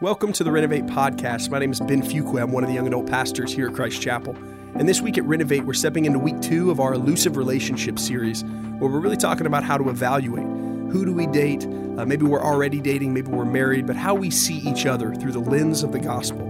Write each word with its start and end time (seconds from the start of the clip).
Welcome 0.00 0.32
to 0.34 0.44
the 0.44 0.52
Renovate 0.52 0.86
podcast. 0.86 1.50
My 1.50 1.58
name 1.58 1.72
is 1.72 1.80
Ben 1.80 2.02
Fuqua. 2.02 2.40
I'm 2.40 2.52
one 2.52 2.62
of 2.62 2.68
the 2.68 2.74
young 2.74 2.86
adult 2.86 3.08
pastors 3.08 3.52
here 3.52 3.66
at 3.66 3.74
Christ 3.74 4.00
Chapel. 4.00 4.36
And 4.76 4.88
this 4.88 5.00
week 5.00 5.18
at 5.18 5.24
Renovate, 5.24 5.64
we're 5.64 5.74
stepping 5.74 6.04
into 6.04 6.20
week 6.20 6.40
two 6.40 6.70
of 6.70 6.78
our 6.78 6.94
Elusive 6.94 7.36
Relationship 7.36 7.98
series, 7.98 8.44
where 8.44 8.88
we're 8.88 9.00
really 9.00 9.16
talking 9.16 9.44
about 9.44 9.64
how 9.64 9.76
to 9.76 9.88
evaluate 9.88 10.44
who 10.92 11.04
do 11.04 11.12
we 11.12 11.26
date. 11.26 11.64
Uh, 11.64 12.06
maybe 12.06 12.24
we're 12.24 12.44
already 12.44 12.80
dating, 12.80 13.12
maybe 13.12 13.32
we're 13.32 13.44
married, 13.44 13.88
but 13.88 13.96
how 13.96 14.14
we 14.14 14.30
see 14.30 14.58
each 14.58 14.86
other 14.86 15.16
through 15.16 15.32
the 15.32 15.40
lens 15.40 15.82
of 15.82 15.90
the 15.90 15.98
gospel. 15.98 16.42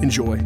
Enjoy. 0.00 0.38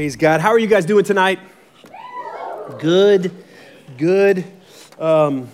Praise 0.00 0.16
God. 0.16 0.40
How 0.40 0.48
are 0.48 0.58
you 0.58 0.66
guys 0.66 0.86
doing 0.86 1.04
tonight? 1.04 1.40
Good, 2.78 3.30
good. 3.98 4.46
Um, 4.98 5.46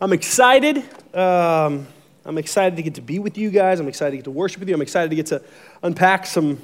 I'm 0.00 0.14
excited. 0.14 0.78
Um, 1.14 1.86
I'm 2.24 2.38
excited 2.38 2.76
to 2.76 2.82
get 2.82 2.94
to 2.94 3.02
be 3.02 3.18
with 3.18 3.36
you 3.36 3.50
guys. 3.50 3.78
I'm 3.78 3.86
excited 3.86 4.12
to 4.12 4.16
get 4.16 4.24
to 4.24 4.30
worship 4.30 4.60
with 4.60 4.70
you. 4.70 4.74
I'm 4.74 4.80
excited 4.80 5.10
to 5.10 5.14
get 5.14 5.26
to 5.26 5.42
unpack 5.82 6.24
some 6.24 6.58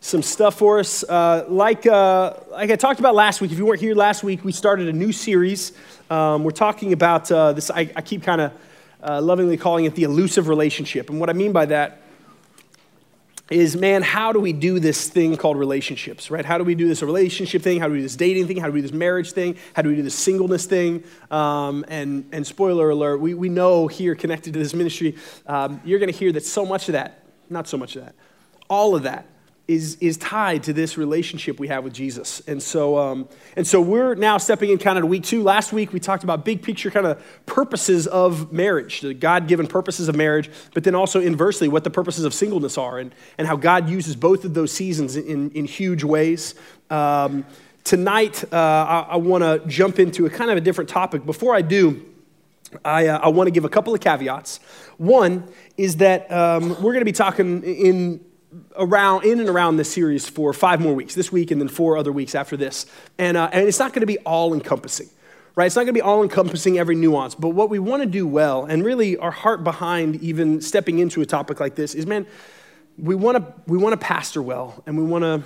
some 0.00 0.20
stuff 0.20 0.58
for 0.58 0.78
us. 0.80 1.02
Uh, 1.02 1.46
like, 1.48 1.86
uh, 1.86 2.34
like 2.50 2.70
I 2.70 2.76
talked 2.76 3.00
about 3.00 3.14
last 3.14 3.40
week, 3.40 3.50
if 3.50 3.56
you 3.56 3.64
weren't 3.64 3.80
here 3.80 3.94
last 3.94 4.22
week, 4.22 4.44
we 4.44 4.52
started 4.52 4.86
a 4.86 4.92
new 4.92 5.12
series. 5.12 5.72
Um, 6.10 6.44
we're 6.44 6.50
talking 6.50 6.92
about 6.92 7.32
uh, 7.32 7.54
this, 7.54 7.70
I, 7.70 7.90
I 7.96 8.02
keep 8.02 8.22
kind 8.22 8.42
of 8.42 8.52
uh, 9.02 9.22
lovingly 9.22 9.56
calling 9.56 9.86
it 9.86 9.94
the 9.94 10.02
elusive 10.02 10.48
relationship. 10.48 11.08
And 11.08 11.20
what 11.20 11.30
I 11.30 11.32
mean 11.32 11.52
by 11.52 11.64
that 11.64 12.02
is 13.50 13.76
man, 13.76 14.02
how 14.02 14.32
do 14.32 14.40
we 14.40 14.52
do 14.52 14.78
this 14.78 15.08
thing 15.08 15.36
called 15.36 15.56
relationships, 15.56 16.30
right? 16.30 16.44
How 16.44 16.58
do 16.58 16.64
we 16.64 16.74
do 16.74 16.86
this 16.86 17.02
relationship 17.02 17.62
thing? 17.62 17.80
How 17.80 17.86
do 17.86 17.92
we 17.92 17.98
do 17.98 18.02
this 18.02 18.16
dating 18.16 18.46
thing? 18.46 18.58
How 18.58 18.66
do 18.66 18.72
we 18.72 18.80
do 18.80 18.88
this 18.88 18.96
marriage 18.96 19.32
thing? 19.32 19.56
How 19.74 19.82
do 19.82 19.88
we 19.88 19.96
do 19.96 20.02
this 20.02 20.14
singleness 20.14 20.66
thing? 20.66 21.02
Um, 21.30 21.84
and, 21.88 22.28
and 22.32 22.46
spoiler 22.46 22.90
alert, 22.90 23.20
we, 23.20 23.34
we 23.34 23.48
know 23.48 23.86
here 23.86 24.14
connected 24.14 24.52
to 24.52 24.58
this 24.58 24.74
ministry, 24.74 25.16
um, 25.46 25.80
you're 25.84 25.98
going 25.98 26.12
to 26.12 26.18
hear 26.18 26.32
that 26.32 26.44
so 26.44 26.66
much 26.66 26.88
of 26.88 26.92
that, 26.92 27.24
not 27.48 27.66
so 27.66 27.78
much 27.78 27.96
of 27.96 28.04
that, 28.04 28.14
all 28.68 28.94
of 28.94 29.04
that 29.04 29.26
is, 29.68 29.96
is 29.96 30.16
tied 30.16 30.62
to 30.62 30.72
this 30.72 30.96
relationship 30.96 31.60
we 31.60 31.68
have 31.68 31.84
with 31.84 31.92
Jesus. 31.92 32.40
And 32.48 32.62
so, 32.62 32.96
um, 32.96 33.28
and 33.54 33.66
so 33.66 33.82
we're 33.82 34.14
now 34.14 34.38
stepping 34.38 34.70
in 34.70 34.78
kind 34.78 34.96
of 34.96 35.02
to 35.02 35.06
week 35.06 35.24
two. 35.24 35.42
Last 35.42 35.74
week 35.74 35.92
we 35.92 36.00
talked 36.00 36.24
about 36.24 36.42
big 36.42 36.62
picture 36.62 36.90
kind 36.90 37.06
of 37.06 37.22
purposes 37.44 38.06
of 38.06 38.50
marriage, 38.50 39.02
the 39.02 39.12
God 39.12 39.46
given 39.46 39.66
purposes 39.66 40.08
of 40.08 40.16
marriage, 40.16 40.50
but 40.72 40.84
then 40.84 40.94
also 40.94 41.20
inversely 41.20 41.68
what 41.68 41.84
the 41.84 41.90
purposes 41.90 42.24
of 42.24 42.32
singleness 42.32 42.78
are 42.78 42.98
and, 42.98 43.14
and 43.36 43.46
how 43.46 43.56
God 43.56 43.90
uses 43.90 44.16
both 44.16 44.46
of 44.46 44.54
those 44.54 44.72
seasons 44.72 45.16
in, 45.16 45.50
in 45.50 45.66
huge 45.66 46.02
ways. 46.02 46.54
Um, 46.88 47.44
tonight 47.84 48.42
uh, 48.50 48.56
I, 48.56 49.06
I 49.10 49.16
want 49.16 49.44
to 49.44 49.60
jump 49.68 49.98
into 49.98 50.24
a 50.24 50.30
kind 50.30 50.50
of 50.50 50.56
a 50.56 50.62
different 50.62 50.88
topic. 50.88 51.26
Before 51.26 51.54
I 51.54 51.60
do, 51.60 52.06
I, 52.86 53.08
uh, 53.08 53.18
I 53.18 53.28
want 53.28 53.48
to 53.48 53.50
give 53.50 53.66
a 53.66 53.68
couple 53.68 53.92
of 53.92 54.00
caveats. 54.00 54.60
One 54.96 55.46
is 55.76 55.96
that 55.98 56.32
um, 56.32 56.70
we're 56.70 56.92
going 56.92 57.00
to 57.00 57.04
be 57.04 57.12
talking 57.12 57.62
in 57.62 58.24
around 58.76 59.24
in 59.24 59.40
and 59.40 59.48
around 59.48 59.76
this 59.76 59.92
series 59.92 60.28
for 60.28 60.52
five 60.52 60.80
more 60.80 60.94
weeks 60.94 61.14
this 61.14 61.30
week 61.30 61.50
and 61.50 61.60
then 61.60 61.68
four 61.68 61.96
other 61.96 62.12
weeks 62.12 62.34
after 62.34 62.56
this. 62.56 62.86
And, 63.18 63.36
uh, 63.36 63.50
and 63.52 63.68
it's 63.68 63.78
not 63.78 63.92
going 63.92 64.00
to 64.00 64.06
be 64.06 64.18
all 64.18 64.54
encompassing 64.54 65.08
right? 65.54 65.66
It's 65.66 65.74
not 65.74 65.80
going 65.80 65.88
to 65.88 65.92
be 65.94 66.02
all 66.02 66.22
encompassing 66.22 66.78
every 66.78 66.94
nuance. 66.94 67.34
But 67.34 67.48
what 67.48 67.68
we 67.68 67.80
want 67.80 68.04
to 68.04 68.08
do 68.08 68.28
well 68.28 68.64
and 68.64 68.84
really 68.84 69.16
our 69.16 69.32
heart 69.32 69.64
behind 69.64 70.22
even 70.22 70.60
stepping 70.60 71.00
into 71.00 71.20
a 71.20 71.26
topic 71.26 71.58
like 71.58 71.74
this 71.74 71.96
is 71.96 72.06
man 72.06 72.28
we 72.98 73.14
want 73.14 73.38
to 73.38 73.54
we 73.66 73.78
want 73.78 73.92
to 73.92 73.96
pastor 73.96 74.42
well 74.42 74.82
and 74.86 74.96
we 74.98 75.04
want 75.04 75.22
to 75.22 75.42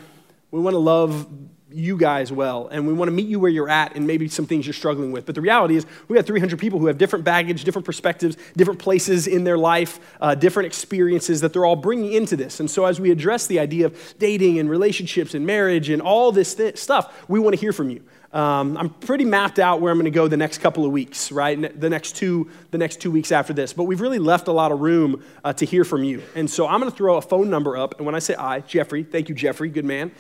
we 0.51 0.61
want 0.61 0.75
to 0.75 0.79
love 0.79 1.27
you 1.75 1.97
guys 1.97 2.33
well, 2.33 2.69
and 2.69 2.87
we 2.87 2.93
want 2.93 3.09
to 3.09 3.13
meet 3.13 3.27
you 3.27 3.39
where 3.41 3.51
you're 3.51 3.69
at 3.69 3.97
and 3.97 4.07
maybe 4.07 4.29
some 4.29 4.47
things 4.47 4.67
you're 4.67 4.73
struggling 4.73 5.13
with. 5.13 5.27
But 5.27 5.35
the 5.35 5.41
reality 5.41 5.77
is, 5.77 5.87
we 6.09 6.17
got 6.17 6.27
300 6.27 6.59
people 6.59 6.79
who 6.79 6.87
have 6.87 6.99
different 6.99 7.25
baggage, 7.25 7.65
different 7.65 7.87
perspectives, 7.87 8.37
different 8.57 8.81
places 8.81 9.27
in 9.27 9.45
their 9.45 9.59
life, 9.59 10.01
uh, 10.21 10.35
different 10.35 10.67
experiences 10.67 11.41
that 11.41 11.53
they're 11.53 11.65
all 11.65 11.77
bringing 11.77 12.13
into 12.13 12.37
this. 12.37 12.61
And 12.61 12.71
so, 12.71 12.85
as 12.85 13.01
we 13.01 13.11
address 13.11 13.47
the 13.47 13.59
idea 13.59 13.87
of 13.87 14.15
dating 14.19 14.59
and 14.59 14.69
relationships 14.69 15.35
and 15.35 15.47
marriage 15.47 15.89
and 15.89 16.03
all 16.03 16.33
this 16.33 16.55
th- 16.55 16.77
stuff, 16.77 17.29
we 17.29 17.41
want 17.41 17.55
to 17.55 17.61
hear 17.61 17.73
from 17.73 17.91
you. 17.91 18.03
Um, 18.33 18.79
I'm 18.79 18.89
pretty 18.89 19.27
mapped 19.27 19.59
out 19.59 19.83
where 19.83 19.93
I'm 19.93 19.99
going 19.99 20.07
to 20.07 20.11
go 20.11 20.27
the 20.27 20.39
next 20.39 20.59
couple 20.59 20.87
of 20.87 20.93
weeks, 20.93 21.31
right? 21.31 21.79
The 21.79 21.91
next 21.91 22.17
two, 22.17 22.51
the 22.71 22.79
next 22.79 23.01
two 23.01 23.11
weeks 23.11 23.31
after 23.31 23.53
this. 23.53 23.75
But 23.75 23.85
we've 23.85 24.01
really 24.01 24.19
left 24.19 24.49
a 24.49 24.53
lot 24.53 24.73
of 24.73 24.81
room 24.81 25.23
uh, 25.45 25.53
to 25.55 25.67
hear 25.67 25.85
from 25.85 26.03
you. 26.03 26.23
And 26.35 26.51
so 26.51 26.67
I'm 26.67 26.81
going 26.81 26.91
to 26.91 26.97
throw 26.97 27.17
a 27.17 27.23
phone 27.23 27.51
number 27.51 27.77
up. 27.77 27.97
And 27.99 28.07
when 28.07 28.15
I 28.15 28.21
say 28.21 28.35
I, 28.35 28.61
Jeffrey, 28.61 29.03
thank 29.03 29.29
you, 29.29 29.35
Jeffrey, 29.35 29.69
good 29.69 29.85
man. 29.85 30.13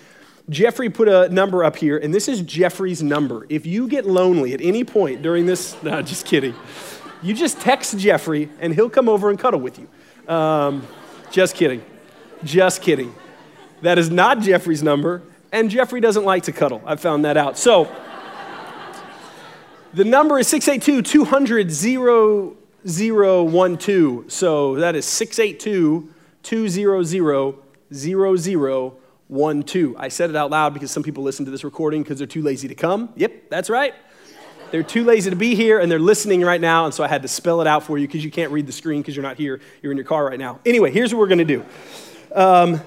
Jeffrey 0.48 0.90
put 0.90 1.08
a 1.08 1.28
number 1.28 1.64
up 1.64 1.76
here, 1.76 1.96
and 1.96 2.12
this 2.12 2.28
is 2.28 2.42
Jeffrey's 2.42 3.02
number. 3.02 3.46
If 3.48 3.64
you 3.64 3.88
get 3.88 4.06
lonely 4.06 4.52
at 4.54 4.60
any 4.60 4.84
point 4.84 5.22
during 5.22 5.46
this, 5.46 5.80
no, 5.82 6.02
just 6.02 6.26
kidding. 6.26 6.54
You 7.22 7.34
just 7.34 7.60
text 7.60 7.96
Jeffrey, 7.98 8.48
and 8.60 8.74
he'll 8.74 8.90
come 8.90 9.08
over 9.08 9.30
and 9.30 9.38
cuddle 9.38 9.60
with 9.60 9.78
you. 9.78 9.88
Um, 10.32 10.86
just 11.30 11.54
kidding. 11.54 11.84
Just 12.42 12.82
kidding. 12.82 13.14
That 13.82 13.98
is 13.98 14.10
not 14.10 14.40
Jeffrey's 14.40 14.82
number, 14.82 15.22
and 15.52 15.70
Jeffrey 15.70 16.00
doesn't 16.00 16.24
like 16.24 16.42
to 16.44 16.52
cuddle. 16.52 16.82
I 16.84 16.96
found 16.96 17.24
that 17.24 17.36
out. 17.36 17.56
So, 17.56 17.94
the 19.94 20.04
number 20.04 20.38
is 20.38 20.48
682 20.48 21.02
200 21.02 21.70
0012. 21.70 24.32
So, 24.32 24.74
that 24.76 24.96
is 24.96 25.04
682 25.04 26.12
200 26.42 27.56
00 27.94 29.01
1 29.32 29.62
2. 29.62 29.96
I 29.98 30.08
said 30.08 30.28
it 30.30 30.36
out 30.36 30.50
loud 30.50 30.74
because 30.74 30.90
some 30.90 31.02
people 31.02 31.22
listen 31.24 31.46
to 31.46 31.50
this 31.50 31.64
recording 31.64 32.02
because 32.02 32.18
they're 32.18 32.26
too 32.26 32.42
lazy 32.42 32.68
to 32.68 32.74
come. 32.74 33.08
Yep, 33.16 33.48
that's 33.48 33.70
right. 33.70 33.94
They're 34.70 34.82
too 34.82 35.04
lazy 35.04 35.30
to 35.30 35.36
be 35.36 35.54
here 35.54 35.80
and 35.80 35.90
they're 35.90 35.98
listening 35.98 36.42
right 36.42 36.60
now, 36.60 36.84
and 36.84 36.94
so 36.94 37.02
I 37.02 37.08
had 37.08 37.22
to 37.22 37.28
spell 37.28 37.60
it 37.62 37.66
out 37.66 37.82
for 37.82 37.96
you 37.96 38.06
because 38.06 38.24
you 38.24 38.30
can't 38.30 38.52
read 38.52 38.66
the 38.66 38.72
screen 38.72 39.00
because 39.00 39.16
you're 39.16 39.22
not 39.22 39.38
here. 39.38 39.60
You're 39.80 39.90
in 39.90 39.98
your 39.98 40.06
car 40.06 40.24
right 40.24 40.38
now. 40.38 40.60
Anyway, 40.66 40.90
here's 40.90 41.14
what 41.14 41.20
we're 41.20 41.28
going 41.28 41.38
to 41.38 41.44
do. 41.44 41.64
Um, 42.34 42.80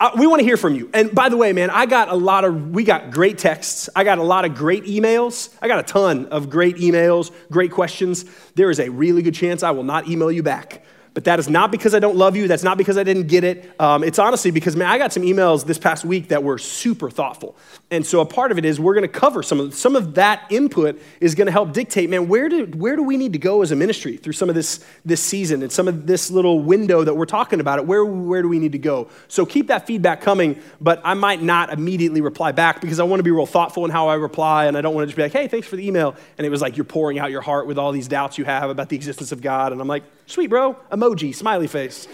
I, 0.00 0.18
we 0.18 0.26
want 0.26 0.40
to 0.40 0.44
hear 0.44 0.56
from 0.56 0.74
you. 0.74 0.90
And 0.92 1.14
by 1.14 1.28
the 1.28 1.36
way, 1.36 1.52
man, 1.52 1.70
I 1.70 1.86
got 1.86 2.08
a 2.08 2.16
lot 2.16 2.44
of, 2.44 2.70
we 2.70 2.84
got 2.84 3.10
great 3.10 3.38
texts. 3.38 3.88
I 3.94 4.02
got 4.02 4.18
a 4.18 4.22
lot 4.22 4.44
of 4.44 4.54
great 4.54 4.84
emails. 4.84 5.54
I 5.60 5.68
got 5.68 5.78
a 5.78 5.84
ton 5.84 6.26
of 6.26 6.50
great 6.50 6.76
emails, 6.76 7.30
great 7.50 7.70
questions. 7.70 8.24
There 8.54 8.70
is 8.70 8.80
a 8.80 8.88
really 8.88 9.22
good 9.22 9.34
chance 9.34 9.62
I 9.62 9.70
will 9.70 9.84
not 9.84 10.08
email 10.08 10.32
you 10.32 10.42
back. 10.42 10.82
But 11.14 11.24
that 11.24 11.38
is 11.38 11.48
not 11.48 11.70
because 11.70 11.94
I 11.94 11.98
don't 11.98 12.16
love 12.16 12.36
you. 12.36 12.48
That's 12.48 12.62
not 12.62 12.78
because 12.78 12.96
I 12.96 13.02
didn't 13.02 13.26
get 13.26 13.44
it. 13.44 13.70
Um, 13.78 14.02
it's 14.02 14.18
honestly 14.18 14.50
because, 14.50 14.76
man, 14.76 14.88
I 14.88 14.96
got 14.96 15.12
some 15.12 15.22
emails 15.22 15.66
this 15.66 15.76
past 15.76 16.06
week 16.06 16.28
that 16.28 16.42
were 16.42 16.56
super 16.56 17.10
thoughtful. 17.10 17.54
And 17.90 18.06
so 18.06 18.20
a 18.20 18.24
part 18.24 18.50
of 18.50 18.56
it 18.56 18.64
is 18.64 18.80
we're 18.80 18.94
going 18.94 19.02
to 19.02 19.08
cover 19.08 19.42
some 19.42 19.60
of, 19.60 19.74
some 19.74 19.94
of 19.94 20.14
that 20.14 20.46
input 20.48 20.98
is 21.20 21.34
going 21.34 21.46
to 21.46 21.52
help 21.52 21.74
dictate, 21.74 22.08
man, 22.08 22.28
where 22.28 22.48
do, 22.48 22.64
where 22.64 22.96
do 22.96 23.02
we 23.02 23.18
need 23.18 23.34
to 23.34 23.38
go 23.38 23.60
as 23.60 23.72
a 23.72 23.76
ministry 23.76 24.16
through 24.16 24.32
some 24.32 24.48
of 24.48 24.54
this, 24.54 24.82
this 25.04 25.22
season 25.22 25.62
and 25.62 25.70
some 25.70 25.86
of 25.86 26.06
this 26.06 26.30
little 26.30 26.60
window 26.60 27.04
that 27.04 27.14
we're 27.14 27.26
talking 27.26 27.60
about 27.60 27.78
it? 27.78 27.86
Where, 27.86 28.06
where 28.06 28.40
do 28.40 28.48
we 28.48 28.58
need 28.58 28.72
to 28.72 28.78
go? 28.78 29.10
So 29.28 29.44
keep 29.44 29.66
that 29.66 29.86
feedback 29.86 30.22
coming, 30.22 30.62
but 30.80 31.02
I 31.04 31.12
might 31.12 31.42
not 31.42 31.70
immediately 31.70 32.22
reply 32.22 32.52
back 32.52 32.80
because 32.80 32.98
I 32.98 33.04
want 33.04 33.20
to 33.20 33.24
be 33.24 33.30
real 33.30 33.44
thoughtful 33.44 33.84
in 33.84 33.90
how 33.90 34.08
I 34.08 34.14
reply. 34.14 34.64
And 34.64 34.78
I 34.78 34.80
don't 34.80 34.94
want 34.94 35.02
to 35.02 35.08
just 35.08 35.16
be 35.16 35.22
like, 35.24 35.32
hey, 35.32 35.46
thanks 35.46 35.66
for 35.66 35.76
the 35.76 35.86
email. 35.86 36.16
And 36.38 36.46
it 36.46 36.50
was 36.50 36.62
like 36.62 36.78
you're 36.78 36.84
pouring 36.84 37.18
out 37.18 37.30
your 37.30 37.42
heart 37.42 37.66
with 37.66 37.76
all 37.76 37.92
these 37.92 38.08
doubts 38.08 38.38
you 38.38 38.46
have 38.46 38.70
about 38.70 38.88
the 38.88 38.96
existence 38.96 39.30
of 39.30 39.42
God. 39.42 39.72
And 39.72 39.80
I'm 39.82 39.88
like, 39.88 40.04
sweet, 40.32 40.46
bro, 40.46 40.74
emoji, 40.90 41.34
smiley 41.34 41.66
face. 41.66 42.08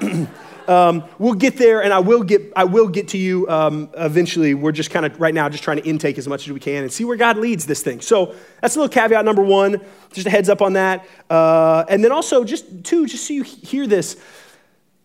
um, 0.68 1.04
we'll 1.20 1.34
get 1.34 1.56
there, 1.56 1.80
and 1.82 1.92
I 1.92 2.00
will 2.00 2.24
get, 2.24 2.52
I 2.56 2.64
will 2.64 2.88
get 2.88 3.08
to 3.08 3.18
you 3.18 3.48
um, 3.48 3.88
eventually. 3.94 4.54
We're 4.54 4.72
just 4.72 4.90
kind 4.90 5.06
of 5.06 5.20
right 5.20 5.32
now 5.32 5.48
just 5.48 5.62
trying 5.62 5.76
to 5.76 5.88
intake 5.88 6.18
as 6.18 6.26
much 6.26 6.46
as 6.48 6.52
we 6.52 6.58
can 6.58 6.82
and 6.82 6.92
see 6.92 7.04
where 7.04 7.16
God 7.16 7.38
leads 7.38 7.64
this 7.64 7.80
thing. 7.80 8.00
So 8.00 8.34
that's 8.60 8.74
a 8.74 8.80
little 8.80 8.92
caveat 8.92 9.24
number 9.24 9.42
one. 9.42 9.80
Just 10.12 10.26
a 10.26 10.30
heads 10.30 10.48
up 10.48 10.60
on 10.60 10.72
that, 10.72 11.06
uh, 11.30 11.84
and 11.88 12.02
then 12.02 12.10
also 12.10 12.42
just 12.42 12.84
two, 12.84 13.06
just 13.06 13.26
so 13.28 13.32
you 13.32 13.44
hear 13.44 13.86
this. 13.86 14.16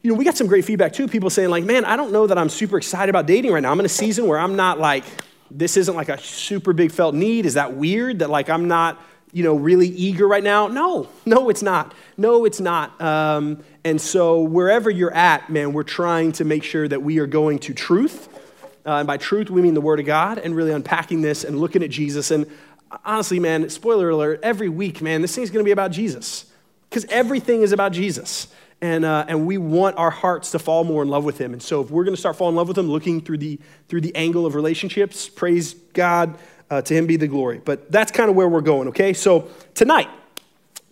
You 0.02 0.12
know, 0.12 0.18
we 0.18 0.26
got 0.26 0.36
some 0.36 0.48
great 0.48 0.66
feedback 0.66 0.94
too. 0.94 1.08
People 1.08 1.30
saying 1.30 1.50
like, 1.50 1.64
"Man, 1.64 1.86
I 1.86 1.96
don't 1.96 2.12
know 2.12 2.26
that 2.26 2.40
I'm 2.40 2.50
super 2.50 2.78
excited 2.78 3.10
about 3.10 3.28
dating 3.28 3.52
right 3.52 3.62
now. 3.62 3.72
I'm 3.72 3.80
in 3.80 3.86
a 3.86 3.90
season 3.90 4.26
where 4.26 4.40
I'm 4.40 4.56
not 4.56 4.80
like, 4.80 5.04
this 5.52 5.78
isn't 5.78 5.96
like 5.96 6.10
a 6.10 6.18
super 6.18 6.74
big 6.74 6.92
felt 6.92 7.14
need. 7.14 7.46
Is 7.46 7.54
that 7.54 7.74
weird? 7.76 8.20
That 8.20 8.32
like 8.32 8.50
I'm 8.50 8.68
not." 8.68 9.00
You 9.32 9.44
know, 9.44 9.56
really 9.56 9.88
eager 9.88 10.28
right 10.28 10.44
now? 10.44 10.68
No, 10.68 11.10
no, 11.26 11.50
it's 11.50 11.62
not. 11.62 11.94
No, 12.18 12.46
it's 12.46 12.60
not. 12.60 13.00
Um, 13.02 13.64
and 13.84 14.00
so, 14.00 14.42
wherever 14.42 14.90
you're 14.90 15.14
at, 15.14 15.50
man, 15.50 15.74
we're 15.74 15.84
trying 15.84 16.32
to 16.34 16.46
make 16.46 16.64
sure 16.64 16.88
that 16.88 17.02
we 17.02 17.20
are 17.20 17.28
going 17.28 17.60
to 17.60 17.74
truth. 17.74 18.30
Uh, 18.86 19.00
and 19.00 19.08
by 19.08 19.18
truth, 19.18 19.50
we 19.50 19.62
mean 19.62 19.74
the 19.74 19.82
Word 19.82 20.00
of 20.00 20.06
God 20.06 20.38
and 20.38 20.56
really 20.56 20.72
unpacking 20.72 21.22
this 21.22 21.44
and 21.44 21.60
looking 21.60 21.84
at 21.84 21.90
Jesus. 21.90 22.32
And 22.32 22.46
honestly, 23.04 23.40
man, 23.40 23.70
spoiler 23.70 24.10
alert, 24.10 24.40
every 24.44 24.70
week, 24.70 25.02
man, 25.02 25.22
this 25.22 25.36
thing's 25.36 25.50
going 25.50 25.64
to 25.64 25.68
be 25.68 25.72
about 25.72 25.92
Jesus 25.92 26.46
because 26.90 27.06
everything 27.06 27.62
is 27.62 27.72
about 27.72 27.92
Jesus. 27.92 28.48
And, 28.80 29.06
uh, 29.06 29.26
and 29.28 29.48
we 29.48 29.58
want 29.58 29.98
our 29.98 30.12
hearts 30.12 30.52
to 30.52 30.60
fall 30.60 30.84
more 30.84 31.02
in 31.02 31.10
love 31.10 31.26
with 31.26 31.40
him. 31.40 31.52
And 31.52 31.62
so 31.62 31.82
if 31.82 31.90
we're 31.90 32.04
going 32.04 32.16
to 32.16 32.20
start 32.20 32.36
falling 32.36 32.54
in 32.54 32.58
love 32.58 32.68
with 32.68 32.78
him, 32.78 32.88
looking 32.88 33.22
through 33.22 33.40
the, 33.40 33.60
through 33.88 34.02
the 34.02 34.16
angle 34.16 34.46
of 34.46 34.54
relationships, 34.54 35.28
praise 35.28 35.74
God, 35.74 36.38
uh, 36.70 36.82
to 36.82 36.94
him 36.94 37.08
be 37.08 37.18
the 37.18 37.28
glory. 37.28 37.62
But 37.64 37.92
that's 37.92 38.12
kind 38.12 38.30
of 38.30 38.36
where 38.36 38.50
we're 38.50 38.62
going, 38.62 38.90
okay? 38.90 39.14
So 39.14 39.50
tonight, 39.74 40.10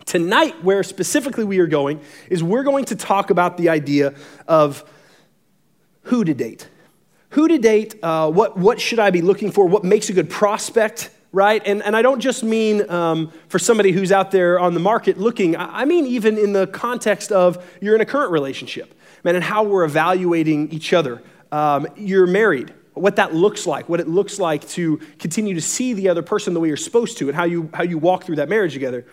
tonight, 0.05 0.63
where 0.63 0.83
specifically 0.83 1.43
we 1.43 1.59
are 1.59 1.67
going, 1.67 1.99
is 2.29 2.43
we're 2.43 2.63
going 2.63 2.85
to 2.85 2.95
talk 2.95 3.29
about 3.29 3.57
the 3.57 3.69
idea 3.69 4.13
of 4.47 4.83
who 6.03 6.23
to 6.23 6.33
date. 6.33 6.69
who 7.35 7.49
to 7.49 7.57
date, 7.57 7.95
uh, 8.01 8.31
what, 8.31 8.57
what 8.57 8.79
should 8.79 8.97
I 8.97 9.09
be 9.11 9.21
looking 9.21 9.51
for, 9.51 9.67
what 9.67 9.83
makes 9.83 10.07
a 10.07 10.13
good 10.13 10.29
prospect, 10.29 11.09
right? 11.33 11.61
And, 11.65 11.83
and 11.83 11.93
I 11.93 12.01
don't 12.01 12.21
just 12.21 12.45
mean 12.45 12.89
um, 12.89 13.29
for 13.49 13.59
somebody 13.59 13.91
who's 13.91 14.13
out 14.13 14.31
there 14.31 14.57
on 14.57 14.73
the 14.73 14.79
market 14.79 15.17
looking, 15.17 15.57
I 15.57 15.83
mean 15.83 16.05
even 16.05 16.37
in 16.37 16.53
the 16.53 16.65
context 16.67 17.33
of 17.33 17.61
you're 17.81 17.93
in 17.93 17.99
a 17.99 18.05
current 18.05 18.31
relationship, 18.31 18.97
man, 19.25 19.35
and 19.35 19.43
how 19.43 19.63
we're 19.63 19.83
evaluating 19.83 20.71
each 20.71 20.93
other. 20.93 21.21
Um, 21.51 21.87
you're 21.97 22.25
married, 22.25 22.73
what 22.95 23.17
that 23.17 23.33
looks 23.33 23.67
like, 23.67 23.87
what 23.87 23.99
it 23.99 24.07
looks 24.07 24.39
like 24.39 24.67
to 24.69 24.97
continue 25.19 25.53
to 25.53 25.61
see 25.61 25.93
the 25.93 26.09
other 26.09 26.21
person 26.21 26.53
the 26.53 26.59
way 26.59 26.67
you're 26.67 26.77
supposed 26.77 27.17
to, 27.19 27.27
and 27.27 27.35
how 27.35 27.43
you, 27.43 27.69
how 27.73 27.83
you 27.83 27.97
walk 27.97 28.23
through 28.23 28.37
that 28.37 28.49
marriage 28.49 28.73
together. 28.73 29.05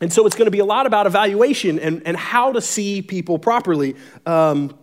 And 0.00 0.12
so 0.12 0.26
it's 0.26 0.36
going 0.36 0.46
to 0.46 0.50
be 0.50 0.60
a 0.60 0.64
lot 0.64 0.86
about 0.86 1.06
evaluation 1.06 1.78
and, 1.78 2.02
and 2.06 2.16
how 2.16 2.52
to 2.52 2.60
see 2.60 3.02
people 3.02 3.38
properly. 3.38 3.96
Um, 4.24 4.78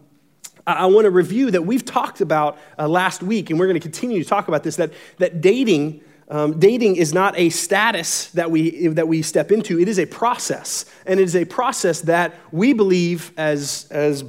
I 0.68 0.88
want 0.88 1.06
to 1.06 1.12
review 1.12 1.50
that 1.52 1.66
we've 1.66 1.86
talked 1.86 2.20
about 2.20 2.60
uh, 2.78 2.88
last 2.88 3.24
week, 3.24 3.50
and 3.50 3.58
we're 3.58 3.68
going 3.68 3.80
to 3.80 3.80
continue 3.80 4.22
to 4.22 4.30
talk 4.30 4.48
about 4.50 4.64
this 4.64 4.76
that, 4.76 4.92
that 5.18 5.40
dating. 5.40 6.02
Um, 6.30 6.60
dating 6.60 6.98
is 6.98 7.14
not 7.14 7.38
a 7.38 7.50
status 7.50 8.32
that 8.32 8.52
we, 8.52 8.88
that 8.88 9.08
we 9.08 9.22
step 9.22 9.52
into, 9.52 9.80
it 9.80 9.88
is 9.88 9.98
a 9.98 10.06
process. 10.06 10.84
And 11.06 11.20
it 11.20 11.24
is 11.24 11.38
a 11.38 11.46
process 11.46 12.02
that 12.02 12.36
we 12.52 12.74
believe 12.74 13.32
as, 13.38 13.88
as 13.92 14.26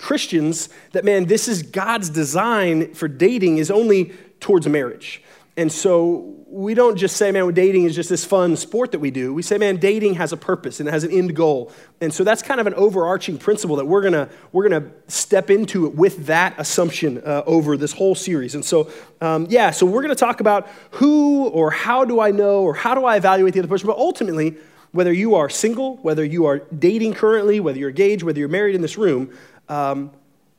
Christians 0.00 0.68
that, 0.92 1.04
man, 1.04 1.26
this 1.26 1.46
is 1.46 1.62
God's 1.62 2.10
design 2.10 2.94
for 2.94 3.06
dating 3.06 3.58
is 3.58 3.70
only 3.70 4.12
towards 4.40 4.66
marriage. 4.66 5.22
And 5.56 5.70
so 5.70 6.36
we 6.46 6.74
don't 6.74 6.96
just 6.96 7.16
say, 7.16 7.30
man, 7.32 7.52
dating 7.52 7.84
is 7.84 7.94
just 7.94 8.08
this 8.08 8.24
fun 8.24 8.56
sport 8.56 8.92
that 8.92 8.98
we 8.98 9.10
do. 9.10 9.34
We 9.34 9.42
say, 9.42 9.58
man, 9.58 9.76
dating 9.76 10.14
has 10.14 10.32
a 10.32 10.36
purpose 10.36 10.80
and 10.80 10.88
it 10.88 10.92
has 10.92 11.04
an 11.04 11.10
end 11.10 11.36
goal. 11.36 11.70
And 12.00 12.14
so 12.14 12.24
that's 12.24 12.42
kind 12.42 12.60
of 12.60 12.66
an 12.66 12.74
overarching 12.74 13.36
principle 13.36 13.76
that 13.76 13.84
we're 13.84 14.00
gonna, 14.00 14.30
we're 14.52 14.68
gonna 14.68 14.90
step 15.06 15.50
into 15.50 15.86
it 15.86 15.94
with 15.94 16.26
that 16.26 16.54
assumption 16.56 17.18
uh, 17.26 17.42
over 17.46 17.76
this 17.76 17.92
whole 17.92 18.14
series. 18.14 18.54
And 18.54 18.64
so, 18.64 18.90
um, 19.20 19.46
yeah, 19.50 19.70
so 19.70 19.84
we're 19.84 20.02
gonna 20.02 20.14
talk 20.14 20.40
about 20.40 20.68
who 20.92 21.48
or 21.48 21.70
how 21.70 22.04
do 22.04 22.20
I 22.20 22.30
know 22.30 22.62
or 22.62 22.74
how 22.74 22.94
do 22.94 23.04
I 23.04 23.16
evaluate 23.16 23.52
the 23.52 23.60
other 23.60 23.68
person. 23.68 23.86
But 23.86 23.98
ultimately, 23.98 24.56
whether 24.92 25.12
you 25.12 25.34
are 25.34 25.48
single, 25.48 25.98
whether 25.98 26.24
you 26.24 26.46
are 26.46 26.60
dating 26.76 27.14
currently, 27.14 27.60
whether 27.60 27.78
you're 27.78 27.90
engaged, 27.90 28.22
whether 28.22 28.38
you're 28.38 28.48
married 28.48 28.74
in 28.74 28.80
this 28.80 28.98
room, 28.98 29.32
um, 29.70 30.10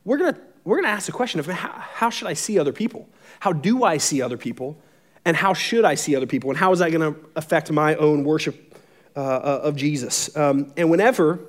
we're 0.06 0.18
gonna, 0.18 0.38
we're 0.64 0.82
gonna 0.82 0.94
ask 0.94 1.06
the 1.06 1.12
question 1.12 1.40
of 1.40 1.46
how, 1.46 1.72
how 1.72 2.10
should 2.10 2.28
I 2.28 2.34
see 2.34 2.58
other 2.58 2.74
people? 2.74 3.08
How 3.40 3.54
do 3.54 3.84
I 3.84 3.98
see 3.98 4.22
other 4.22 4.38
people? 4.38 4.78
And 5.26 5.38
how 5.38 5.54
should 5.54 5.86
I 5.86 5.96
see 5.96 6.16
other 6.16 6.26
people? 6.26 6.50
And 6.50 6.58
how 6.58 6.72
is 6.72 6.80
that 6.80 6.92
going 6.92 7.14
to 7.14 7.20
affect 7.36 7.72
my 7.72 7.96
own 7.96 8.24
worship 8.24 8.76
uh, 9.16 9.20
uh, 9.20 9.62
of 9.64 9.76
Jesus? 9.76 10.36
Um, 10.36 10.74
and 10.78 10.90
whenever 10.90 11.40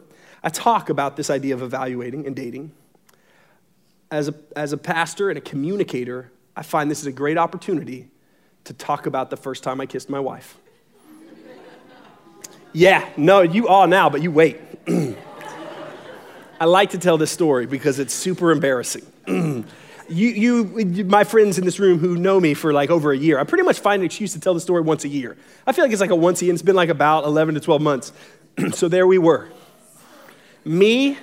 I 0.43 0.51
talk 0.51 0.91
about 0.91 1.17
this 1.17 1.31
idea 1.31 1.55
of 1.55 1.63
evaluating 1.63 2.27
and 2.27 2.37
dating, 2.37 2.73
as 4.11 4.29
a, 4.29 4.35
as 4.55 4.75
a 4.75 4.77
pastor 4.77 5.31
and 5.31 5.39
a 5.39 5.41
communicator, 5.41 6.31
I 6.55 6.63
find 6.63 6.91
this 6.91 7.01
is 7.01 7.07
a 7.07 7.13
great 7.13 7.39
opportunity 7.39 8.09
to 8.65 8.75
talk 8.75 9.07
about 9.07 9.31
the 9.31 9.39
first 9.39 9.63
time 9.63 9.81
I 9.81 9.87
kissed 9.87 10.11
my 10.11 10.21
wife. 10.21 10.59
yeah, 12.73 13.09
no, 13.17 13.41
you 13.41 13.69
are 13.69 13.87
now, 13.87 14.11
but 14.11 14.23
you 14.23 14.31
wait. 14.31 14.61
I 16.63 16.65
like 16.67 16.91
to 16.91 16.99
tell 16.99 17.19
this 17.19 17.33
story 17.33 17.67
because 17.67 17.99
it's 17.99 18.15
super 18.15 18.53
embarrassing. 18.53 19.05
you, 19.27 19.65
you, 20.09 21.05
my 21.07 21.25
friends 21.25 21.59
in 21.59 21.65
this 21.65 21.81
room 21.81 21.99
who 21.99 22.17
know 22.17 22.39
me 22.39 22.55
for 22.55 22.73
like 22.73 22.89
over 22.89 23.11
a 23.11 23.17
year, 23.17 23.41
I 23.41 23.43
pretty 23.43 23.65
much 23.65 23.81
find 23.81 24.01
an 24.01 24.07
excuse 24.07 24.33
to 24.35 24.39
tell 24.39 24.55
the 24.55 24.61
story 24.61 24.81
once 24.81 25.03
a 25.05 25.09
year. 25.09 25.37
I 25.67 25.73
feel 25.73 25.85
like 25.85 25.91
it's 25.91 26.01
like 26.01 26.11
a 26.11 26.15
once 26.15 26.41
a 26.41 26.45
year, 26.45 26.55
it's 26.55 26.63
been 26.63 26.77
like 26.77 26.89
about 26.89 27.25
11 27.25 27.57
to 27.57 27.61
12 27.61 27.83
months. 27.83 28.13
so 28.75 28.87
there 28.87 29.09
we 29.09 29.19
were. 29.19 29.51
Me 30.65 31.19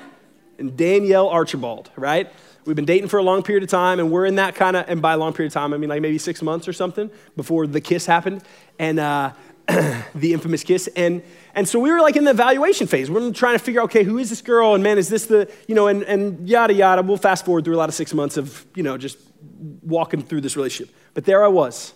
and 0.57 0.75
Danielle 0.75 1.29
Archibald, 1.29 1.89
right? 1.95 2.29
We've 2.65 2.75
been 2.75 2.83
dating 2.83 3.07
for 3.07 3.17
a 3.17 3.23
long 3.23 3.41
period 3.41 3.63
of 3.63 3.69
time, 3.69 4.01
and 4.01 4.11
we're 4.11 4.25
in 4.25 4.35
that 4.35 4.55
kind 4.55 4.75
of, 4.75 4.89
and 4.89 5.01
by 5.01 5.13
a 5.13 5.17
long 5.17 5.31
period 5.31 5.51
of 5.51 5.53
time, 5.53 5.73
I 5.73 5.77
mean 5.77 5.89
like 5.89 6.01
maybe 6.01 6.17
six 6.17 6.41
months 6.41 6.67
or 6.67 6.73
something 6.73 7.09
before 7.37 7.65
the 7.65 7.79
kiss 7.79 8.05
happened, 8.05 8.43
and 8.77 8.99
uh, 8.99 9.31
the 10.15 10.33
infamous 10.33 10.63
kiss. 10.63 10.89
And 10.95 11.21
and 11.55 11.67
so 11.67 11.79
we 11.79 11.91
were 11.91 11.99
like 11.99 12.15
in 12.15 12.23
the 12.23 12.31
evaluation 12.31 12.87
phase. 12.87 13.09
We're 13.09 13.31
trying 13.31 13.57
to 13.57 13.63
figure 13.63 13.81
out, 13.81 13.85
okay, 13.85 14.03
who 14.03 14.17
is 14.17 14.29
this 14.29 14.41
girl? 14.41 14.75
And 14.75 14.83
man, 14.83 14.97
is 14.97 15.09
this 15.09 15.25
the, 15.25 15.51
you 15.67 15.75
know, 15.75 15.87
and, 15.87 16.03
and 16.03 16.47
yada, 16.47 16.73
yada. 16.73 17.01
We'll 17.01 17.17
fast 17.17 17.45
forward 17.45 17.65
through 17.65 17.75
a 17.75 17.77
lot 17.77 17.89
of 17.89 17.95
six 17.95 18.13
months 18.13 18.37
of, 18.37 18.65
you 18.75 18.83
know, 18.83 18.97
just 18.97 19.17
walking 19.81 20.21
through 20.21 20.41
this 20.41 20.55
relationship. 20.55 20.95
But 21.13 21.25
there 21.25 21.43
I 21.43 21.47
was. 21.47 21.93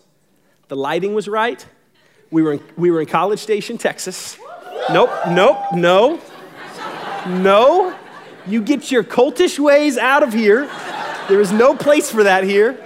The 0.70 0.76
lighting 0.76 1.14
was 1.14 1.28
right. 1.28 1.66
We 2.32 2.42
were 2.42 2.54
in, 2.54 2.64
we 2.76 2.90
were 2.90 3.00
in 3.00 3.08
College 3.08 3.40
Station, 3.40 3.78
Texas. 3.78 4.38
Nope, 4.92 5.12
nope, 5.30 5.58
no. 5.74 6.20
No. 7.28 7.96
You 8.48 8.62
get 8.62 8.92
your 8.92 9.04
cultish 9.04 9.60
ways 9.60 9.98
out 9.98 10.24
of 10.24 10.34
here. 10.34 10.70
There 11.30 11.40
is 11.40 11.52
no 11.52 11.76
place 11.76 12.12
for 12.12 12.24
that 12.24 12.44
here. 12.44 12.84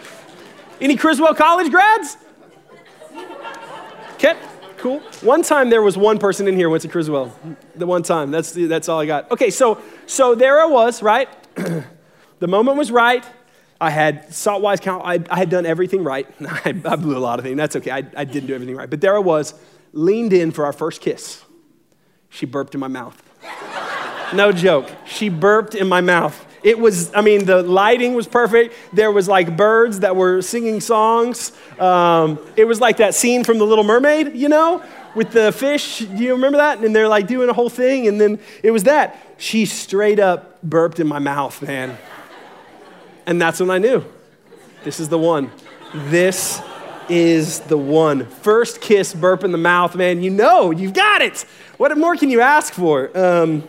Any 0.80 0.96
Criswell 0.96 1.34
College 1.34 1.72
grads? 1.72 2.18
Okay 4.16 4.38
cool. 4.78 5.00
One 5.22 5.44
time 5.44 5.70
there 5.70 5.82
was 5.82 5.98
one 5.98 6.18
person 6.18 6.48
in 6.48 6.56
here 6.56 6.70
went 6.70 6.84
to 6.84 6.88
Criswell. 6.88 7.38
The 7.76 7.86
one 7.86 8.04
time. 8.04 8.32
That's, 8.32 8.52
that's 8.52 8.90
all 8.90 9.00
I 9.00 9.06
got. 9.06 9.30
Okay, 9.32 9.50
so, 9.50 9.82
so 10.06 10.36
there 10.36 10.60
I 10.60 10.66
was, 10.66 11.02
right? 11.02 11.30
the 11.56 12.48
moment 12.48 12.78
was 12.78 12.92
right. 12.92 13.26
I 13.80 13.90
had 13.90 14.34
salt 14.34 14.62
wise 14.62 14.80
count. 14.80 15.04
I, 15.06 15.20
I, 15.30 15.38
had 15.38 15.50
done 15.50 15.66
everything 15.66 16.04
right. 16.04 16.28
I, 16.42 16.70
I, 16.86 16.96
blew 16.96 17.18
a 17.18 17.20
lot 17.20 17.40
of 17.40 17.46
things. 17.46 17.58
That's 17.58 17.76
okay. 17.76 17.92
I, 17.92 18.04
I 18.16 18.26
didn't 18.26 18.48
do 18.48 18.56
everything 18.56 18.76
right. 18.76 18.90
But 18.90 19.02
there 19.02 19.16
I 19.16 19.20
was, 19.20 19.54
leaned 19.94 20.34
in 20.34 20.52
for 20.52 20.66
our 20.66 20.74
first 20.74 21.02
kiss. 21.02 21.44
She 22.30 22.46
burped 22.46 22.74
in 22.74 22.80
my 22.80 22.88
mouth. 22.88 23.22
no 24.34 24.52
joke. 24.52 24.90
She 25.06 25.30
burped 25.30 25.76
in 25.76 25.88
my 25.88 26.02
mouth. 26.02 26.47
It 26.68 26.78
was, 26.78 27.16
I 27.16 27.22
mean, 27.22 27.46
the 27.46 27.64
lighting 27.64 28.14
was 28.14 28.28
perfect. 28.28 28.76
There 28.92 29.10
was 29.10 29.30
like 29.30 29.56
birds 29.56 30.02
that 30.02 30.18
were 30.18 30.42
singing 30.42 30.82
songs. 30.82 31.54
Um, 31.80 32.40
it 32.58 32.66
was 32.66 32.82
like 32.82 32.98
that 32.98 33.16
scene 33.16 33.46
from 33.46 33.58
The 33.58 33.64
Little 33.64 33.86
Mermaid, 33.86 34.36
you 34.36 34.50
know, 34.50 34.84
with 35.16 35.32
the 35.32 35.54
fish. 35.54 36.00
Do 36.00 36.22
you 36.22 36.34
remember 36.34 36.58
that? 36.58 36.84
And 36.84 36.94
they're 36.94 37.08
like 37.08 37.26
doing 37.26 37.48
a 37.48 37.54
whole 37.54 37.70
thing. 37.70 38.10
And 38.10 38.20
then 38.20 38.38
it 38.64 38.72
was 38.72 38.84
that. 38.84 39.18
She 39.38 39.64
straight 39.64 40.20
up 40.20 40.62
burped 40.62 41.00
in 41.00 41.08
my 41.08 41.20
mouth, 41.20 41.62
man. 41.62 41.98
And 43.26 43.42
that's 43.42 43.62
when 43.62 43.70
I 43.70 43.78
knew 43.78 44.04
this 44.84 45.00
is 45.00 45.08
the 45.08 45.18
one. 45.18 45.50
This 45.96 46.62
is 47.08 47.62
the 47.62 47.78
one. 47.78 48.26
First 48.26 48.82
kiss, 48.82 49.14
burp 49.14 49.46
in 49.46 49.54
the 49.54 49.58
mouth, 49.58 49.96
man. 49.96 50.22
You 50.22 50.32
know, 50.32 50.72
you've 50.72 50.92
got 50.92 51.22
it. 51.22 51.46
What 51.78 51.98
more 51.98 52.18
can 52.18 52.30
you 52.30 52.42
ask 52.42 52.74
for? 52.74 53.18
Um, 53.18 53.64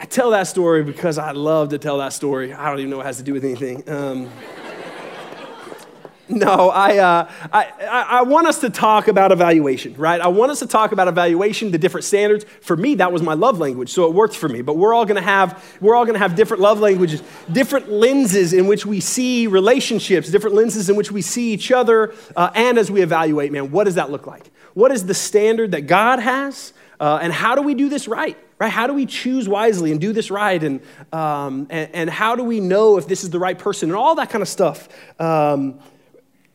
I 0.00 0.06
tell 0.06 0.30
that 0.30 0.44
story 0.44 0.82
because 0.82 1.18
I 1.18 1.32
love 1.32 1.70
to 1.70 1.78
tell 1.78 1.98
that 1.98 2.12
story. 2.12 2.52
I 2.52 2.68
don't 2.68 2.78
even 2.78 2.90
know 2.90 2.98
what 2.98 3.06
it 3.06 3.08
has 3.08 3.18
to 3.18 3.22
do 3.22 3.32
with 3.32 3.44
anything. 3.44 3.88
Um, 3.88 4.30
no, 6.28 6.70
I, 6.70 6.98
uh, 6.98 7.30
I, 7.52 7.72
I 7.80 8.22
want 8.22 8.46
us 8.46 8.60
to 8.60 8.70
talk 8.70 9.08
about 9.08 9.30
evaluation, 9.30 9.94
right? 9.94 10.20
I 10.20 10.28
want 10.28 10.50
us 10.50 10.60
to 10.60 10.66
talk 10.66 10.92
about 10.92 11.06
evaluation, 11.06 11.70
the 11.70 11.78
different 11.78 12.04
standards. 12.04 12.44
For 12.60 12.76
me, 12.76 12.96
that 12.96 13.12
was 13.12 13.22
my 13.22 13.34
love 13.34 13.58
language, 13.58 13.90
so 13.90 14.06
it 14.06 14.14
worked 14.14 14.34
for 14.34 14.48
me. 14.48 14.62
But 14.62 14.76
we're 14.76 14.94
all 14.94 15.04
going 15.04 15.16
to 15.16 15.22
have 15.22 15.62
we're 15.80 15.94
all 15.94 16.04
going 16.04 16.14
to 16.14 16.20
have 16.20 16.34
different 16.34 16.62
love 16.62 16.80
languages, 16.80 17.22
different 17.52 17.90
lenses 17.90 18.52
in 18.52 18.66
which 18.66 18.86
we 18.86 19.00
see 19.00 19.46
relationships, 19.46 20.30
different 20.30 20.56
lenses 20.56 20.88
in 20.88 20.96
which 20.96 21.12
we 21.12 21.22
see 21.22 21.52
each 21.52 21.70
other, 21.70 22.14
uh, 22.36 22.50
and 22.54 22.78
as 22.78 22.90
we 22.90 23.02
evaluate, 23.02 23.52
man, 23.52 23.70
what 23.70 23.84
does 23.84 23.96
that 23.96 24.10
look 24.10 24.26
like? 24.26 24.50
What 24.72 24.90
is 24.90 25.06
the 25.06 25.14
standard 25.14 25.72
that 25.72 25.82
God 25.82 26.18
has, 26.18 26.72
uh, 26.98 27.18
and 27.20 27.32
how 27.32 27.54
do 27.54 27.62
we 27.62 27.74
do 27.74 27.88
this 27.88 28.08
right? 28.08 28.36
Right? 28.64 28.72
How 28.72 28.86
do 28.86 28.94
we 28.94 29.06
choose 29.06 29.48
wisely 29.48 29.92
and 29.92 30.00
do 30.00 30.12
this 30.12 30.30
right? 30.30 30.62
And, 30.62 30.80
um, 31.12 31.66
and, 31.70 31.90
and, 31.94 32.10
how 32.10 32.34
do 32.34 32.42
we 32.42 32.60
know 32.60 32.96
if 32.96 33.06
this 33.06 33.22
is 33.22 33.30
the 33.30 33.38
right 33.38 33.58
person 33.58 33.90
and 33.90 33.96
all 33.96 34.14
that 34.16 34.30
kind 34.30 34.42
of 34.42 34.48
stuff? 34.48 34.88
Um, 35.20 35.78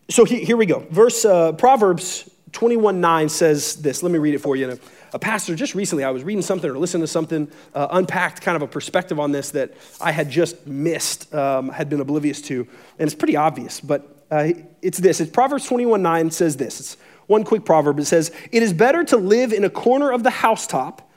so 0.10 0.26
he, 0.26 0.44
here 0.44 0.58
we 0.58 0.66
go. 0.66 0.86
Verse, 0.90 1.24
uh, 1.24 1.54
Proverbs 1.54 2.30
21 2.52 3.00
9 3.00 3.30
says 3.30 3.76
this. 3.76 4.02
Let 4.02 4.12
me 4.12 4.18
read 4.18 4.34
it 4.34 4.40
for 4.40 4.56
you. 4.56 4.72
A, 4.72 4.80
a, 5.14 5.20
pastor 5.20 5.56
just 5.56 5.76
recently, 5.76 6.04
I 6.04 6.10
was 6.10 6.24
reading 6.24 6.42
something 6.42 6.70
or 6.70 6.80
listening 6.80 7.04
to 7.04 7.08
something, 7.08 7.48
uh, 7.76 7.88
unpacked 7.92 8.42
kind 8.42 8.56
of 8.56 8.64
a 8.64 8.68
perspective 8.68 9.20
on 9.20 9.32
this 9.32 9.52
that 9.52 9.74
I 10.02 10.12
had 10.12 10.32
just 10.32 10.66
missed, 10.66 11.34
um, 11.34 11.70
had 11.70 11.90
been 11.90 12.02
oblivious 12.02 12.42
to. 12.44 12.68
And 12.98 13.08
it's 13.08 13.16
pretty 13.16 13.36
obvious, 13.36 13.80
but 13.80 14.26
uh, 14.32 14.50
it's 14.82 14.98
this. 14.98 15.22
It's 15.22 15.32
Proverbs 15.32 15.66
21 15.66 16.02
9 16.02 16.32
says 16.32 16.58
this. 16.58 16.80
It's 16.80 16.98
one 17.28 17.44
quick 17.44 17.66
proverb. 17.66 18.00
It 18.00 18.06
says, 18.06 18.32
It 18.52 18.64
is 18.64 18.74
better 18.74 19.04
to 19.06 19.18
live 19.18 19.54
in 19.54 19.64
a 19.64 19.70
corner 19.70 20.12
of 20.12 20.24
the 20.24 20.32
housetop 20.32 21.09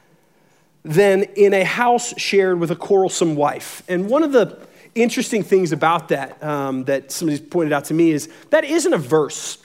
than 0.84 1.22
in 1.36 1.54
a 1.54 1.64
house 1.64 2.12
shared 2.18 2.58
with 2.58 2.70
a 2.70 2.76
quarrelsome 2.76 3.36
wife. 3.36 3.82
And 3.88 4.08
one 4.08 4.22
of 4.22 4.32
the 4.32 4.58
interesting 4.94 5.42
things 5.42 5.72
about 5.72 6.08
that 6.08 6.42
um, 6.42 6.84
that 6.84 7.10
somebody's 7.10 7.40
pointed 7.40 7.72
out 7.72 7.86
to 7.86 7.94
me 7.94 8.10
is 8.10 8.28
that 8.50 8.64
isn't 8.64 8.92
a 8.92 8.98
verse 8.98 9.58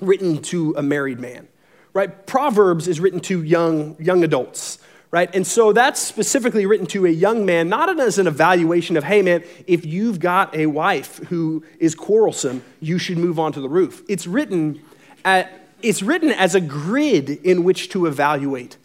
written 0.00 0.40
to 0.42 0.74
a 0.76 0.82
married 0.82 1.20
man, 1.20 1.46
right? 1.92 2.26
Proverbs 2.26 2.88
is 2.88 3.00
written 3.00 3.20
to 3.20 3.42
young, 3.42 3.96
young 3.98 4.24
adults, 4.24 4.78
right? 5.10 5.32
And 5.34 5.46
so 5.46 5.72
that's 5.72 6.00
specifically 6.00 6.66
written 6.66 6.86
to 6.88 7.06
a 7.06 7.10
young 7.10 7.44
man, 7.44 7.68
not 7.68 8.00
as 8.00 8.18
an 8.18 8.26
evaluation 8.26 8.96
of, 8.96 9.04
hey, 9.04 9.22
man, 9.22 9.44
if 9.66 9.84
you've 9.84 10.20
got 10.20 10.54
a 10.56 10.66
wife 10.66 11.18
who 11.28 11.64
is 11.78 11.94
quarrelsome, 11.94 12.62
you 12.80 12.98
should 12.98 13.18
move 13.18 13.38
on 13.38 13.52
to 13.52 13.60
the 13.60 13.68
roof. 13.68 14.02
It's 14.08 14.26
written, 14.26 14.80
at, 15.24 15.68
it's 15.82 16.02
written 16.02 16.30
as 16.30 16.54
a 16.54 16.60
grid 16.60 17.28
in 17.28 17.64
which 17.64 17.90
to 17.90 18.06
evaluate 18.06 18.78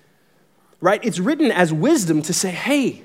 right? 0.86 1.04
It's 1.04 1.18
written 1.18 1.51
as 1.51 1.74
wisdom 1.74 2.22
to 2.22 2.32
say, 2.32 2.51
hey, 2.51 3.01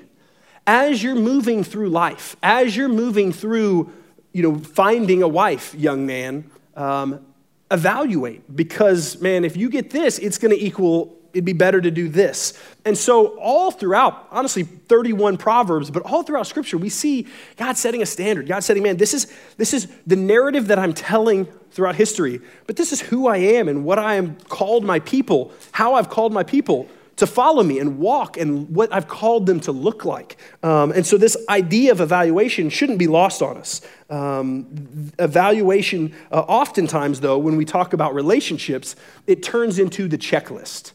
as 0.67 1.01
you're 1.01 1.15
moving 1.15 1.63
through 1.63 1.89
life, 1.89 2.35
as 2.43 2.77
you're 2.77 2.87
moving 2.87 3.31
through, 3.31 3.91
you 4.33 4.43
know, 4.43 4.59
finding 4.59 5.23
a 5.23 5.27
wife, 5.27 5.73
young 5.73 6.05
man, 6.05 6.47
um, 6.75 7.25
evaluate 7.71 8.55
because, 8.55 9.19
man, 9.19 9.43
if 9.43 9.57
you 9.57 9.67
get 9.67 9.89
this, 9.89 10.19
it's 10.19 10.37
going 10.37 10.55
to 10.55 10.63
equal 10.63 11.17
it'd 11.33 11.45
be 11.45 11.53
better 11.53 11.79
to 11.79 11.89
do 11.89 12.07
this. 12.07 12.61
And 12.83 12.95
so, 12.95 13.39
all 13.39 13.71
throughout, 13.71 14.27
honestly, 14.31 14.63
31 14.63 15.37
Proverbs, 15.37 15.89
but 15.89 16.03
all 16.03 16.23
throughout 16.23 16.45
Scripture, 16.45 16.77
we 16.77 16.89
see 16.89 17.25
God 17.55 17.77
setting 17.77 18.01
a 18.01 18.05
standard. 18.05 18.47
God 18.47 18.65
setting, 18.65 18.83
man, 18.83 18.97
this 18.97 19.13
is, 19.13 19.33
this 19.55 19.73
is 19.73 19.87
the 20.05 20.17
narrative 20.17 20.67
that 20.67 20.77
I'm 20.77 20.93
telling 20.93 21.45
throughout 21.71 21.95
history, 21.95 22.41
but 22.67 22.75
this 22.75 22.91
is 22.91 22.99
who 22.99 23.27
I 23.27 23.37
am 23.37 23.69
and 23.69 23.85
what 23.85 23.97
I 23.97 24.15
am 24.15 24.35
called 24.49 24.83
my 24.83 24.99
people, 24.99 25.53
how 25.71 25.95
I've 25.95 26.09
called 26.09 26.33
my 26.33 26.43
people 26.43 26.89
to 27.21 27.27
follow 27.27 27.61
me 27.61 27.77
and 27.77 27.99
walk 27.99 28.35
and 28.35 28.67
what 28.75 28.91
I've 28.91 29.07
called 29.07 29.45
them 29.45 29.59
to 29.61 29.71
look 29.71 30.05
like. 30.05 30.37
Um, 30.63 30.91
and 30.91 31.05
so, 31.05 31.17
this 31.17 31.37
idea 31.49 31.91
of 31.91 32.01
evaluation 32.01 32.71
shouldn't 32.71 32.97
be 32.97 33.05
lost 33.05 33.43
on 33.43 33.57
us. 33.57 33.79
Um, 34.09 35.11
evaluation, 35.19 36.15
uh, 36.31 36.39
oftentimes, 36.39 37.19
though, 37.19 37.37
when 37.37 37.57
we 37.57 37.63
talk 37.63 37.93
about 37.93 38.15
relationships, 38.15 38.95
it 39.27 39.43
turns 39.43 39.77
into 39.77 40.07
the 40.07 40.17
checklist. 40.17 40.93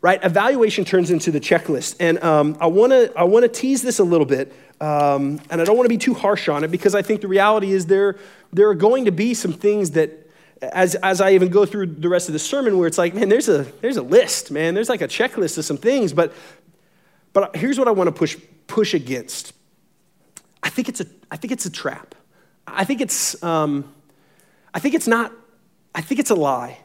Right? 0.00 0.24
Evaluation 0.24 0.86
turns 0.86 1.10
into 1.10 1.30
the 1.30 1.40
checklist. 1.40 1.96
And 2.00 2.22
um, 2.24 2.56
I 2.60 2.68
want 2.68 2.92
to 2.92 3.12
I 3.14 3.24
wanna 3.24 3.48
tease 3.48 3.82
this 3.82 3.98
a 3.98 4.04
little 4.04 4.26
bit, 4.26 4.50
um, 4.80 5.38
and 5.50 5.60
I 5.60 5.64
don't 5.64 5.76
want 5.76 5.84
to 5.84 5.90
be 5.90 5.98
too 5.98 6.14
harsh 6.14 6.48
on 6.48 6.64
it 6.64 6.70
because 6.70 6.94
I 6.94 7.02
think 7.02 7.20
the 7.20 7.28
reality 7.28 7.72
is 7.72 7.84
there, 7.86 8.16
there 8.54 8.70
are 8.70 8.74
going 8.74 9.04
to 9.04 9.12
be 9.12 9.34
some 9.34 9.52
things 9.52 9.90
that 9.90 10.27
as, 10.60 10.94
as 10.96 11.20
I 11.20 11.32
even 11.32 11.48
go 11.48 11.64
through 11.66 11.86
the 11.86 12.08
rest 12.08 12.28
of 12.28 12.32
the 12.32 12.38
sermon, 12.38 12.78
where 12.78 12.86
it's 12.86 12.98
like, 12.98 13.14
man, 13.14 13.28
there's 13.28 13.48
a, 13.48 13.64
there's 13.80 13.96
a 13.96 14.02
list, 14.02 14.50
man. 14.50 14.74
There's 14.74 14.88
like 14.88 15.02
a 15.02 15.08
checklist 15.08 15.58
of 15.58 15.64
some 15.64 15.76
things. 15.76 16.12
But, 16.12 16.32
but 17.32 17.56
here's 17.56 17.78
what 17.78 17.88
I 17.88 17.92
want 17.92 18.08
to 18.08 18.12
push, 18.12 18.36
push 18.66 18.94
against. 18.94 19.52
I 20.62 20.70
think 20.70 20.88
it's 20.88 21.00
a, 21.00 21.06
I 21.30 21.36
think 21.36 21.52
it's 21.52 21.66
a 21.66 21.70
trap. 21.70 22.14
I 22.66 22.84
think 22.84 23.00
it's, 23.00 23.42
um, 23.42 23.92
I 24.74 24.80
think 24.80 24.94
it's 24.94 25.08
not, 25.08 25.32
I 25.94 26.00
think 26.00 26.20
it's 26.20 26.30
a 26.30 26.34
lie 26.34 26.78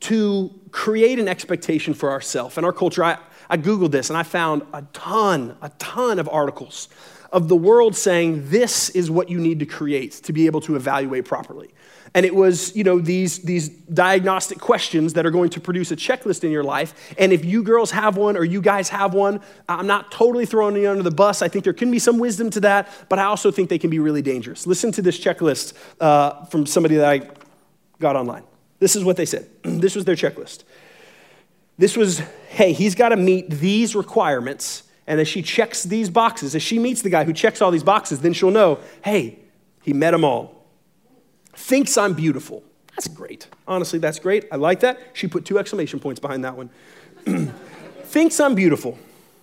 to 0.00 0.50
create 0.72 1.18
an 1.18 1.28
expectation 1.28 1.94
for 1.94 2.10
ourselves 2.10 2.56
and 2.56 2.66
our 2.66 2.72
culture. 2.72 3.04
I, 3.04 3.18
I 3.48 3.56
Googled 3.56 3.92
this 3.92 4.10
and 4.10 4.16
I 4.16 4.22
found 4.22 4.62
a 4.72 4.82
ton, 4.92 5.56
a 5.62 5.68
ton 5.78 6.18
of 6.18 6.28
articles 6.28 6.88
of 7.32 7.48
the 7.48 7.56
world 7.56 7.96
saying 7.96 8.50
this 8.50 8.90
is 8.90 9.10
what 9.10 9.28
you 9.30 9.38
need 9.38 9.58
to 9.60 9.66
create 9.66 10.12
to 10.12 10.32
be 10.32 10.46
able 10.46 10.60
to 10.62 10.76
evaluate 10.76 11.24
properly. 11.24 11.70
And 12.14 12.26
it 12.26 12.34
was, 12.34 12.76
you 12.76 12.84
know, 12.84 12.98
these, 12.98 13.38
these 13.38 13.68
diagnostic 13.68 14.58
questions 14.58 15.14
that 15.14 15.24
are 15.24 15.30
going 15.30 15.48
to 15.50 15.60
produce 15.60 15.90
a 15.92 15.96
checklist 15.96 16.44
in 16.44 16.50
your 16.50 16.62
life. 16.62 17.14
And 17.16 17.32
if 17.32 17.44
you 17.44 17.62
girls 17.62 17.90
have 17.92 18.18
one 18.18 18.36
or 18.36 18.44
you 18.44 18.60
guys 18.60 18.90
have 18.90 19.14
one, 19.14 19.40
I'm 19.68 19.86
not 19.86 20.12
totally 20.12 20.44
throwing 20.44 20.76
you 20.76 20.90
under 20.90 21.02
the 21.02 21.10
bus. 21.10 21.40
I 21.40 21.48
think 21.48 21.64
there 21.64 21.72
can 21.72 21.90
be 21.90 21.98
some 21.98 22.18
wisdom 22.18 22.50
to 22.50 22.60
that, 22.60 22.88
but 23.08 23.18
I 23.18 23.24
also 23.24 23.50
think 23.50 23.70
they 23.70 23.78
can 23.78 23.88
be 23.88 23.98
really 23.98 24.20
dangerous. 24.20 24.66
Listen 24.66 24.92
to 24.92 25.02
this 25.02 25.18
checklist 25.18 25.72
uh, 26.00 26.44
from 26.46 26.66
somebody 26.66 26.96
that 26.96 27.08
I 27.08 27.30
got 27.98 28.14
online. 28.14 28.44
This 28.78 28.94
is 28.94 29.04
what 29.04 29.16
they 29.16 29.26
said. 29.26 29.48
this 29.62 29.94
was 29.94 30.04
their 30.04 30.16
checklist. 30.16 30.64
This 31.78 31.96
was, 31.96 32.18
hey, 32.50 32.74
he's 32.74 32.94
got 32.94 33.08
to 33.08 33.16
meet 33.16 33.48
these 33.48 33.96
requirements. 33.96 34.82
And 35.06 35.18
as 35.18 35.28
she 35.28 35.40
checks 35.40 35.82
these 35.82 36.10
boxes, 36.10 36.54
as 36.54 36.62
she 36.62 36.78
meets 36.78 37.00
the 37.00 37.10
guy 37.10 37.24
who 37.24 37.32
checks 37.32 37.62
all 37.62 37.70
these 37.70 37.82
boxes, 37.82 38.20
then 38.20 38.34
she'll 38.34 38.50
know, 38.50 38.80
hey, 39.02 39.38
he 39.82 39.94
met 39.94 40.10
them 40.10 40.24
all 40.24 40.61
thinks 41.62 41.96
I'm 41.96 42.14
beautiful. 42.14 42.64
That's 42.90 43.08
great. 43.08 43.46
Honestly, 43.66 43.98
that's 43.98 44.18
great. 44.18 44.46
I 44.52 44.56
like 44.56 44.80
that. 44.80 45.00
She 45.14 45.26
put 45.28 45.44
two 45.44 45.58
exclamation 45.58 46.00
points 46.00 46.20
behind 46.20 46.44
that 46.44 46.56
one. 46.56 46.70
thinks 48.04 48.40
I'm 48.40 48.54
beautiful. 48.54 48.98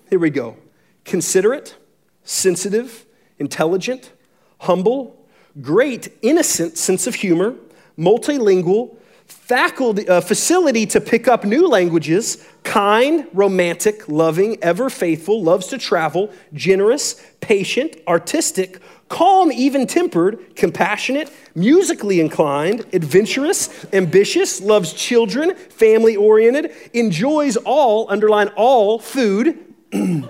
Here 0.09 0.19
we 0.19 0.29
go. 0.29 0.57
Considerate, 1.05 1.75
sensitive, 2.23 3.05
intelligent, 3.39 4.11
humble, 4.59 5.25
great, 5.61 6.09
innocent 6.21 6.77
sense 6.77 7.07
of 7.07 7.15
humor, 7.15 7.55
multilingual, 7.97 8.97
faculty, 9.25 10.07
uh, 10.09 10.21
facility 10.21 10.85
to 10.88 10.99
pick 10.99 11.27
up 11.27 11.45
new 11.45 11.67
languages, 11.67 12.45
kind, 12.63 13.27
romantic, 13.33 14.07
loving, 14.09 14.57
ever 14.61 14.89
faithful, 14.89 15.41
loves 15.41 15.67
to 15.67 15.77
travel, 15.77 16.31
generous, 16.53 17.25
patient, 17.39 17.95
artistic, 18.07 18.79
calm, 19.09 19.51
even 19.51 19.87
tempered, 19.87 20.55
compassionate, 20.55 21.31
musically 21.55 22.19
inclined, 22.21 22.85
adventurous, 22.93 23.85
ambitious, 23.91 24.61
loves 24.61 24.93
children, 24.93 25.55
family 25.55 26.15
oriented, 26.15 26.71
enjoys 26.93 27.57
all, 27.57 28.09
underline 28.09 28.47
all, 28.49 28.99
food. 28.99 29.57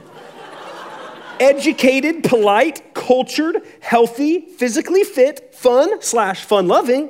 educated, 1.40 2.24
polite, 2.24 2.94
cultured, 2.94 3.62
healthy, 3.80 4.42
physically 4.42 5.04
fit, 5.04 5.56
fun 5.56 6.02
slash 6.02 6.44
fun 6.44 6.68
loving, 6.68 7.10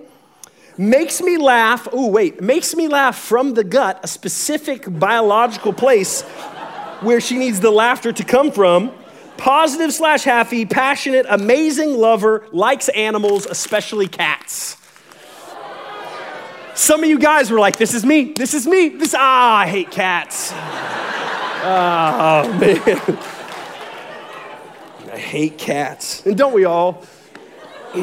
makes 0.78 1.22
me 1.22 1.38
laugh. 1.38 1.88
Oh, 1.92 2.10
wait, 2.10 2.42
makes 2.42 2.76
me 2.76 2.88
laugh 2.88 3.18
from 3.18 3.54
the 3.56 3.64
gut, 3.64 4.00
a 4.04 4.08
specific 4.08 4.86
biological 4.88 5.74
place 5.74 6.22
where 7.02 7.20
she 7.20 7.38
needs 7.38 7.60
the 7.60 7.72
laughter 7.72 8.12
to 8.12 8.24
come 8.24 8.52
from 8.52 8.92
positive 9.40 9.92
slash 9.94 10.24
happy, 10.24 10.66
passionate, 10.66 11.26
amazing 11.30 11.94
lover, 11.94 12.46
likes 12.52 12.90
animals, 12.90 13.46
especially 13.46 14.08
cats. 14.08 14.76
Some 16.76 17.04
of 17.04 17.10
you 17.10 17.18
guys 17.18 17.50
were 17.50 17.60
like, 17.60 17.78
this 17.78 17.94
is 17.94 18.06
me, 18.06 18.34
this 18.34 18.54
is 18.54 18.68
me, 18.68 18.90
this, 18.90 19.16
ah, 19.18 19.58
I 19.60 19.68
hate 19.68 19.92
cats. 19.92 20.52
oh, 21.64 22.58
man. 22.60 23.18
I 25.12 25.18
hate 25.18 25.58
cats. 25.58 26.26
And 26.26 26.38
don't 26.38 26.54
we 26.54 26.66
all? 26.66 27.06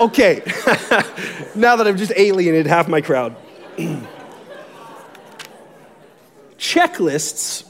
okay, 0.00 0.42
now 1.54 1.76
that 1.76 1.86
I've 1.86 1.96
just 1.96 2.12
alienated 2.16 2.66
half 2.66 2.88
my 2.88 3.00
crowd. 3.00 3.36
Checklists 6.58 7.67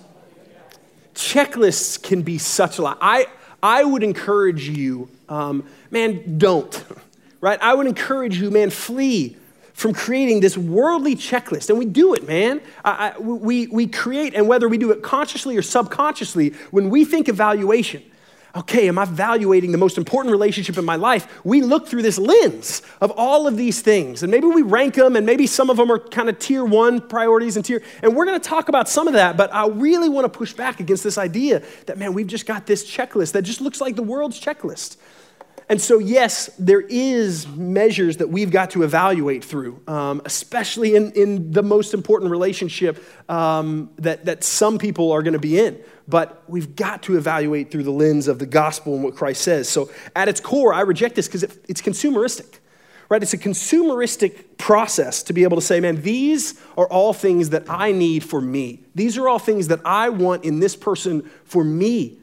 checklists 1.19 2.01
can 2.01 2.23
be 2.23 2.39
such 2.39 2.79
a 2.79 2.83
lot. 2.83 2.99
I, 3.01 3.27
I 3.63 3.85
would 3.85 4.05
encourage 4.05 4.69
you, 4.69 5.11
um, 5.29 5.65
man, 5.91 6.39
don't, 6.39 6.85
right? 7.41 7.59
I 7.61 7.75
would 7.75 7.89
encourage 7.89 8.41
you, 8.41 8.51
man, 8.51 8.71
flee 8.71 9.37
from 9.73 9.95
creating 9.95 10.41
this 10.41 10.57
worldly 10.57 11.17
checklist. 11.17 11.71
And 11.71 11.79
we 11.79 11.85
do 11.85 12.15
it, 12.15 12.27
man. 12.27 12.61
I, 12.85 13.15
I, 13.17 13.19
we, 13.19 13.67
we 13.67 13.87
create, 13.89 14.35
and 14.35 14.49
whether 14.49 14.69
we 14.69 14.79
do 14.79 14.93
it 14.93 15.03
consciously 15.03 15.57
or 15.57 15.63
subconsciously, 15.63 16.51
when 16.71 16.89
we 16.89 17.05
think 17.05 17.29
evaluation, 17.29 18.03
okay, 18.57 18.89
am 18.89 18.99
I 18.99 19.03
evaluating 19.03 19.73
the 19.73 19.79
most 19.79 19.99
important 19.99 20.33
relationship 20.33 20.79
in 20.79 20.85
my 20.85 20.97
life? 20.97 21.41
We 21.45 21.61
look 21.63 21.87
through 21.87 22.03
this 22.03 22.19
lens 22.19 22.83
of 23.01 23.11
all 23.13 23.47
of 23.47 23.57
these 23.57 23.81
things. 23.81 24.23
And 24.23 24.31
maybe 24.31 24.47
we 24.47 24.63
rank 24.63 24.95
them, 24.95 25.17
and 25.17 25.27
maybe 25.27 25.47
some 25.47 25.71
of 25.71 25.77
them 25.77 25.91
are 25.91 25.99
kind 25.99 26.29
of 26.29 26.39
tier 26.39 26.65
one 26.65 27.01
priorities 27.01 27.57
and 27.57 27.65
tier. 27.65 27.83
And 28.03 28.17
we're 28.17 28.25
to 28.41 28.49
talk 28.49 28.69
about 28.69 28.89
some 28.89 29.07
of 29.07 29.15
that, 29.15 29.37
but 29.37 29.53
I 29.53 29.69
really 29.69 30.09
want 30.09 30.25
to 30.25 30.39
push 30.39 30.53
back 30.53 30.81
against 30.81 31.05
this 31.05 31.19
idea 31.19 31.63
that, 31.87 31.99
man, 31.99 32.15
we've 32.15 32.27
just 32.27 32.47
got 32.47 32.67
this 32.67 32.91
checklist 32.91 33.33
that 33.33 33.43
just 33.43 33.61
looks 33.61 33.81
like 33.81 33.97
the 33.97 34.03
world's 34.03 34.41
checklist. 34.41 34.97
And 35.71 35.81
so, 35.81 35.99
yes, 35.99 36.49
there 36.59 36.81
is 36.81 37.47
measures 37.49 38.17
that 38.19 38.31
we've 38.31 38.51
got 38.51 38.71
to 38.71 38.85
evaluate 38.85 39.45
through, 39.45 39.83
um, 39.87 40.23
especially 40.25 40.97
in, 40.97 41.13
in 41.13 41.51
the 41.51 41.63
most 41.63 41.93
important 41.93 42.31
relationship 42.31 43.05
um, 43.29 43.91
that, 43.97 44.25
that 44.25 44.45
some 44.45 44.79
people 44.79 45.13
are 45.13 45.23
to 45.35 45.39
be 45.39 45.59
in. 45.59 45.79
But 46.09 46.43
we've 46.49 46.75
got 46.75 47.03
to 47.05 47.19
evaluate 47.19 47.71
through 47.71 47.83
the 47.83 47.91
lens 47.91 48.29
of 48.29 48.39
the 48.39 48.47
gospel 48.47 48.95
and 48.95 49.05
what 49.05 49.15
Christ 49.15 49.43
says. 49.43 49.69
So, 49.69 49.91
at 50.17 50.27
its 50.27 50.41
core, 50.41 50.73
I 50.73 50.81
reject 50.81 51.15
this 51.15 51.29
because 51.29 51.43
it, 51.43 51.65
it's 51.69 51.83
consumeristic, 51.83 52.61
right? 53.11 53.23
It's 53.23 53.35
a 53.35 53.39
consumeristic 53.39 54.57
process 54.57 55.23
to 55.25 55.35
be 55.35 55.43
able 55.43 55.57
to 55.59 55.63
say, 55.63 55.81
man, 55.81 56.01
these 56.01 56.59
are 56.79 56.87
all 56.87 57.13
things 57.13 57.51
that 57.51 57.69
I 57.69 57.93
need 57.93 58.25
for 58.25 58.41
me. 58.41 58.81
These 58.95 59.19
are 59.19 59.29
all 59.29 59.39
things 59.39 59.69
that 59.69 59.81
I 59.85 60.09
want 60.09 60.45
in 60.45 60.61
this 60.61 60.75
person 60.75 61.29
for 61.45 61.63
me 61.63 62.19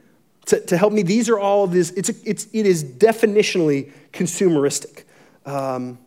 to, 0.47 0.59
to 0.59 0.77
help 0.77 0.91
me. 0.91 1.03
These 1.03 1.29
are 1.29 1.37
all 1.37 1.67
this, 1.67 1.91
it's, 1.91 2.09
a, 2.09 2.13
it's, 2.25 2.47
it 2.53 2.65
is 2.65 2.83
definitionally 2.83 3.91
consumeristic. 4.11 5.03
Um, 5.45 5.99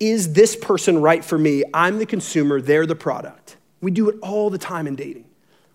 is 0.00 0.32
this 0.32 0.56
person 0.56 1.00
right 1.00 1.24
for 1.24 1.36
me? 1.36 1.64
I'm 1.72 1.98
the 1.98 2.06
consumer, 2.06 2.60
they're 2.60 2.86
the 2.86 2.96
product. 2.96 3.56
We 3.80 3.90
do 3.90 4.08
it 4.08 4.16
all 4.22 4.50
the 4.50 4.58
time 4.58 4.86
in 4.86 4.96
dating. 4.96 5.25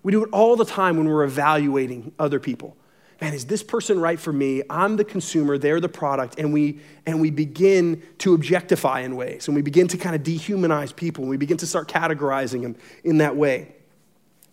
We 0.04 0.12
do 0.12 0.24
it 0.24 0.30
all 0.32 0.56
the 0.56 0.66
time 0.66 0.98
when 0.98 1.08
we're 1.08 1.24
evaluating 1.24 2.12
other 2.18 2.40
people. 2.40 2.76
Man, 3.20 3.36
is 3.36 3.46
this 3.46 3.62
person 3.62 4.00
right 4.00 4.20
for 4.20 4.34
me? 4.34 4.64
I'm 4.68 4.98
the 4.98 5.04
consumer, 5.04 5.60
they're 5.60 5.80
the 5.80 5.90
product, 5.90 6.40
and 6.40 6.52
we 6.52 6.80
and 7.06 7.22
we 7.22 7.30
begin 7.30 8.02
to 8.18 8.34
objectify 8.34 9.02
in 9.02 9.16
ways, 9.16 9.48
and 9.48 9.56
we 9.56 9.62
begin 9.62 9.88
to 9.90 9.98
kind 9.98 10.16
of 10.16 10.24
dehumanize 10.24 10.96
people, 10.96 11.24
and 11.24 11.30
we 11.30 11.38
begin 11.38 11.58
to 11.58 11.68
start 11.68 11.88
categorizing 11.88 12.64
them 12.64 12.76
in 13.04 13.20
that 13.20 13.36
way. 13.36 13.76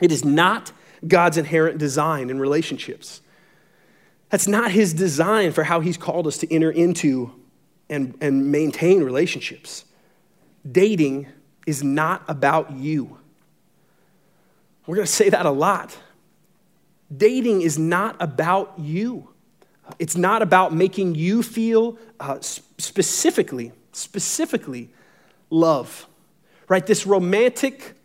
It 0.01 0.13
is 0.13 0.23
not 0.23 0.71
God's 1.07 1.39
inherent 1.39 1.79
design 1.79 2.29
in 2.29 2.39
relationships. 2.39 3.23
That's 4.29 4.47
not 4.47 4.71
his 4.71 4.93
design 4.93 5.53
for 5.53 5.65
how 5.65 5.81
he's 5.81 5.97
called 5.97 6.27
us 6.27 6.37
to 6.39 6.55
enter 6.55 6.71
into 6.71 7.33
and, 7.89 8.17
and 8.21 8.53
maintain 8.53 9.03
relationships. 9.03 9.87
Dating 10.71 11.27
is 11.67 11.83
not 11.83 12.23
about 12.29 12.73
you. 12.73 13.19
We're 14.89 14.95
going 14.95 15.07
to 15.07 15.13
say 15.13 15.29
that 15.29 15.45
a 15.45 15.51
lot. 15.51 15.95
dating 17.15 17.61
is 17.61 17.79
not 17.79 18.17
about 18.21 18.73
you. 18.79 19.29
It's 19.99 20.17
not 20.17 20.41
about 20.41 20.73
making 20.73 21.15
you 21.15 21.43
feel 21.43 21.99
uh, 22.19 22.39
specifically, 22.41 23.73
specifically 23.93 24.89
love, 25.51 26.09
right? 26.69 26.87
This 26.87 27.07
romantic, 27.07 27.97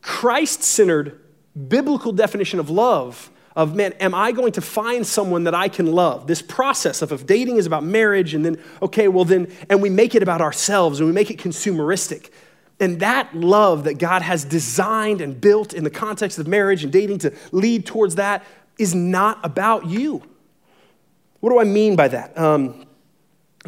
Christ 0.00 0.62
centered, 0.62 1.20
biblical 1.68 2.12
definition 2.12 2.60
of 2.60 2.70
love 2.70 3.28
of 3.54 3.74
man 3.76 3.92
am 4.00 4.14
i 4.14 4.32
going 4.32 4.50
to 4.50 4.62
find 4.62 5.06
someone 5.06 5.44
that 5.44 5.54
i 5.54 5.68
can 5.68 5.84
love 5.92 6.26
this 6.26 6.40
process 6.40 7.02
of 7.02 7.12
if 7.12 7.26
dating 7.26 7.58
is 7.58 7.66
about 7.66 7.84
marriage 7.84 8.32
and 8.32 8.46
then 8.46 8.56
okay 8.80 9.08
well 9.08 9.26
then 9.26 9.46
and 9.68 9.82
we 9.82 9.90
make 9.90 10.14
it 10.14 10.22
about 10.22 10.40
ourselves 10.40 10.98
and 10.98 11.06
we 11.06 11.12
make 11.12 11.30
it 11.30 11.36
consumeristic 11.36 12.30
and 12.82 13.00
that 13.00 13.34
love 13.34 13.84
that 13.84 13.94
god 13.94 14.20
has 14.22 14.44
designed 14.44 15.20
and 15.20 15.40
built 15.40 15.72
in 15.72 15.84
the 15.84 15.90
context 15.90 16.38
of 16.38 16.46
marriage 16.46 16.84
and 16.84 16.92
dating 16.92 17.18
to 17.18 17.32
lead 17.52 17.86
towards 17.86 18.16
that 18.16 18.44
is 18.78 18.94
not 18.94 19.38
about 19.44 19.86
you 19.86 20.22
what 21.42 21.50
do 21.50 21.58
I 21.58 21.64
mean 21.64 21.96
by 21.96 22.06
that? 22.06 22.38
Um, 22.38 22.86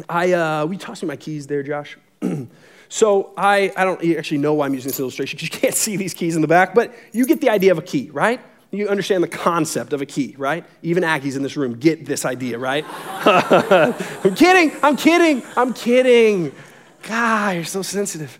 I, 0.07 0.31
uh, 0.31 0.65
we 0.65 0.77
tossed 0.77 1.03
me 1.03 1.09
my 1.09 1.17
keys 1.17 1.45
there, 1.45 1.61
Josh? 1.61 1.97
so 2.89 3.33
I, 3.35 3.69
I 3.75 3.83
don't 3.83 4.01
actually 4.15 4.37
know 4.37 4.53
why 4.53 4.65
I'm 4.65 4.73
using 4.73 4.87
this 4.87 4.99
illustration 5.01 5.35
because 5.35 5.53
you 5.53 5.59
can't 5.61 5.75
see 5.75 5.97
these 5.97 6.13
keys 6.13 6.37
in 6.37 6.41
the 6.41 6.47
back, 6.47 6.73
but 6.73 6.95
you 7.11 7.25
get 7.25 7.41
the 7.41 7.49
idea 7.49 7.73
of 7.73 7.77
a 7.77 7.81
key, 7.81 8.09
right? 8.13 8.39
You 8.71 8.87
understand 8.87 9.23
the 9.23 9.27
concept 9.27 9.91
of 9.91 10.01
a 10.01 10.05
key, 10.05 10.35
right? 10.37 10.63
Even 10.83 11.03
Aggies 11.03 11.35
in 11.35 11.43
this 11.43 11.57
room 11.57 11.77
get 11.77 12.05
this 12.05 12.23
idea, 12.23 12.57
right? 12.57 12.85
I'm 13.25 14.35
kidding, 14.35 14.71
I'm 14.81 14.95
kidding, 14.95 15.43
I'm 15.57 15.73
kidding. 15.73 16.55
God, 17.03 17.55
you're 17.55 17.65
so 17.65 17.81
sensitive. 17.81 18.39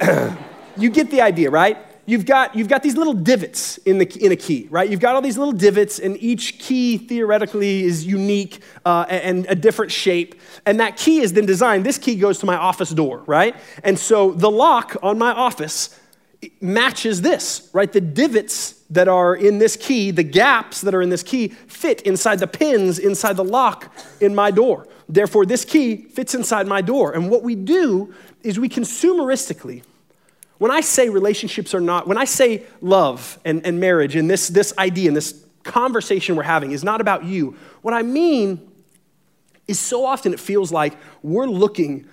you 0.76 0.90
get 0.90 1.10
the 1.10 1.20
idea, 1.20 1.50
right? 1.50 1.78
you've 2.08 2.24
got, 2.24 2.54
you've 2.56 2.68
got 2.68 2.82
these 2.82 2.96
little 2.96 3.12
divots 3.12 3.76
in, 3.78 3.98
the, 3.98 4.06
in 4.24 4.32
a 4.32 4.36
key, 4.36 4.66
right? 4.70 4.88
You've 4.88 4.98
got 4.98 5.14
all 5.14 5.20
these 5.20 5.36
little 5.36 5.52
divots, 5.52 5.98
and 5.98 6.16
each 6.22 6.58
key 6.58 6.96
theoretically 6.96 7.84
is 7.84 8.06
unique 8.06 8.62
uh, 8.86 9.04
and 9.10 9.44
a 9.46 9.54
different 9.54 9.92
shape. 9.92 10.34
And 10.64 10.80
that 10.80 10.96
key 10.96 11.20
is 11.20 11.34
then 11.34 11.44
designed. 11.44 11.84
This 11.84 11.98
key 11.98 12.16
goes 12.16 12.38
to 12.38 12.46
my 12.46 12.56
office 12.56 12.90
door, 12.90 13.22
right? 13.26 13.54
And 13.84 13.98
so 13.98 14.32
the 14.32 14.50
lock 14.50 14.96
on 15.02 15.18
my 15.18 15.32
office 15.32 16.00
matches 16.62 17.20
this, 17.20 17.68
right? 17.74 17.92
The 17.92 18.00
divots 18.00 18.72
that 18.88 19.06
are 19.06 19.36
in 19.36 19.58
this 19.58 19.76
key, 19.76 20.10
the 20.10 20.22
gaps 20.22 20.80
that 20.80 20.94
are 20.94 21.02
in 21.02 21.10
this 21.10 21.22
key, 21.22 21.48
fit 21.48 22.00
inside 22.02 22.38
the 22.38 22.46
pins 22.46 22.98
inside 22.98 23.36
the 23.36 23.44
lock 23.44 23.92
in 24.22 24.34
my 24.34 24.50
door. 24.50 24.88
Therefore, 25.10 25.44
this 25.44 25.66
key 25.66 25.96
fits 25.96 26.34
inside 26.34 26.66
my 26.66 26.80
door. 26.80 27.12
And 27.12 27.28
what 27.28 27.42
we 27.42 27.54
do 27.54 28.14
is 28.42 28.58
we 28.58 28.70
consumeristically, 28.70 29.82
when 30.58 30.70
I 30.70 30.80
say 30.80 31.08
relationships 31.08 31.74
are 31.74 31.80
not, 31.80 32.06
when 32.06 32.18
I 32.18 32.24
say 32.24 32.64
love 32.80 33.38
and, 33.44 33.64
and 33.64 33.80
marriage 33.80 34.16
and 34.16 34.28
this, 34.28 34.48
this 34.48 34.76
idea 34.76 35.08
and 35.08 35.16
this 35.16 35.44
conversation 35.62 36.36
we're 36.36 36.42
having 36.42 36.72
is 36.72 36.82
not 36.82 37.00
about 37.00 37.24
you, 37.24 37.56
what 37.82 37.94
I 37.94 38.02
mean 38.02 38.68
is 39.68 39.78
so 39.78 40.04
often 40.04 40.32
it 40.32 40.40
feels 40.40 40.72
like 40.72 40.94
we're 41.22 41.46
looking 41.46 42.06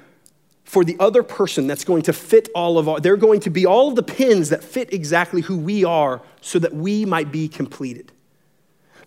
for 0.64 0.84
the 0.84 0.96
other 1.00 1.24
person 1.24 1.68
that's 1.68 1.84
going 1.84 2.02
to 2.04 2.14
fit 2.14 2.50
all 2.54 2.78
of 2.78 2.90
our, 2.90 3.00
they're 3.00 3.18
going 3.18 3.40
to 3.40 3.50
be 3.50 3.66
all 3.66 3.90
of 3.90 3.96
the 3.96 4.04
pins 4.04 4.50
that 4.50 4.64
fit 4.64 4.94
exactly 4.94 5.42
who 5.42 5.58
we 5.58 5.84
are 5.84 6.22
so 6.42 6.60
that 6.60 6.74
we 6.74 7.06
might 7.06 7.32
be 7.32 7.48
completed. 7.48 8.12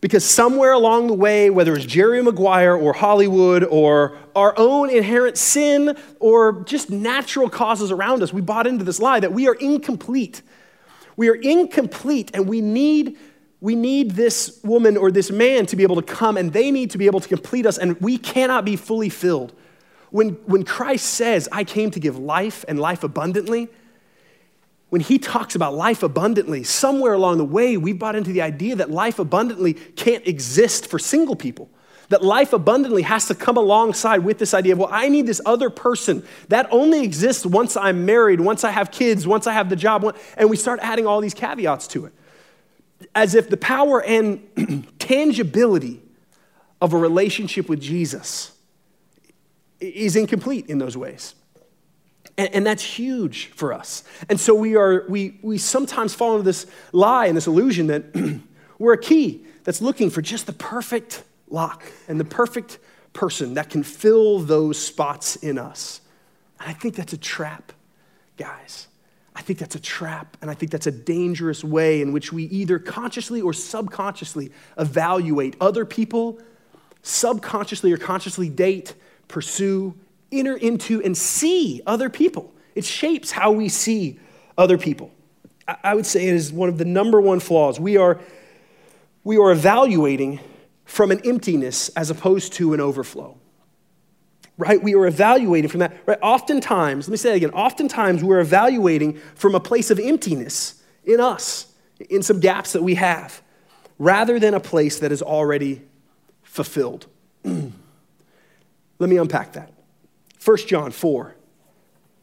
Because 0.00 0.24
somewhere 0.24 0.72
along 0.72 1.08
the 1.08 1.14
way, 1.14 1.50
whether 1.50 1.74
it's 1.74 1.84
Jerry 1.84 2.22
Maguire 2.22 2.76
or 2.76 2.92
Hollywood 2.92 3.64
or 3.64 4.16
our 4.36 4.54
own 4.56 4.90
inherent 4.90 5.36
sin 5.36 5.96
or 6.20 6.62
just 6.62 6.88
natural 6.88 7.50
causes 7.50 7.90
around 7.90 8.22
us, 8.22 8.32
we 8.32 8.40
bought 8.40 8.66
into 8.66 8.84
this 8.84 9.00
lie 9.00 9.18
that 9.18 9.32
we 9.32 9.48
are 9.48 9.54
incomplete. 9.54 10.42
We 11.16 11.28
are 11.28 11.34
incomplete 11.34 12.30
and 12.32 12.48
we 12.48 12.60
need, 12.60 13.18
we 13.60 13.74
need 13.74 14.12
this 14.12 14.60
woman 14.62 14.96
or 14.96 15.10
this 15.10 15.32
man 15.32 15.66
to 15.66 15.74
be 15.74 15.82
able 15.82 15.96
to 15.96 16.02
come 16.02 16.36
and 16.36 16.52
they 16.52 16.70
need 16.70 16.92
to 16.92 16.98
be 16.98 17.06
able 17.06 17.18
to 17.18 17.28
complete 17.28 17.66
us 17.66 17.76
and 17.76 18.00
we 18.00 18.18
cannot 18.18 18.64
be 18.64 18.76
fully 18.76 19.08
filled. 19.08 19.52
When, 20.10 20.30
when 20.46 20.64
Christ 20.64 21.06
says, 21.06 21.48
I 21.50 21.64
came 21.64 21.90
to 21.90 22.00
give 22.00 22.16
life 22.16 22.64
and 22.68 22.78
life 22.78 23.02
abundantly, 23.02 23.68
when 24.90 25.00
he 25.00 25.18
talks 25.18 25.54
about 25.54 25.74
life 25.74 26.02
abundantly, 26.02 26.64
somewhere 26.64 27.12
along 27.12 27.38
the 27.38 27.44
way, 27.44 27.76
we've 27.76 27.98
bought 27.98 28.16
into 28.16 28.32
the 28.32 28.42
idea 28.42 28.76
that 28.76 28.90
life 28.90 29.18
abundantly 29.18 29.74
can't 29.74 30.26
exist 30.26 30.86
for 30.86 30.98
single 30.98 31.36
people. 31.36 31.68
That 32.08 32.24
life 32.24 32.54
abundantly 32.54 33.02
has 33.02 33.26
to 33.26 33.34
come 33.34 33.58
alongside 33.58 34.24
with 34.24 34.38
this 34.38 34.54
idea 34.54 34.72
of, 34.72 34.78
well, 34.78 34.88
I 34.90 35.10
need 35.10 35.26
this 35.26 35.42
other 35.44 35.68
person. 35.68 36.24
That 36.48 36.66
only 36.70 37.04
exists 37.04 37.44
once 37.44 37.76
I'm 37.76 38.06
married, 38.06 38.40
once 38.40 38.64
I 38.64 38.70
have 38.70 38.90
kids, 38.90 39.26
once 39.26 39.46
I 39.46 39.52
have 39.52 39.68
the 39.68 39.76
job. 39.76 40.16
And 40.38 40.48
we 40.48 40.56
start 40.56 40.80
adding 40.82 41.06
all 41.06 41.20
these 41.20 41.34
caveats 41.34 41.86
to 41.88 42.06
it. 42.06 42.14
As 43.14 43.34
if 43.34 43.50
the 43.50 43.58
power 43.58 44.02
and 44.02 44.86
tangibility 44.98 46.00
of 46.80 46.94
a 46.94 46.96
relationship 46.96 47.68
with 47.68 47.80
Jesus 47.80 48.52
is 49.80 50.16
incomplete 50.16 50.66
in 50.66 50.78
those 50.78 50.96
ways. 50.96 51.34
And, 52.38 52.54
and, 52.54 52.66
that's 52.66 52.84
huge 52.84 53.48
for 53.48 53.72
us. 53.72 54.04
And 54.28 54.38
so 54.38 54.54
we 54.54 54.76
are, 54.76 55.04
we, 55.08 55.38
we 55.42 55.58
sometimes 55.58 56.14
fall 56.14 56.34
into 56.34 56.44
this 56.44 56.66
lie 56.92 57.26
and 57.26 57.36
this 57.36 57.48
illusion 57.48 57.88
that 57.88 58.40
we're 58.78 58.92
a 58.92 59.00
key 59.00 59.44
that's 59.64 59.82
looking 59.82 60.08
for 60.08 60.22
just 60.22 60.46
the 60.46 60.52
perfect 60.52 61.24
lock 61.48 61.82
and 62.06 62.20
the 62.20 62.24
perfect 62.24 62.78
person 63.12 63.54
that 63.54 63.68
can 63.70 63.82
fill 63.82 64.38
those 64.38 64.78
spots 64.78 65.36
in 65.36 65.58
us. 65.58 66.00
And 66.60 66.70
I 66.70 66.72
think 66.72 66.94
that's 66.94 67.12
a 67.12 67.18
trap, 67.18 67.72
guys. 68.36 68.86
I 69.34 69.40
think 69.40 69.58
that's 69.58 69.76
a 69.76 69.80
trap, 69.80 70.36
and 70.42 70.50
I 70.50 70.54
think 70.54 70.72
that's 70.72 70.88
a 70.88 70.92
dangerous 70.92 71.62
way 71.62 72.02
in 72.02 72.12
which 72.12 72.32
we 72.32 72.44
either 72.44 72.78
consciously 72.80 73.40
or 73.40 73.52
subconsciously 73.52 74.50
evaluate 74.76 75.56
other 75.60 75.84
people, 75.84 76.40
subconsciously 77.02 77.92
or 77.92 77.98
consciously 77.98 78.48
date, 78.48 78.94
pursue, 79.28 79.94
enter 80.30 80.56
into 80.56 81.02
and 81.02 81.16
see 81.16 81.80
other 81.86 82.10
people. 82.10 82.52
It 82.74 82.84
shapes 82.84 83.30
how 83.30 83.52
we 83.52 83.68
see 83.68 84.18
other 84.56 84.78
people. 84.78 85.10
I 85.84 85.94
would 85.94 86.06
say 86.06 86.28
it 86.28 86.34
is 86.34 86.52
one 86.52 86.68
of 86.68 86.78
the 86.78 86.84
number 86.84 87.20
one 87.20 87.40
flaws. 87.40 87.78
We 87.78 87.96
are, 87.96 88.20
we 89.24 89.36
are 89.36 89.50
evaluating 89.50 90.40
from 90.84 91.10
an 91.10 91.20
emptiness 91.24 91.90
as 91.90 92.10
opposed 92.10 92.54
to 92.54 92.72
an 92.72 92.80
overflow. 92.80 93.36
Right? 94.56 94.82
We 94.82 94.94
are 94.94 95.06
evaluating 95.06 95.70
from 95.70 95.80
that. 95.80 95.96
Right? 96.06 96.18
Oftentimes, 96.22 97.06
let 97.06 97.12
me 97.12 97.16
say 97.16 97.32
it 97.32 97.36
again, 97.36 97.50
oftentimes 97.50 98.24
we're 98.24 98.40
evaluating 98.40 99.18
from 99.34 99.54
a 99.54 99.60
place 99.60 99.90
of 99.90 100.00
emptiness 100.00 100.82
in 101.04 101.20
us, 101.20 101.72
in 102.10 102.22
some 102.22 102.40
gaps 102.40 102.72
that 102.72 102.82
we 102.82 102.94
have, 102.94 103.42
rather 103.98 104.38
than 104.38 104.54
a 104.54 104.60
place 104.60 104.98
that 105.00 105.12
is 105.12 105.22
already 105.22 105.82
fulfilled. 106.42 107.06
let 107.44 107.72
me 108.98 109.16
unpack 109.16 109.52
that. 109.52 109.72
1 110.48 110.56
John 110.66 110.90
4, 110.90 111.36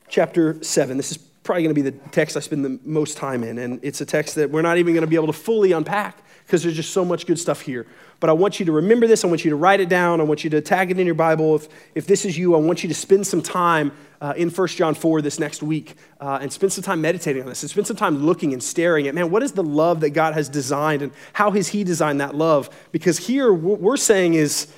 chapter 0.08 0.64
7. 0.64 0.98
This 0.98 1.12
is 1.12 1.18
probably 1.20 1.62
going 1.62 1.76
to 1.76 1.80
be 1.80 1.88
the 1.88 2.10
text 2.10 2.36
I 2.36 2.40
spend 2.40 2.66
the 2.66 2.80
most 2.84 3.18
time 3.18 3.44
in, 3.44 3.60
and 3.60 3.80
it's 3.84 4.02
a 4.02 4.06
text 4.06 4.34
that 4.34 4.50
we're 4.50 4.64
not 4.64 4.80
even 4.80 4.96
going 4.96 5.04
to 5.04 5.08
be 5.08 5.16
able 5.16 5.28
to 5.28 5.34
fully 5.34 5.74
unpack 5.74 6.24
because 6.44 6.64
there's 6.64 6.76
just 6.76 6.92
so 6.92 7.06
much 7.06 7.28
good 7.28 7.38
stuff 7.38 7.62
here. 7.62 7.86
But 8.20 8.32
I 8.32 8.34
want 8.34 8.60
you 8.60 8.66
to 8.66 8.72
remember 8.72 9.06
this. 9.06 9.24
I 9.24 9.28
want 9.28 9.46
you 9.46 9.52
to 9.52 9.56
write 9.56 9.80
it 9.80 9.90
down. 9.90 10.22
I 10.22 10.24
want 10.24 10.44
you 10.44 10.50
to 10.50 10.62
tag 10.62 10.90
it 10.90 10.98
in 10.98 11.06
your 11.06 11.14
Bible. 11.14 11.56
If, 11.56 11.68
if 11.94 12.08
this 12.08 12.26
is 12.26 12.36
you, 12.36 12.56
I 12.56 12.58
want 12.58 12.82
you 12.82 12.90
to 12.90 12.96
spend 12.96 13.28
some 13.28 13.44
time 13.44 13.92
uh, 14.20 14.34
in 14.36 14.50
1 14.50 14.68
John 14.70 14.96
4 14.96 15.22
this 15.22 15.40
next 15.40 15.62
week 15.62 15.94
uh, 16.20 16.40
and 16.42 16.52
spend 16.52 16.74
some 16.74 16.84
time 16.84 17.02
meditating 17.02 17.44
on 17.44 17.50
this 17.50 17.62
and 17.62 17.70
spend 17.70 17.86
some 17.86 17.96
time 17.96 18.26
looking 18.26 18.54
and 18.54 18.64
staring 18.64 19.08
at, 19.08 19.14
man, 19.14 19.30
what 19.30 19.44
is 19.44 19.52
the 19.52 19.64
love 19.64 20.00
that 20.00 20.12
God 20.12 20.34
has 20.34 20.50
designed 20.50 21.04
and 21.04 21.12
how 21.34 21.52
has 21.52 21.68
He 21.68 21.84
designed 21.84 22.20
that 22.22 22.34
love? 22.34 22.72
Because 22.92 23.20
here, 23.20 23.54
what 23.54 23.80
we're 23.80 23.98
saying 23.98 24.34
is, 24.34 24.74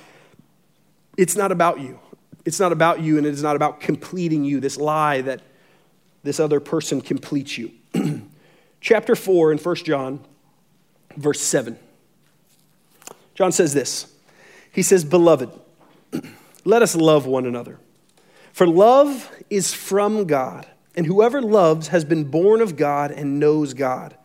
it's 1.16 1.34
not 1.34 1.50
about 1.50 1.80
you. 1.80 1.98
It's 2.48 2.58
not 2.58 2.72
about 2.72 3.00
you 3.00 3.18
and 3.18 3.26
it 3.26 3.34
is 3.34 3.42
not 3.42 3.56
about 3.56 3.78
completing 3.78 4.42
you, 4.42 4.58
this 4.58 4.78
lie 4.78 5.20
that 5.20 5.42
this 6.22 6.40
other 6.40 6.60
person 6.60 7.02
completes 7.02 7.58
you. 7.58 7.72
Chapter 8.80 9.14
4 9.14 9.52
in 9.52 9.58
1 9.58 9.76
John, 9.76 10.24
verse 11.14 11.42
7. 11.42 11.78
John 13.34 13.52
says 13.52 13.74
this 13.74 14.10
He 14.72 14.80
says, 14.80 15.04
Beloved, 15.04 15.50
let 16.64 16.80
us 16.80 16.96
love 16.96 17.26
one 17.26 17.44
another. 17.44 17.78
For 18.54 18.66
love 18.66 19.30
is 19.50 19.74
from 19.74 20.24
God, 20.24 20.66
and 20.96 21.04
whoever 21.04 21.42
loves 21.42 21.88
has 21.88 22.06
been 22.06 22.24
born 22.24 22.62
of 22.62 22.76
God 22.76 23.10
and 23.10 23.38
knows 23.38 23.74
God. 23.74 24.16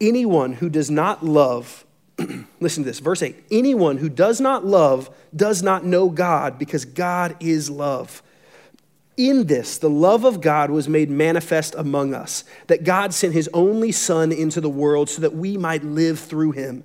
Anyone 0.00 0.52
who 0.52 0.68
does 0.68 0.88
not 0.88 1.24
love 1.24 1.84
Listen 2.60 2.84
to 2.84 2.90
this, 2.90 3.00
verse 3.00 3.22
8. 3.22 3.36
Anyone 3.50 3.98
who 3.98 4.08
does 4.08 4.40
not 4.40 4.64
love 4.64 5.10
does 5.34 5.62
not 5.62 5.84
know 5.84 6.08
God 6.08 6.58
because 6.58 6.84
God 6.84 7.36
is 7.40 7.68
love. 7.68 8.22
In 9.16 9.46
this, 9.46 9.78
the 9.78 9.90
love 9.90 10.24
of 10.24 10.40
God 10.40 10.70
was 10.70 10.88
made 10.88 11.08
manifest 11.08 11.74
among 11.76 12.14
us, 12.14 12.42
that 12.66 12.82
God 12.82 13.14
sent 13.14 13.32
his 13.32 13.48
only 13.54 13.92
Son 13.92 14.32
into 14.32 14.60
the 14.60 14.68
world 14.68 15.08
so 15.08 15.22
that 15.22 15.34
we 15.34 15.56
might 15.56 15.84
live 15.84 16.18
through 16.18 16.52
him. 16.52 16.82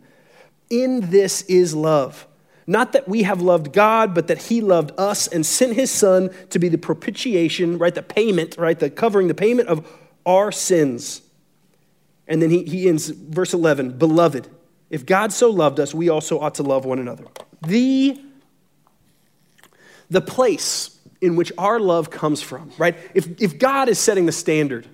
In 0.69 1.09
this 1.09 1.41
is 1.43 1.73
love. 1.73 2.27
Not 2.67 2.93
that 2.93 3.07
we 3.07 3.23
have 3.23 3.41
loved 3.41 3.73
God, 3.73 4.13
but 4.13 4.27
that 4.27 4.43
he 4.43 4.61
loved 4.61 4.91
us 4.99 5.27
and 5.27 5.43
sent 5.43 5.73
his 5.73 5.89
Son 5.89 6.29
to 6.51 6.59
be 6.59 6.69
the 6.69 6.77
propitiation, 6.77 7.79
right? 7.79 7.95
The 7.95 8.03
payment, 8.03 8.57
right? 8.59 8.77
The 8.77 8.91
covering, 8.91 9.27
the 9.27 9.33
payment 9.33 9.67
of 9.67 9.91
our 10.23 10.51
sins. 10.51 11.23
And 12.27 12.43
then 12.43 12.51
he, 12.51 12.63
he 12.63 12.87
ends 12.87 13.09
verse 13.09 13.55
11 13.55 13.97
Beloved, 13.97 14.47
if 14.89 15.05
God 15.05 15.31
so 15.31 15.49
loved 15.49 15.79
us, 15.79 15.93
we 15.93 16.09
also 16.09 16.39
ought 16.39 16.55
to 16.55 16.63
love 16.63 16.85
one 16.85 16.99
another. 16.99 17.25
The, 17.61 18.19
the 20.09 20.21
place 20.21 20.97
in 21.21 21.35
which 21.35 21.51
our 21.57 21.79
love 21.79 22.09
comes 22.09 22.41
from, 22.41 22.71
right? 22.77 22.95
If, 23.13 23.41
if 23.41 23.59
God 23.59 23.89
is 23.89 23.99
setting 23.99 24.25
the 24.25 24.31
standard, 24.31 24.87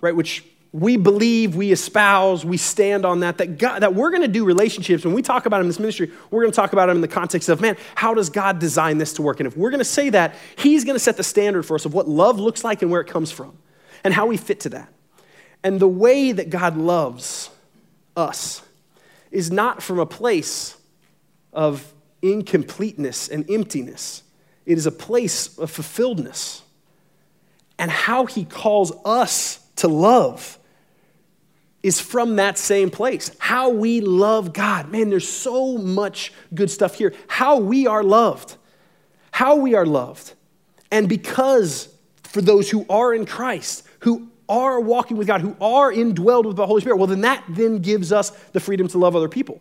right, 0.00 0.14
which 0.14 0.44
we 0.72 0.96
believe, 0.96 1.56
we 1.56 1.72
espouse, 1.72 2.44
we 2.44 2.56
stand 2.56 3.04
on 3.04 3.20
that, 3.20 3.38
that, 3.38 3.58
God, 3.58 3.80
that 3.80 3.94
we're 3.94 4.10
going 4.10 4.22
to 4.22 4.28
do 4.28 4.44
relationships. 4.44 5.04
When 5.04 5.14
we 5.14 5.22
talk 5.22 5.46
about 5.46 5.58
them 5.58 5.64
in 5.64 5.68
this 5.68 5.78
ministry, 5.78 6.10
we're 6.30 6.42
going 6.42 6.52
to 6.52 6.56
talk 6.56 6.72
about 6.72 6.86
them 6.86 6.96
in 6.96 7.00
the 7.00 7.08
context 7.08 7.48
of, 7.48 7.60
man, 7.60 7.76
how 7.94 8.14
does 8.14 8.30
God 8.30 8.58
design 8.58 8.98
this 8.98 9.14
to 9.14 9.22
work? 9.22 9.40
And 9.40 9.46
if 9.46 9.56
we're 9.56 9.70
going 9.70 9.78
to 9.78 9.84
say 9.84 10.10
that, 10.10 10.34
He's 10.56 10.84
going 10.84 10.94
to 10.94 11.00
set 11.00 11.16
the 11.16 11.24
standard 11.24 11.64
for 11.64 11.76
us 11.76 11.84
of 11.84 11.94
what 11.94 12.08
love 12.08 12.38
looks 12.38 12.62
like 12.62 12.82
and 12.82 12.90
where 12.90 13.00
it 13.00 13.06
comes 13.06 13.32
from 13.32 13.56
and 14.04 14.12
how 14.12 14.26
we 14.26 14.36
fit 14.36 14.60
to 14.60 14.68
that. 14.70 14.92
And 15.64 15.80
the 15.80 15.88
way 15.88 16.32
that 16.32 16.50
God 16.50 16.76
loves 16.76 17.48
us 18.16 18.62
is 19.30 19.50
not 19.50 19.82
from 19.82 19.98
a 19.98 20.06
place 20.06 20.76
of 21.52 21.92
incompleteness 22.22 23.28
and 23.28 23.48
emptiness, 23.50 24.22
it 24.64 24.76
is 24.76 24.86
a 24.86 24.92
place 24.92 25.58
of 25.58 25.70
fulfilledness. 25.70 26.62
And 27.78 27.90
how 27.90 28.26
He 28.26 28.44
calls 28.44 28.92
us 29.04 29.60
to 29.76 29.88
love 29.88 30.58
is 31.82 32.00
from 32.00 32.36
that 32.36 32.58
same 32.58 32.90
place. 32.90 33.30
How 33.38 33.68
we 33.68 34.00
love 34.00 34.52
God. 34.52 34.90
Man, 34.90 35.08
there's 35.10 35.28
so 35.28 35.78
much 35.78 36.32
good 36.52 36.70
stuff 36.70 36.96
here. 36.96 37.14
How 37.28 37.58
we 37.58 37.86
are 37.86 38.02
loved. 38.02 38.56
How 39.30 39.56
we 39.56 39.74
are 39.74 39.86
loved. 39.86 40.32
And 40.90 41.08
because 41.08 41.88
for 42.24 42.40
those 42.40 42.70
who 42.70 42.86
are 42.88 43.14
in 43.14 43.24
Christ, 43.24 43.86
who 44.00 44.28
are 44.48 44.80
walking 44.80 45.16
with 45.16 45.26
God, 45.26 45.40
who 45.40 45.56
are 45.60 45.92
indwelled 45.92 46.46
with 46.46 46.56
the 46.56 46.66
Holy 46.66 46.80
Spirit, 46.80 46.96
well, 46.96 47.06
then 47.06 47.22
that 47.22 47.44
then 47.48 47.78
gives 47.78 48.12
us 48.12 48.30
the 48.52 48.60
freedom 48.60 48.88
to 48.88 48.98
love 48.98 49.16
other 49.16 49.28
people 49.28 49.60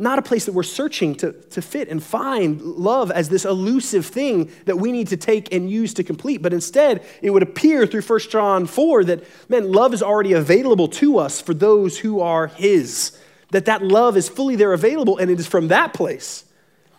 not 0.00 0.18
a 0.18 0.22
place 0.22 0.46
that 0.46 0.52
we're 0.52 0.62
searching 0.62 1.14
to, 1.14 1.32
to 1.32 1.60
fit 1.60 1.88
and 1.88 2.02
find 2.02 2.62
love 2.62 3.10
as 3.10 3.28
this 3.28 3.44
elusive 3.44 4.06
thing 4.06 4.50
that 4.64 4.78
we 4.78 4.92
need 4.92 5.08
to 5.08 5.16
take 5.16 5.52
and 5.54 5.70
use 5.70 5.92
to 5.92 6.02
complete. 6.02 6.40
But 6.40 6.54
instead, 6.54 7.04
it 7.20 7.30
would 7.30 7.42
appear 7.42 7.86
through 7.86 8.00
1 8.00 8.20
John 8.30 8.66
4 8.66 9.04
that, 9.04 9.24
man, 9.50 9.70
love 9.70 9.92
is 9.92 10.02
already 10.02 10.32
available 10.32 10.88
to 10.88 11.18
us 11.18 11.40
for 11.40 11.52
those 11.52 11.98
who 11.98 12.20
are 12.20 12.46
His. 12.46 13.16
That 13.50 13.66
that 13.66 13.82
love 13.82 14.16
is 14.16 14.28
fully 14.28 14.56
there 14.56 14.72
available, 14.72 15.18
and 15.18 15.30
it 15.30 15.38
is 15.38 15.46
from 15.46 15.68
that 15.68 15.92
place. 15.92 16.44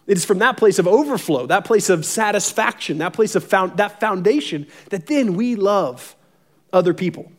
It 0.06 0.18
is 0.18 0.26
from 0.26 0.40
that 0.40 0.58
place 0.58 0.78
of 0.78 0.88
overflow, 0.88 1.48
that 1.48 1.66
place 1.66 1.90
of 1.90 2.06
satisfaction, 2.06 3.00
that 3.00 3.14
place 3.14 3.34
of 3.36 3.44
found, 3.44 3.78
that 3.78 4.00
foundation, 4.00 4.68
that 4.90 5.08
then 5.08 5.34
we 5.34 5.56
love 5.56 6.16
other 6.74 6.94
people. 6.94 7.32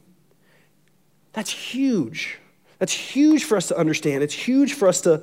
That's 1.32 1.50
huge. 1.50 2.38
That's 2.78 2.92
huge 2.92 3.44
for 3.44 3.56
us 3.56 3.68
to 3.68 3.78
understand. 3.78 4.22
It's 4.22 4.34
huge 4.34 4.74
for 4.74 4.88
us 4.88 5.00
to 5.02 5.22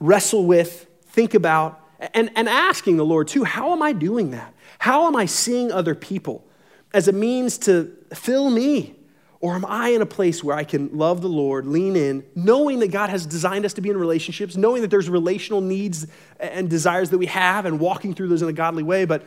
wrestle 0.00 0.44
with, 0.44 0.88
think 1.06 1.34
about, 1.34 1.80
and, 2.12 2.30
and 2.34 2.48
asking 2.48 2.96
the 2.96 3.04
Lord 3.04 3.28
too, 3.28 3.44
how 3.44 3.72
am 3.72 3.82
I 3.82 3.92
doing 3.92 4.32
that? 4.32 4.52
How 4.78 5.06
am 5.06 5.16
I 5.16 5.26
seeing 5.26 5.72
other 5.72 5.94
people 5.94 6.44
as 6.92 7.08
a 7.08 7.12
means 7.12 7.56
to 7.58 7.96
fill 8.12 8.50
me? 8.50 8.96
Or 9.40 9.54
am 9.54 9.66
I 9.66 9.90
in 9.90 10.00
a 10.00 10.06
place 10.06 10.42
where 10.42 10.56
I 10.56 10.64
can 10.64 10.96
love 10.96 11.20
the 11.20 11.28
Lord, 11.28 11.66
lean 11.66 11.96
in, 11.96 12.24
knowing 12.34 12.78
that 12.78 12.90
God 12.90 13.10
has 13.10 13.26
designed 13.26 13.66
us 13.66 13.74
to 13.74 13.82
be 13.82 13.90
in 13.90 13.96
relationships, 13.98 14.56
knowing 14.56 14.80
that 14.80 14.90
there's 14.90 15.10
relational 15.10 15.60
needs 15.60 16.06
and 16.40 16.70
desires 16.70 17.10
that 17.10 17.18
we 17.18 17.26
have, 17.26 17.66
and 17.66 17.78
walking 17.78 18.14
through 18.14 18.28
those 18.28 18.40
in 18.40 18.48
a 18.48 18.54
godly 18.54 18.82
way, 18.82 19.04
but, 19.04 19.22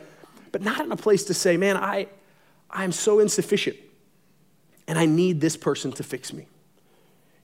but 0.50 0.60
not 0.60 0.80
in 0.80 0.90
a 0.90 0.96
place 0.96 1.24
to 1.24 1.34
say, 1.34 1.56
man, 1.56 1.76
I, 1.76 2.08
I'm 2.70 2.92
so 2.92 3.20
insufficient 3.20 3.76
and 4.86 4.98
I 4.98 5.06
need 5.06 5.40
this 5.40 5.56
person 5.56 5.92
to 5.92 6.02
fix 6.02 6.32
me. 6.32 6.46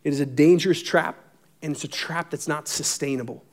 It 0.03 0.13
is 0.13 0.21
a 0.21 0.27
dangerous 0.27 0.83
trap 0.83 1.17
and 1.63 1.75
it's 1.75 1.85
a 1.85 1.89
trap 1.89 2.31
that's 2.31 2.49
not 2.49 2.69
sustainable. 2.69 3.45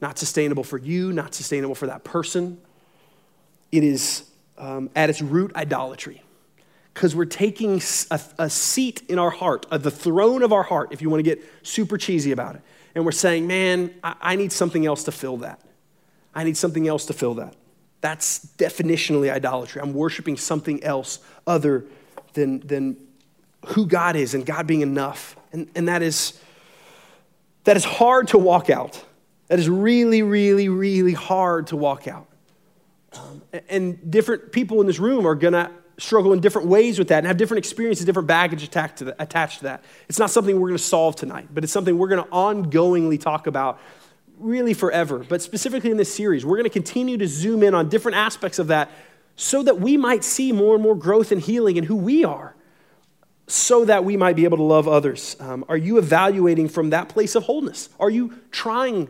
Not 0.00 0.18
sustainable 0.18 0.64
for 0.64 0.78
you, 0.78 1.12
not 1.12 1.34
sustainable 1.34 1.74
for 1.74 1.86
that 1.86 2.04
person. 2.04 2.58
It 3.70 3.84
is, 3.84 4.24
um, 4.56 4.90
at 4.96 5.10
its 5.10 5.20
root, 5.20 5.54
idolatry. 5.54 6.22
Because 6.94 7.14
we're 7.14 7.26
taking 7.26 7.80
a, 8.10 8.20
a, 8.38 8.50
seat 8.50 9.02
in 9.08 9.18
our 9.18 9.30
heart, 9.30 9.66
the 9.70 9.90
throne 9.90 10.42
of 10.42 10.52
our 10.52 10.62
heart, 10.62 10.88
if 10.90 11.00
you 11.00 11.08
want 11.08 11.20
to 11.20 11.22
get 11.22 11.42
super 11.62 11.96
cheesy 11.96 12.32
about 12.32 12.56
it. 12.56 12.62
And 12.94 13.04
we're 13.04 13.12
saying, 13.12 13.46
man, 13.46 13.94
I, 14.02 14.16
I 14.20 14.36
need 14.36 14.52
something 14.52 14.84
else 14.84 15.04
to 15.04 15.12
fill 15.12 15.36
that. 15.38 15.60
I 16.34 16.44
need 16.44 16.56
something 16.56 16.88
else 16.88 17.06
to 17.06 17.12
fill 17.12 17.34
that. 17.34 17.54
That's 18.00 18.46
definitionally 18.56 19.30
idolatry. 19.30 19.82
I'm 19.82 19.92
worshiping 19.92 20.36
something 20.36 20.82
else 20.82 21.20
other 21.46 21.84
than, 22.32 22.60
than 22.60 22.96
who 23.66 23.86
God 23.86 24.16
is 24.16 24.34
and 24.34 24.46
God 24.46 24.66
being 24.66 24.80
enough. 24.80 25.36
And, 25.52 25.68
and 25.74 25.88
that 25.88 26.02
is 26.02 26.40
that 27.64 27.76
is 27.76 27.84
hard 27.84 28.28
to 28.28 28.38
walk 28.38 28.70
out. 28.70 29.04
That 29.48 29.58
is 29.58 29.68
really, 29.68 30.22
really, 30.22 30.68
really 30.68 31.12
hard 31.12 31.66
to 31.68 31.76
walk 31.76 32.08
out. 32.08 32.26
Um, 33.12 33.42
and 33.68 34.10
different 34.10 34.52
people 34.52 34.80
in 34.80 34.86
this 34.86 34.98
room 34.98 35.26
are 35.26 35.34
going 35.34 35.52
to 35.52 35.70
struggle 35.98 36.32
in 36.32 36.40
different 36.40 36.68
ways 36.68 36.98
with 36.98 37.08
that 37.08 37.18
and 37.18 37.26
have 37.26 37.36
different 37.36 37.58
experiences, 37.58 38.06
different 38.06 38.28
baggage 38.28 38.62
attached 38.62 38.98
to, 38.98 39.04
that, 39.04 39.16
attached 39.18 39.58
to 39.58 39.64
that. 39.64 39.84
It's 40.08 40.18
not 40.18 40.30
something 40.30 40.58
we're 40.58 40.68
going 40.68 40.78
to 40.78 40.82
solve 40.82 41.16
tonight, 41.16 41.48
but 41.52 41.64
it's 41.64 41.72
something 41.72 41.98
we're 41.98 42.08
going 42.08 42.24
to 42.24 42.30
ongoingly 42.30 43.20
talk 43.20 43.46
about 43.46 43.80
really 44.40 44.74
forever. 44.74 45.24
But 45.28 45.42
specifically 45.42 45.90
in 45.90 45.96
this 45.96 46.12
series, 46.12 46.44
we're 46.44 46.56
going 46.56 46.64
to 46.64 46.70
continue 46.70 47.16
to 47.18 47.28
zoom 47.28 47.62
in 47.62 47.74
on 47.74 47.88
different 47.88 48.16
aspects 48.16 48.58
of 48.58 48.68
that 48.68 48.90
so 49.36 49.62
that 49.62 49.80
we 49.80 49.96
might 49.96 50.24
see 50.24 50.52
more 50.52 50.74
and 50.74 50.82
more 50.82 50.94
growth 50.94 51.32
and 51.32 51.40
healing 51.40 51.76
in 51.76 51.84
who 51.84 51.96
we 51.96 52.24
are 52.24 52.54
so 53.46 53.84
that 53.84 54.04
we 54.04 54.16
might 54.16 54.36
be 54.36 54.44
able 54.44 54.58
to 54.58 54.62
love 54.62 54.86
others? 54.86 55.36
Um, 55.40 55.64
are 55.68 55.76
you 55.76 55.98
evaluating 55.98 56.68
from 56.68 56.90
that 56.90 57.08
place 57.08 57.34
of 57.34 57.44
wholeness? 57.44 57.88
Are 57.98 58.10
you 58.10 58.34
trying 58.50 59.08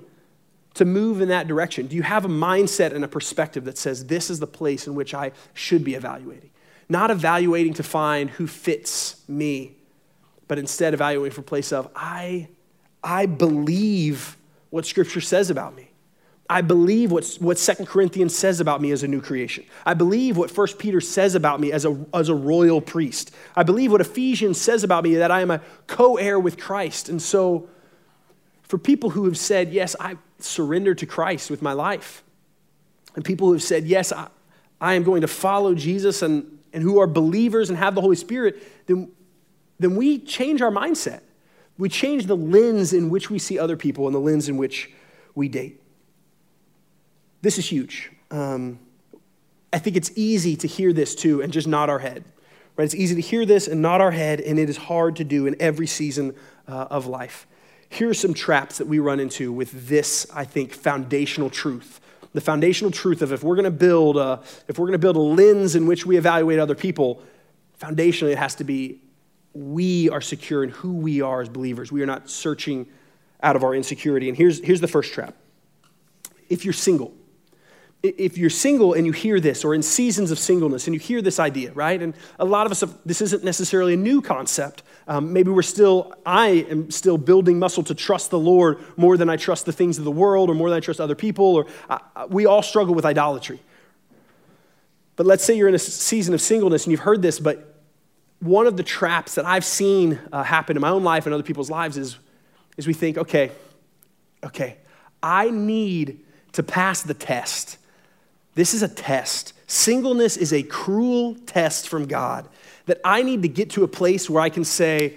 to 0.75 0.85
move 0.85 1.21
in 1.21 1.29
that 1.29 1.47
direction? 1.47 1.87
Do 1.87 1.97
you 1.97 2.03
have 2.03 2.25
a 2.25 2.29
mindset 2.29 2.95
and 2.95 3.05
a 3.05 3.09
perspective 3.09 3.65
that 3.65 3.77
says, 3.77 4.07
this 4.07 4.31
is 4.31 4.41
the 4.41 4.47
place 4.47 4.87
in 4.87 4.95
which 4.95 5.15
I 5.15 5.33
should 5.53 5.85
be 5.85 5.95
evaluating? 5.95 6.51
Not 6.89 7.11
evaluating 7.11 7.75
to 7.75 7.83
find 7.83 8.31
who 8.31 8.47
fits 8.47 9.23
me, 9.29 9.77
but 10.49 10.59
instead 10.59 10.95
evaluating 10.95 11.35
from 11.35 11.45
a 11.45 11.47
place 11.47 11.73
of, 11.73 11.91
I, 11.95 12.49
I 13.05 13.27
believe 13.27 14.37
what 14.71 14.87
Scripture 14.87 15.21
says 15.21 15.51
about 15.51 15.75
me. 15.75 15.91
I 16.51 16.63
believe 16.63 17.13
what, 17.13 17.25
what 17.39 17.59
2 17.59 17.85
Corinthians 17.85 18.35
says 18.35 18.59
about 18.59 18.81
me 18.81 18.91
as 18.91 19.05
a 19.05 19.09
new 19.09 19.21
creation. 19.21 19.65
I 19.87 19.95
believe 19.95 20.37
what 20.37 20.51
1 20.51 20.67
Peter 20.79 21.01
says 21.01 21.37
about 21.37 21.61
me 21.61 21.71
as 21.71 21.85
a, 21.85 22.05
as 22.13 22.29
a 22.29 22.35
royal 22.35 22.81
priest. 22.81 23.33
I 23.55 23.63
believe 23.63 23.93
what 23.93 24.01
Ephesians 24.01 24.61
says 24.61 24.83
about 24.83 25.05
me 25.05 25.15
that 25.15 25.31
I 25.31 25.43
am 25.43 25.53
a 25.53 25.61
co 25.87 26.17
heir 26.17 26.41
with 26.41 26.59
Christ. 26.59 27.09
And 27.09 27.23
so, 27.23 27.69
for 28.63 28.79
people 28.79 29.11
who 29.11 29.27
have 29.27 29.39
said, 29.39 29.73
Yes, 29.73 29.95
I 30.01 30.17
surrender 30.41 30.93
to 30.97 31.07
Christ 31.07 31.51
with 31.51 31.63
my 31.63 31.73
life, 31.73 32.25
and 33.15 33.25
people 33.25 33.47
who 33.47 33.53
have 33.53 33.63
said, 33.63 33.85
Yes, 33.85 34.11
I, 34.11 34.27
I 34.81 34.95
am 34.95 35.05
going 35.05 35.21
to 35.21 35.29
follow 35.29 35.73
Jesus, 35.77 36.21
and, 36.21 36.59
and 36.73 36.83
who 36.83 36.99
are 36.99 37.07
believers 37.07 37.71
and 37.71 37.79
have 37.79 37.95
the 37.95 38.01
Holy 38.01 38.17
Spirit, 38.17 38.87
then, 38.87 39.13
then 39.79 39.95
we 39.95 40.19
change 40.19 40.63
our 40.63 40.73
mindset. 40.73 41.21
We 41.79 41.89
change 41.89 42.27
the 42.27 42.37
lens 42.37 42.93
in 42.93 43.11
which 43.11 43.31
we 43.31 43.39
see 43.39 43.59
other 43.59 43.77
people 43.77 44.07
and 44.07 44.15
the 44.15 44.21
lens 44.21 44.49
in 44.49 44.57
which 44.57 44.91
we 45.35 45.49
date. 45.49 45.81
This 47.43 47.59
is 47.59 47.67
huge. 47.67 48.11
Um, 48.31 48.79
I 49.73 49.79
think 49.79 49.97
it's 49.97 50.11
easy 50.15 50.57
to 50.57 50.69
hear 50.69 50.93
this 50.93 51.15
too 51.15 51.43
and 51.43 51.53
just 51.53 51.67
nod 51.67 51.89
our 51.89 51.99
head. 51.99 52.25
Right? 52.77 52.85
It's 52.85 52.95
easy 52.95 53.15
to 53.15 53.21
hear 53.21 53.45
this 53.47 53.69
and 53.69 53.83
nod 53.83 54.01
our 54.01 54.11
head, 54.11 54.41
and 54.41 54.59
it 54.59 54.69
is 54.69 54.77
hard 54.77 55.17
to 55.17 55.25
do 55.25 55.47
in 55.47 55.57
every 55.61 55.87
season 55.87 56.35
uh, 56.67 56.87
of 56.91 57.07
life. 57.07 57.47
Here 57.89 58.09
are 58.09 58.15
some 58.15 58.35
traps 58.35 58.79
that 58.79 58.87
we 58.87 59.01
run 59.01 59.21
into 59.21 59.53
with 59.53 59.89
this, 59.89 60.27
I 60.33 60.45
think, 60.45 60.73
foundational 60.73 61.51
truth. 61.51 62.01
The 62.33 62.41
foundational 62.41 62.93
truth 62.93 63.23
of 63.23 63.33
if 63.33 63.43
we're 63.43 63.57
going 63.57 63.65
to 63.65 63.71
build 63.71 64.17
a, 64.17 64.41
if 64.69 64.79
we're 64.79 64.87
going 64.87 64.93
to 64.93 64.99
build 64.99 65.17
a 65.17 65.21
lens 65.21 65.75
in 65.75 65.87
which 65.87 66.07
we 66.07 66.17
evaluate 66.17 66.61
other 66.61 66.77
people, 66.77 67.23
foundationally 67.81 68.33
it 68.33 68.39
has 68.39 68.55
to 68.57 68.65
be 68.65 69.01
we 69.53 70.09
are 70.11 70.21
secure 70.21 70.63
in 70.63 70.71
who 70.71 70.93
we 70.93 71.21
are 71.21 71.41
as 71.41 71.49
believers. 71.49 71.91
We 71.91 72.03
are 72.03 72.07
not 72.07 72.31
searching 72.31 72.87
out 73.43 73.57
of 73.57 73.65
our 73.65 73.75
insecurity. 73.75 74.29
And 74.29 74.37
here's, 74.37 74.63
here's 74.63 74.81
the 74.81 74.89
first 74.89 75.13
trap. 75.13 75.35
If 76.49 76.65
you're 76.65 76.75
single, 76.75 77.15
if 78.03 78.39
you're 78.39 78.51
single 78.51 78.95
and 78.95 79.07
you 79.07 79.13
hear 79.13 79.41
this, 79.41 79.65
or 79.65 79.75
in 79.75 79.83
seasons 79.83 80.31
of 80.31 80.39
singleness 80.39 80.87
and 80.87 80.95
you 80.95 81.01
hear 81.01 81.21
this 81.21 81.39
idea, 81.39 81.73
right? 81.73 82.01
And 82.01 82.15
a 82.39 82.45
lot 82.45 82.67
of 82.67 82.73
us, 82.73 82.81
have, 82.81 82.97
this 83.05 83.21
isn't 83.21 83.45
necessarily 83.45 83.95
a 83.95 83.97
new 83.97 84.23
concept. 84.23 84.83
Um, 85.07 85.33
maybe 85.33 85.51
we're 85.51 85.63
still, 85.63 86.15
I 86.25 86.67
am 86.71 86.91
still 86.91 87.19
building 87.19 87.59
muscle 87.59 87.83
to 87.85 87.95
trust 87.95 88.31
the 88.31 88.39
Lord 88.39 88.79
more 88.97 89.17
than 89.17 89.29
I 89.29 89.37
trust 89.37 89.67
the 89.67 89.73
things 89.73 89.99
of 89.99 90.05
the 90.05 90.11
world 90.11 90.49
or 90.49 90.55
more 90.55 90.71
than 90.71 90.79
I 90.79 90.81
trust 90.81 91.01
other 91.01 91.15
people, 91.15 91.45
or 91.45 91.67
uh, 91.89 91.99
uh 92.17 92.27
we 92.31 92.47
all 92.47 92.63
struggle 92.63 92.95
with 92.95 93.05
idolatry. 93.05 93.61
But 95.17 95.27
let's 95.27 95.45
say 95.45 95.55
you're 95.55 95.69
in 95.69 95.75
a 95.75 95.79
season 95.79 96.33
of 96.33 96.41
singleness 96.41 96.85
and 96.85 96.93
you've 96.93 97.01
heard 97.01 97.21
this, 97.21 97.39
but 97.39 97.70
one 98.41 98.67
of 98.67 98.77
the 98.77 98.83
traps 98.83 99.35
that 99.37 99.45
I've 99.45 99.65
seen 99.65 100.19
uh, 100.33 100.43
happen 100.43 100.77
in 100.77 100.81
my 100.81 100.91
own 100.91 101.05
life 101.05 101.27
and 101.27 101.35
other 101.35 101.43
people's 101.43 101.71
lives 101.71 101.97
is, 101.97 102.19
is 102.77 102.87
we 102.87 102.95
think, 102.95 103.19
okay, 103.19 103.53
okay, 104.43 104.79
I 105.23 105.51
need 105.51 106.21
to 106.53 106.63
pass 106.63 107.03
the 107.03 107.15
test 107.15 107.79
this 108.55 108.75
is 108.75 108.83
a 108.83 108.89
test. 108.89 109.53
Singleness 109.67 110.37
is 110.37 110.53
a 110.53 110.63
cruel 110.63 111.37
test 111.47 111.89
from 111.89 112.07
God 112.07 112.49
that 112.87 113.01
I 113.05 113.23
need 113.23 113.43
to 113.43 113.49
get 113.49 113.71
to 113.71 113.85
a 113.85 113.89
place 113.89 114.29
where 114.29 114.43
I 114.43 114.49
can 114.49 114.65
say, 114.65 115.15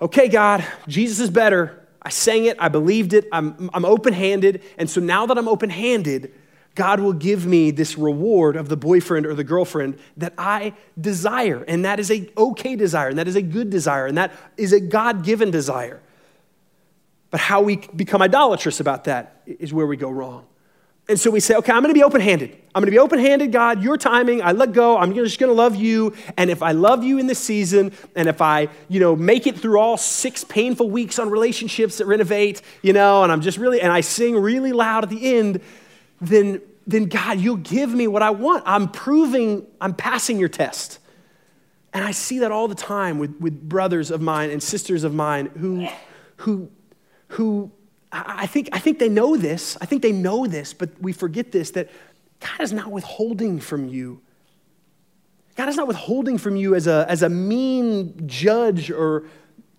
okay, 0.00 0.28
God, 0.28 0.64
Jesus 0.86 1.20
is 1.20 1.30
better. 1.30 1.86
I 2.00 2.10
sang 2.10 2.46
it, 2.46 2.56
I 2.58 2.68
believed 2.68 3.12
it, 3.12 3.28
I'm, 3.32 3.68
I'm 3.74 3.84
open 3.84 4.14
handed. 4.14 4.62
And 4.78 4.88
so 4.88 5.00
now 5.00 5.26
that 5.26 5.36
I'm 5.36 5.48
open 5.48 5.68
handed, 5.68 6.32
God 6.74 7.00
will 7.00 7.12
give 7.12 7.46
me 7.46 7.70
this 7.70 7.98
reward 7.98 8.56
of 8.56 8.68
the 8.68 8.76
boyfriend 8.76 9.26
or 9.26 9.34
the 9.34 9.44
girlfriend 9.44 9.98
that 10.16 10.34
I 10.38 10.74
desire. 10.98 11.64
And 11.66 11.84
that 11.84 12.00
is 12.00 12.10
a 12.10 12.30
okay 12.36 12.76
desire, 12.76 13.08
and 13.08 13.18
that 13.18 13.28
is 13.28 13.36
a 13.36 13.42
good 13.42 13.70
desire, 13.70 14.06
and 14.06 14.16
that 14.16 14.32
is 14.56 14.72
a 14.72 14.80
God 14.80 15.24
given 15.24 15.50
desire. 15.50 16.00
But 17.30 17.40
how 17.40 17.62
we 17.62 17.76
become 17.94 18.22
idolatrous 18.22 18.80
about 18.80 19.04
that 19.04 19.42
is 19.46 19.72
where 19.72 19.86
we 19.86 19.96
go 19.96 20.10
wrong. 20.10 20.46
And 21.08 21.18
so 21.18 21.28
we 21.28 21.40
say, 21.40 21.56
okay, 21.56 21.72
I'm 21.72 21.82
going 21.82 21.92
to 21.92 21.98
be 21.98 22.04
open 22.04 22.20
handed. 22.20 22.56
I'm 22.72 22.82
going 22.82 22.86
to 22.86 22.92
be 22.92 22.98
open 23.00 23.18
handed, 23.18 23.50
God, 23.50 23.82
your 23.82 23.96
timing. 23.96 24.42
I 24.42 24.52
let 24.52 24.72
go. 24.72 24.96
I'm 24.96 25.12
just 25.12 25.40
going 25.40 25.50
to 25.50 25.54
love 25.54 25.74
you. 25.74 26.14
And 26.36 26.50
if 26.50 26.62
I 26.62 26.70
love 26.70 27.02
you 27.02 27.18
in 27.18 27.26
this 27.26 27.40
season, 27.40 27.92
and 28.14 28.28
if 28.28 28.40
I, 28.40 28.68
you 28.88 29.00
know, 29.00 29.16
make 29.16 29.48
it 29.48 29.58
through 29.58 29.80
all 29.80 29.96
six 29.96 30.44
painful 30.44 30.88
weeks 30.88 31.18
on 31.18 31.28
relationships 31.28 31.98
that 31.98 32.06
renovate, 32.06 32.62
you 32.82 32.92
know, 32.92 33.24
and 33.24 33.32
I'm 33.32 33.40
just 33.40 33.58
really, 33.58 33.80
and 33.80 33.90
I 33.90 34.02
sing 34.02 34.36
really 34.36 34.72
loud 34.72 35.02
at 35.02 35.10
the 35.10 35.36
end, 35.36 35.60
then, 36.20 36.60
then 36.86 37.06
God, 37.06 37.40
you'll 37.40 37.56
give 37.56 37.90
me 37.90 38.06
what 38.06 38.22
I 38.22 38.30
want. 38.30 38.62
I'm 38.66 38.88
proving, 38.88 39.66
I'm 39.80 39.94
passing 39.94 40.38
your 40.38 40.48
test. 40.48 40.98
And 41.92 42.04
I 42.04 42.12
see 42.12 42.38
that 42.40 42.52
all 42.52 42.68
the 42.68 42.74
time 42.74 43.18
with, 43.18 43.34
with 43.40 43.68
brothers 43.68 44.10
of 44.10 44.20
mine 44.20 44.50
and 44.50 44.62
sisters 44.62 45.02
of 45.02 45.12
mine 45.12 45.46
who, 45.58 45.88
who, 46.36 46.70
who 47.28 47.72
I 48.12 48.46
think, 48.46 48.68
I 48.72 48.78
think 48.78 48.98
they 48.98 49.08
know 49.08 49.36
this. 49.36 49.76
I 49.80 49.86
think 49.86 50.02
they 50.02 50.12
know 50.12 50.46
this, 50.46 50.72
but 50.72 50.90
we 51.00 51.12
forget 51.12 51.52
this 51.52 51.70
that 51.72 51.90
God 52.40 52.60
is 52.60 52.72
not 52.72 52.90
withholding 52.90 53.60
from 53.60 53.88
you. 53.88 54.20
God 55.56 55.68
is 55.68 55.76
not 55.76 55.86
withholding 55.86 56.38
from 56.38 56.56
you 56.56 56.74
as 56.74 56.86
a, 56.86 57.04
as 57.08 57.22
a 57.22 57.28
mean 57.28 58.26
judge 58.26 58.90
or 58.90 59.26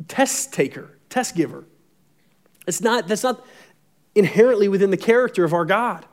test 0.07 0.53
taker, 0.53 0.97
test 1.09 1.35
giver. 1.35 1.65
It's 2.67 2.81
not, 2.81 3.07
that's 3.07 3.23
not 3.23 3.45
inherently 4.15 4.67
within 4.67 4.91
the 4.91 4.97
character 4.97 5.43
of 5.43 5.53
our 5.53 5.65
God. 5.65 6.05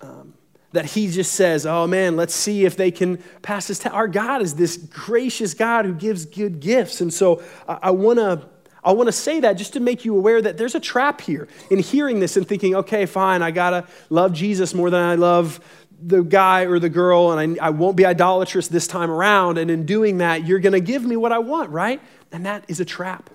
Um, 0.00 0.34
that 0.72 0.84
he 0.84 1.10
just 1.10 1.32
says, 1.32 1.64
oh 1.64 1.86
man, 1.86 2.16
let's 2.16 2.34
see 2.34 2.66
if 2.66 2.76
they 2.76 2.90
can 2.90 3.16
pass 3.40 3.66
this 3.66 3.78
test. 3.78 3.94
Our 3.94 4.08
God 4.08 4.42
is 4.42 4.54
this 4.54 4.76
gracious 4.76 5.54
God 5.54 5.86
who 5.86 5.94
gives 5.94 6.26
good 6.26 6.60
gifts. 6.60 7.00
And 7.00 7.12
so 7.12 7.42
I, 7.66 7.78
I 7.84 7.90
want 7.92 8.18
to 8.18 8.46
I 8.84 8.92
want 8.92 9.08
to 9.08 9.12
say 9.12 9.40
that 9.40 9.54
just 9.54 9.72
to 9.72 9.80
make 9.80 10.04
you 10.04 10.16
aware 10.16 10.40
that 10.40 10.58
there's 10.58 10.76
a 10.76 10.80
trap 10.80 11.20
here 11.20 11.48
in 11.70 11.80
hearing 11.80 12.20
this 12.20 12.36
and 12.36 12.46
thinking, 12.46 12.76
okay, 12.76 13.04
fine, 13.04 13.42
I 13.42 13.50
got 13.50 13.70
to 13.70 13.84
love 14.10 14.32
Jesus 14.32 14.74
more 14.74 14.90
than 14.90 15.02
I 15.02 15.16
love 15.16 15.58
the 16.00 16.22
guy 16.22 16.66
or 16.66 16.78
the 16.78 16.88
girl, 16.88 17.36
and 17.36 17.58
I, 17.58 17.66
I 17.66 17.70
won't 17.70 17.96
be 17.96 18.06
idolatrous 18.06 18.68
this 18.68 18.86
time 18.86 19.10
around. 19.10 19.58
And 19.58 19.72
in 19.72 19.86
doing 19.86 20.18
that, 20.18 20.46
you're 20.46 20.60
going 20.60 20.74
to 20.74 20.80
give 20.80 21.02
me 21.04 21.16
what 21.16 21.32
I 21.32 21.38
want, 21.38 21.70
right? 21.70 22.00
And 22.30 22.46
that 22.46 22.64
is 22.68 22.78
a 22.78 22.84
trap. 22.84 23.28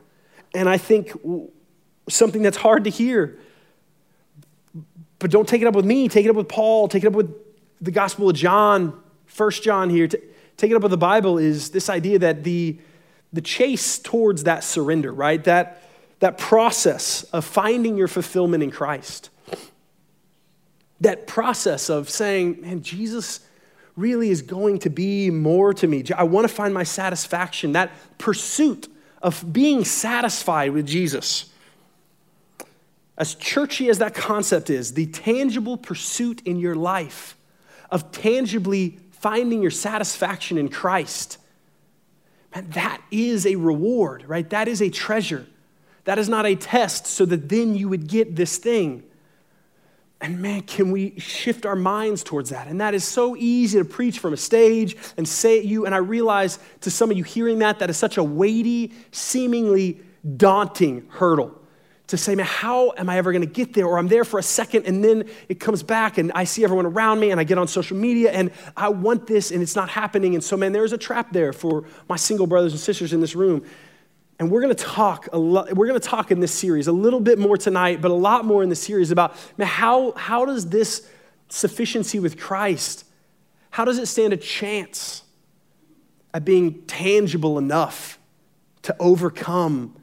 And 0.53 0.69
I 0.69 0.77
think 0.77 1.11
something 2.07 2.41
that's 2.41 2.57
hard 2.57 2.85
to 2.85 2.89
hear. 2.89 3.37
But 5.21 5.31
don't 5.31 5.47
take 5.47 5.61
it 5.61 5.67
up 5.67 5.75
with 5.75 5.85
me, 5.85 6.09
take 6.09 6.25
it 6.25 6.29
up 6.29 6.35
with 6.35 6.49
Paul, 6.49 6.87
take 6.87 7.03
it 7.03 7.07
up 7.07 7.13
with 7.13 7.33
the 7.79 7.91
Gospel 7.91 8.29
of 8.29 8.35
John, 8.35 8.99
First 9.25 9.63
John 9.63 9.89
here. 9.89 10.07
Take 10.07 10.71
it 10.71 10.75
up 10.75 10.81
with 10.81 10.91
the 10.91 10.97
Bible 10.97 11.37
is 11.37 11.69
this 11.69 11.89
idea 11.89 12.19
that 12.19 12.43
the 12.43 12.77
the 13.33 13.41
chase 13.41 13.97
towards 13.99 14.43
that 14.43 14.63
surrender, 14.63 15.13
right? 15.13 15.43
That, 15.43 15.81
that 16.19 16.37
process 16.37 17.23
of 17.31 17.45
finding 17.45 17.97
your 17.97 18.07
fulfillment 18.07 18.63
in 18.63 18.71
Christ. 18.71 19.29
That 20.99 21.27
process 21.27 21.89
of 21.89 22.09
saying, 22.09 22.61
man, 22.61 22.81
Jesus 22.83 23.39
really 23.95 24.29
is 24.29 24.41
going 24.41 24.79
to 24.79 24.89
be 24.89 25.29
more 25.29 25.73
to 25.73 25.87
me. 25.87 26.03
I 26.15 26.23
want 26.23 26.47
to 26.47 26.53
find 26.53 26.73
my 26.73 26.83
satisfaction. 26.83 27.71
That 27.71 27.91
pursuit 28.17 28.87
of 29.21 29.51
being 29.51 29.85
satisfied 29.85 30.71
with 30.71 30.85
Jesus. 30.85 31.50
As 33.21 33.35
churchy 33.35 33.87
as 33.87 33.99
that 33.99 34.15
concept 34.15 34.69
is, 34.69 34.95
the 34.95 35.05
tangible 35.05 35.77
pursuit 35.77 36.41
in 36.43 36.57
your 36.57 36.75
life 36.75 37.37
of 37.91 38.11
tangibly 38.11 38.97
finding 39.11 39.61
your 39.61 39.71
satisfaction 39.71 40.57
in 40.57 40.67
Christ 40.67 41.37
Man, 42.53 42.69
that 42.71 43.01
is 43.11 43.45
a 43.45 43.55
reward, 43.55 44.25
right? 44.27 44.49
That 44.49 44.67
is 44.67 44.81
a 44.81 44.89
treasure. 44.89 45.45
That 46.03 46.19
is 46.19 46.27
not 46.27 46.45
a 46.45 46.55
test 46.55 47.07
so 47.07 47.25
that 47.25 47.47
then 47.47 47.75
you 47.75 47.87
would 47.89 48.07
get 48.07 48.35
this 48.35 48.57
thing. 48.57 49.03
And 50.19 50.39
man, 50.39 50.61
can 50.61 50.91
we 50.91 51.17
shift 51.19 51.65
our 51.65 51.75
minds 51.75 52.23
towards 52.23 52.49
that? 52.49 52.67
And 52.67 52.81
that 52.81 52.93
is 52.93 53.03
so 53.03 53.35
easy 53.35 53.79
to 53.79 53.85
preach 53.85 54.19
from 54.19 54.33
a 54.33 54.37
stage 54.37 54.95
and 55.17 55.27
say 55.27 55.59
it 55.59 55.65
you. 55.65 55.85
And 55.85 55.95
I 55.95 55.99
realize 55.99 56.59
to 56.81 56.91
some 56.91 57.09
of 57.09 57.17
you 57.17 57.23
hearing 57.23 57.59
that, 57.59 57.79
that 57.79 57.89
is 57.89 57.97
such 57.97 58.17
a 58.17 58.23
weighty, 58.23 58.93
seemingly 59.11 60.01
daunting 60.37 61.07
hurdle 61.09 61.60
to 62.11 62.17
say, 62.17 62.35
man, 62.35 62.45
how 62.45 62.91
am 62.97 63.09
I 63.09 63.17
ever 63.17 63.31
going 63.31 63.41
to 63.41 63.47
get 63.47 63.73
there? 63.73 63.85
Or 63.85 63.97
I'm 63.97 64.09
there 64.09 64.25
for 64.25 64.37
a 64.37 64.43
second 64.43 64.85
and 64.85 65.01
then 65.01 65.29
it 65.47 65.61
comes 65.61 65.81
back 65.81 66.17
and 66.17 66.29
I 66.33 66.43
see 66.43 66.61
everyone 66.61 66.85
around 66.85 67.21
me 67.21 67.31
and 67.31 67.39
I 67.39 67.45
get 67.45 67.57
on 67.57 67.69
social 67.69 67.95
media 67.95 68.31
and 68.31 68.51
I 68.75 68.89
want 68.89 69.27
this 69.27 69.49
and 69.49 69.61
it's 69.61 69.77
not 69.77 69.89
happening. 69.89 70.35
And 70.35 70.43
so, 70.43 70.57
man, 70.57 70.73
there's 70.73 70.91
a 70.91 70.97
trap 70.97 71.31
there 71.31 71.53
for 71.53 71.85
my 72.09 72.17
single 72.17 72.47
brothers 72.47 72.73
and 72.73 72.81
sisters 72.81 73.13
in 73.13 73.21
this 73.21 73.33
room. 73.33 73.65
And 74.39 74.51
we're 74.51 74.59
going 74.59 74.75
to 74.75 74.83
talk 74.83 75.29
a 75.31 75.37
lot, 75.37 75.73
we're 75.73 75.87
going 75.87 75.99
to 75.99 76.05
talk 76.05 76.31
in 76.31 76.41
this 76.41 76.53
series 76.53 76.87
a 76.87 76.91
little 76.91 77.21
bit 77.21 77.39
more 77.39 77.55
tonight, 77.55 78.01
but 78.01 78.11
a 78.11 78.15
lot 78.15 78.43
more 78.43 78.61
in 78.61 78.67
the 78.67 78.75
series 78.75 79.09
about 79.11 79.33
man, 79.57 79.67
how, 79.67 80.11
how 80.11 80.43
does 80.43 80.67
this 80.67 81.09
sufficiency 81.47 82.19
with 82.19 82.37
Christ, 82.37 83.05
how 83.69 83.85
does 83.85 83.97
it 83.97 84.07
stand 84.07 84.33
a 84.33 84.37
chance 84.37 85.23
at 86.33 86.43
being 86.43 86.81
tangible 86.87 87.57
enough 87.57 88.19
to 88.81 88.93
overcome 88.99 89.95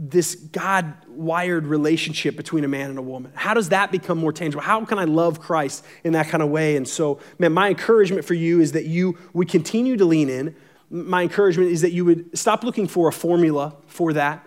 this 0.00 0.34
God 0.34 0.94
wired 1.20 1.66
relationship 1.66 2.34
between 2.34 2.64
a 2.64 2.68
man 2.68 2.88
and 2.90 2.98
a 2.98 3.02
woman? 3.02 3.30
How 3.34 3.52
does 3.54 3.68
that 3.68 3.92
become 3.92 4.18
more 4.18 4.32
tangible? 4.32 4.62
How 4.62 4.84
can 4.84 4.98
I 4.98 5.04
love 5.04 5.38
Christ 5.38 5.84
in 6.02 6.14
that 6.14 6.28
kind 6.28 6.42
of 6.42 6.48
way? 6.48 6.76
And 6.76 6.88
so, 6.88 7.20
man, 7.38 7.52
my 7.52 7.68
encouragement 7.68 8.24
for 8.24 8.34
you 8.34 8.60
is 8.60 8.72
that 8.72 8.86
you 8.86 9.18
would 9.34 9.48
continue 9.48 9.96
to 9.96 10.04
lean 10.04 10.28
in. 10.28 10.56
My 10.90 11.22
encouragement 11.22 11.70
is 11.70 11.82
that 11.82 11.92
you 11.92 12.04
would 12.06 12.36
stop 12.36 12.64
looking 12.64 12.88
for 12.88 13.06
a 13.06 13.12
formula 13.12 13.76
for 13.86 14.14
that. 14.14 14.46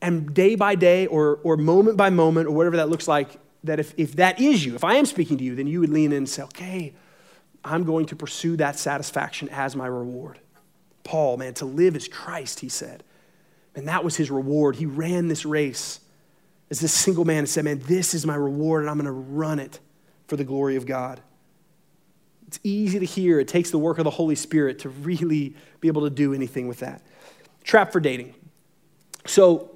And 0.00 0.32
day 0.32 0.54
by 0.54 0.74
day 0.74 1.06
or, 1.06 1.38
or 1.44 1.56
moment 1.56 1.96
by 1.96 2.10
moment 2.10 2.48
or 2.48 2.52
whatever 2.52 2.76
that 2.78 2.88
looks 2.88 3.06
like, 3.06 3.38
that 3.64 3.78
if, 3.78 3.94
if 3.96 4.16
that 4.16 4.40
is 4.40 4.64
you, 4.64 4.74
if 4.74 4.84
I 4.84 4.94
am 4.96 5.06
speaking 5.06 5.38
to 5.38 5.44
you, 5.44 5.54
then 5.54 5.66
you 5.66 5.80
would 5.80 5.90
lean 5.90 6.12
in 6.12 6.18
and 6.18 6.28
say, 6.28 6.42
okay, 6.44 6.94
I'm 7.64 7.84
going 7.84 8.06
to 8.06 8.16
pursue 8.16 8.56
that 8.56 8.78
satisfaction 8.78 9.48
as 9.50 9.76
my 9.76 9.86
reward. 9.86 10.38
Paul, 11.02 11.36
man, 11.36 11.54
to 11.54 11.66
live 11.66 11.96
is 11.96 12.08
Christ, 12.08 12.60
he 12.60 12.68
said. 12.68 13.04
And 13.74 13.88
that 13.88 14.04
was 14.04 14.16
his 14.16 14.30
reward. 14.30 14.76
He 14.76 14.86
ran 14.86 15.28
this 15.28 15.44
race 15.44 16.00
as 16.70 16.80
this 16.80 16.92
single 16.92 17.24
man 17.24 17.38
and 17.38 17.48
said, 17.48 17.64
Man, 17.64 17.80
this 17.86 18.14
is 18.14 18.24
my 18.24 18.36
reward, 18.36 18.82
and 18.82 18.90
I'm 18.90 18.96
going 18.96 19.06
to 19.06 19.12
run 19.12 19.58
it 19.58 19.80
for 20.26 20.36
the 20.36 20.44
glory 20.44 20.76
of 20.76 20.86
God. 20.86 21.20
It's 22.46 22.60
easy 22.62 22.98
to 22.98 23.04
hear. 23.04 23.40
It 23.40 23.48
takes 23.48 23.70
the 23.70 23.78
work 23.78 23.98
of 23.98 24.04
the 24.04 24.10
Holy 24.10 24.36
Spirit 24.36 24.78
to 24.80 24.88
really 24.88 25.56
be 25.80 25.88
able 25.88 26.02
to 26.02 26.10
do 26.10 26.32
anything 26.32 26.68
with 26.68 26.80
that. 26.80 27.02
Trap 27.64 27.92
for 27.92 28.00
dating. 28.00 28.34
So, 29.26 29.70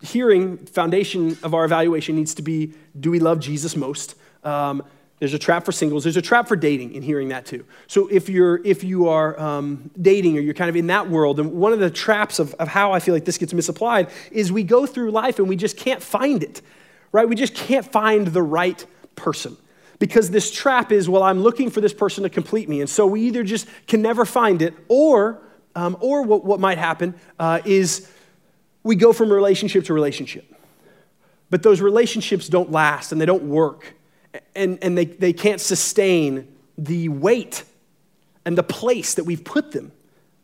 hearing, 0.00 0.58
foundation 0.58 1.36
of 1.42 1.54
our 1.54 1.64
evaluation 1.64 2.14
needs 2.14 2.34
to 2.34 2.42
be 2.42 2.74
do 2.98 3.10
we 3.10 3.18
love 3.18 3.40
Jesus 3.40 3.74
most? 3.74 4.14
Um, 4.44 4.82
there's 5.18 5.34
a 5.34 5.38
trap 5.38 5.64
for 5.64 5.72
singles. 5.72 6.04
There's 6.04 6.16
a 6.16 6.22
trap 6.22 6.46
for 6.46 6.54
dating 6.54 6.94
in 6.94 7.02
hearing 7.02 7.28
that 7.28 7.44
too. 7.44 7.64
So 7.88 8.06
if 8.08 8.28
you're 8.28 8.64
if 8.64 8.84
you 8.84 9.08
are 9.08 9.38
um, 9.38 9.90
dating 10.00 10.38
or 10.38 10.40
you're 10.40 10.54
kind 10.54 10.70
of 10.70 10.76
in 10.76 10.86
that 10.88 11.10
world, 11.10 11.40
and 11.40 11.52
one 11.52 11.72
of 11.72 11.80
the 11.80 11.90
traps 11.90 12.38
of, 12.38 12.54
of 12.54 12.68
how 12.68 12.92
I 12.92 13.00
feel 13.00 13.14
like 13.14 13.24
this 13.24 13.38
gets 13.38 13.52
misapplied 13.52 14.10
is 14.30 14.52
we 14.52 14.62
go 14.62 14.86
through 14.86 15.10
life 15.10 15.38
and 15.38 15.48
we 15.48 15.56
just 15.56 15.76
can't 15.76 16.02
find 16.02 16.42
it, 16.42 16.62
right? 17.10 17.28
We 17.28 17.34
just 17.34 17.54
can't 17.54 17.90
find 17.90 18.28
the 18.28 18.42
right 18.42 18.84
person 19.16 19.56
because 19.98 20.30
this 20.30 20.52
trap 20.52 20.92
is 20.92 21.08
well, 21.08 21.24
I'm 21.24 21.40
looking 21.40 21.70
for 21.70 21.80
this 21.80 21.92
person 21.92 22.22
to 22.22 22.30
complete 22.30 22.68
me, 22.68 22.80
and 22.80 22.88
so 22.88 23.04
we 23.04 23.22
either 23.22 23.42
just 23.42 23.66
can 23.88 24.00
never 24.02 24.24
find 24.24 24.62
it, 24.62 24.74
or 24.86 25.42
um, 25.74 25.96
or 26.00 26.22
what, 26.22 26.44
what 26.44 26.60
might 26.60 26.78
happen 26.78 27.14
uh, 27.40 27.60
is 27.64 28.08
we 28.84 28.94
go 28.94 29.12
from 29.12 29.32
relationship 29.32 29.84
to 29.86 29.94
relationship, 29.94 30.54
but 31.50 31.64
those 31.64 31.80
relationships 31.80 32.48
don't 32.48 32.70
last 32.70 33.10
and 33.10 33.20
they 33.20 33.26
don't 33.26 33.48
work 33.48 33.94
and, 34.54 34.78
and 34.82 34.96
they, 34.96 35.04
they 35.04 35.32
can't 35.32 35.60
sustain 35.60 36.46
the 36.76 37.08
weight 37.08 37.64
and 38.44 38.56
the 38.56 38.62
place 38.62 39.14
that 39.14 39.24
we've 39.24 39.44
put 39.44 39.72
them 39.72 39.92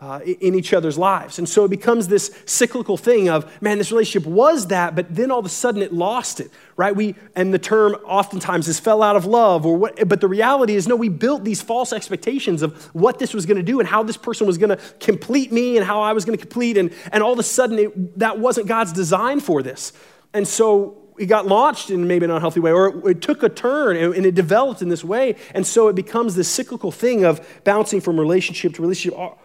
uh, 0.01 0.20
in 0.20 0.55
each 0.55 0.75
other's 0.75 0.99
lives. 0.99 1.38
And 1.38 1.49
so 1.49 1.64
it 1.64 1.70
becomes 1.70 2.09
this 2.09 2.38
cyclical 2.44 2.99
thing 2.99 3.31
of, 3.31 3.51
man, 3.62 3.79
this 3.79 3.90
relationship 3.90 4.29
was 4.29 4.66
that, 4.66 4.94
but 4.94 5.14
then 5.14 5.31
all 5.31 5.38
of 5.38 5.47
a 5.47 5.51
sudden 5.51 5.81
it 5.81 5.94
lost 5.94 6.40
it, 6.40 6.51
right? 6.77 6.94
We, 6.94 7.14
and 7.35 7.55
the 7.55 7.59
term 7.59 7.94
oftentimes 8.05 8.68
is 8.68 8.79
fell 8.79 9.03
out 9.03 9.16
of 9.16 9.25
love, 9.25 9.64
or 9.64 9.77
what, 9.77 10.07
but 10.07 10.20
the 10.20 10.29
reality 10.29 10.75
is, 10.75 10.87
no, 10.87 10.97
we 10.97 11.09
built 11.09 11.44
these 11.44 11.62
false 11.62 11.92
expectations 11.92 12.61
of 12.61 12.85
what 12.94 13.18
this 13.18 13.33
was 13.33 13.47
going 13.47 13.57
to 13.57 13.62
do 13.62 13.81
and 13.81 13.88
how 13.88 14.03
this 14.03 14.18
person 14.18 14.47
was 14.47 14.59
going 14.59 14.77
to 14.77 14.83
complete 15.01 15.53
me 15.53 15.79
and 15.79 15.87
how 15.87 16.03
I 16.03 16.12
was 16.12 16.27
going 16.27 16.37
to 16.37 16.44
complete, 16.44 16.77
and, 16.77 16.92
and 17.11 17.23
all 17.23 17.33
of 17.33 17.38
a 17.38 17.44
sudden 17.44 17.79
it, 17.79 18.18
that 18.18 18.38
wasn't 18.38 18.66
God's 18.66 18.92
design 18.92 19.40
for 19.40 19.62
this. 19.62 19.94
And 20.35 20.47
so 20.47 20.99
it 21.18 21.27
got 21.27 21.46
launched 21.46 21.90
in 21.90 22.07
maybe 22.07 22.24
an 22.24 22.31
unhealthy 22.31 22.61
way, 22.61 22.72
or 22.72 23.11
it, 23.11 23.20
took 23.20 23.42
a 23.42 23.48
turn 23.48 23.96
and, 23.96 24.14
and, 24.14 24.27
it 24.27 24.35
developed 24.35 24.83
in 24.83 24.88
this 24.88 25.05
way. 25.05 25.37
And 25.55 25.66
so 25.66 25.88
it 25.88 25.94
becomes 25.94 26.35
this 26.35 26.48
cyclical 26.48 26.90
thing 26.90 27.24
of 27.24 27.46
bouncing 27.64 28.00
from 28.00 28.18
relationship 28.18 28.74
to 28.74 28.83
relationship. 28.83 29.18
Are, 29.18 29.37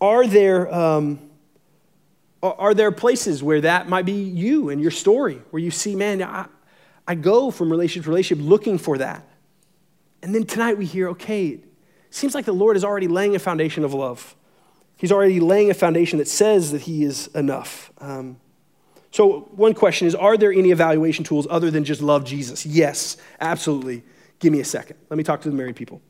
are 0.00 0.26
there, 0.26 0.72
um, 0.72 1.18
Are, 2.42 2.54
are 2.58 2.74
there 2.74 2.92
places 2.92 3.42
where 3.42 3.60
that 3.62 3.88
might 3.88 4.06
be 4.06 4.22
you 4.22 4.70
and 4.70 4.80
your 4.80 4.90
story, 4.90 5.42
where 5.50 5.62
you 5.62 5.70
see, 5.70 5.96
man, 5.96 6.22
I, 6.22 6.46
I 7.06 7.14
go 7.16 7.50
from 7.50 7.70
relationship 7.70 8.04
to 8.04 8.10
relationship 8.10 8.46
looking 8.46 8.78
for 8.78 8.98
that. 8.98 9.26
And 10.22 10.34
then 10.34 10.44
tonight 10.44 10.78
we 10.78 10.86
hear, 10.86 11.08
okay, 11.10 11.48
it 11.48 11.64
seems 12.10 12.34
like 12.34 12.44
the 12.44 12.52
Lord 12.52 12.76
is 12.76 12.84
already 12.84 13.08
laying 13.08 13.34
a 13.34 13.38
foundation 13.38 13.84
of 13.84 13.94
love. 13.94 14.36
He's 14.96 15.12
already 15.12 15.40
laying 15.40 15.70
a 15.70 15.74
foundation 15.74 16.18
that 16.18 16.28
says 16.28 16.72
that 16.72 16.82
He 16.82 17.04
is 17.04 17.28
enough. 17.28 17.90
Um, 17.98 18.36
so, 19.12 19.48
one 19.52 19.74
question 19.74 20.06
is 20.06 20.14
Are 20.14 20.36
there 20.36 20.52
any 20.52 20.70
evaluation 20.70 21.24
tools 21.24 21.46
other 21.50 21.70
than 21.70 21.84
just 21.84 22.00
love 22.00 22.24
Jesus? 22.24 22.64
Yes, 22.64 23.16
absolutely. 23.40 24.04
Give 24.38 24.52
me 24.52 24.60
a 24.60 24.64
second. 24.64 24.96
Let 25.10 25.16
me 25.16 25.24
talk 25.24 25.40
to 25.42 25.50
the 25.50 25.56
married 25.56 25.76
people. 25.76 26.00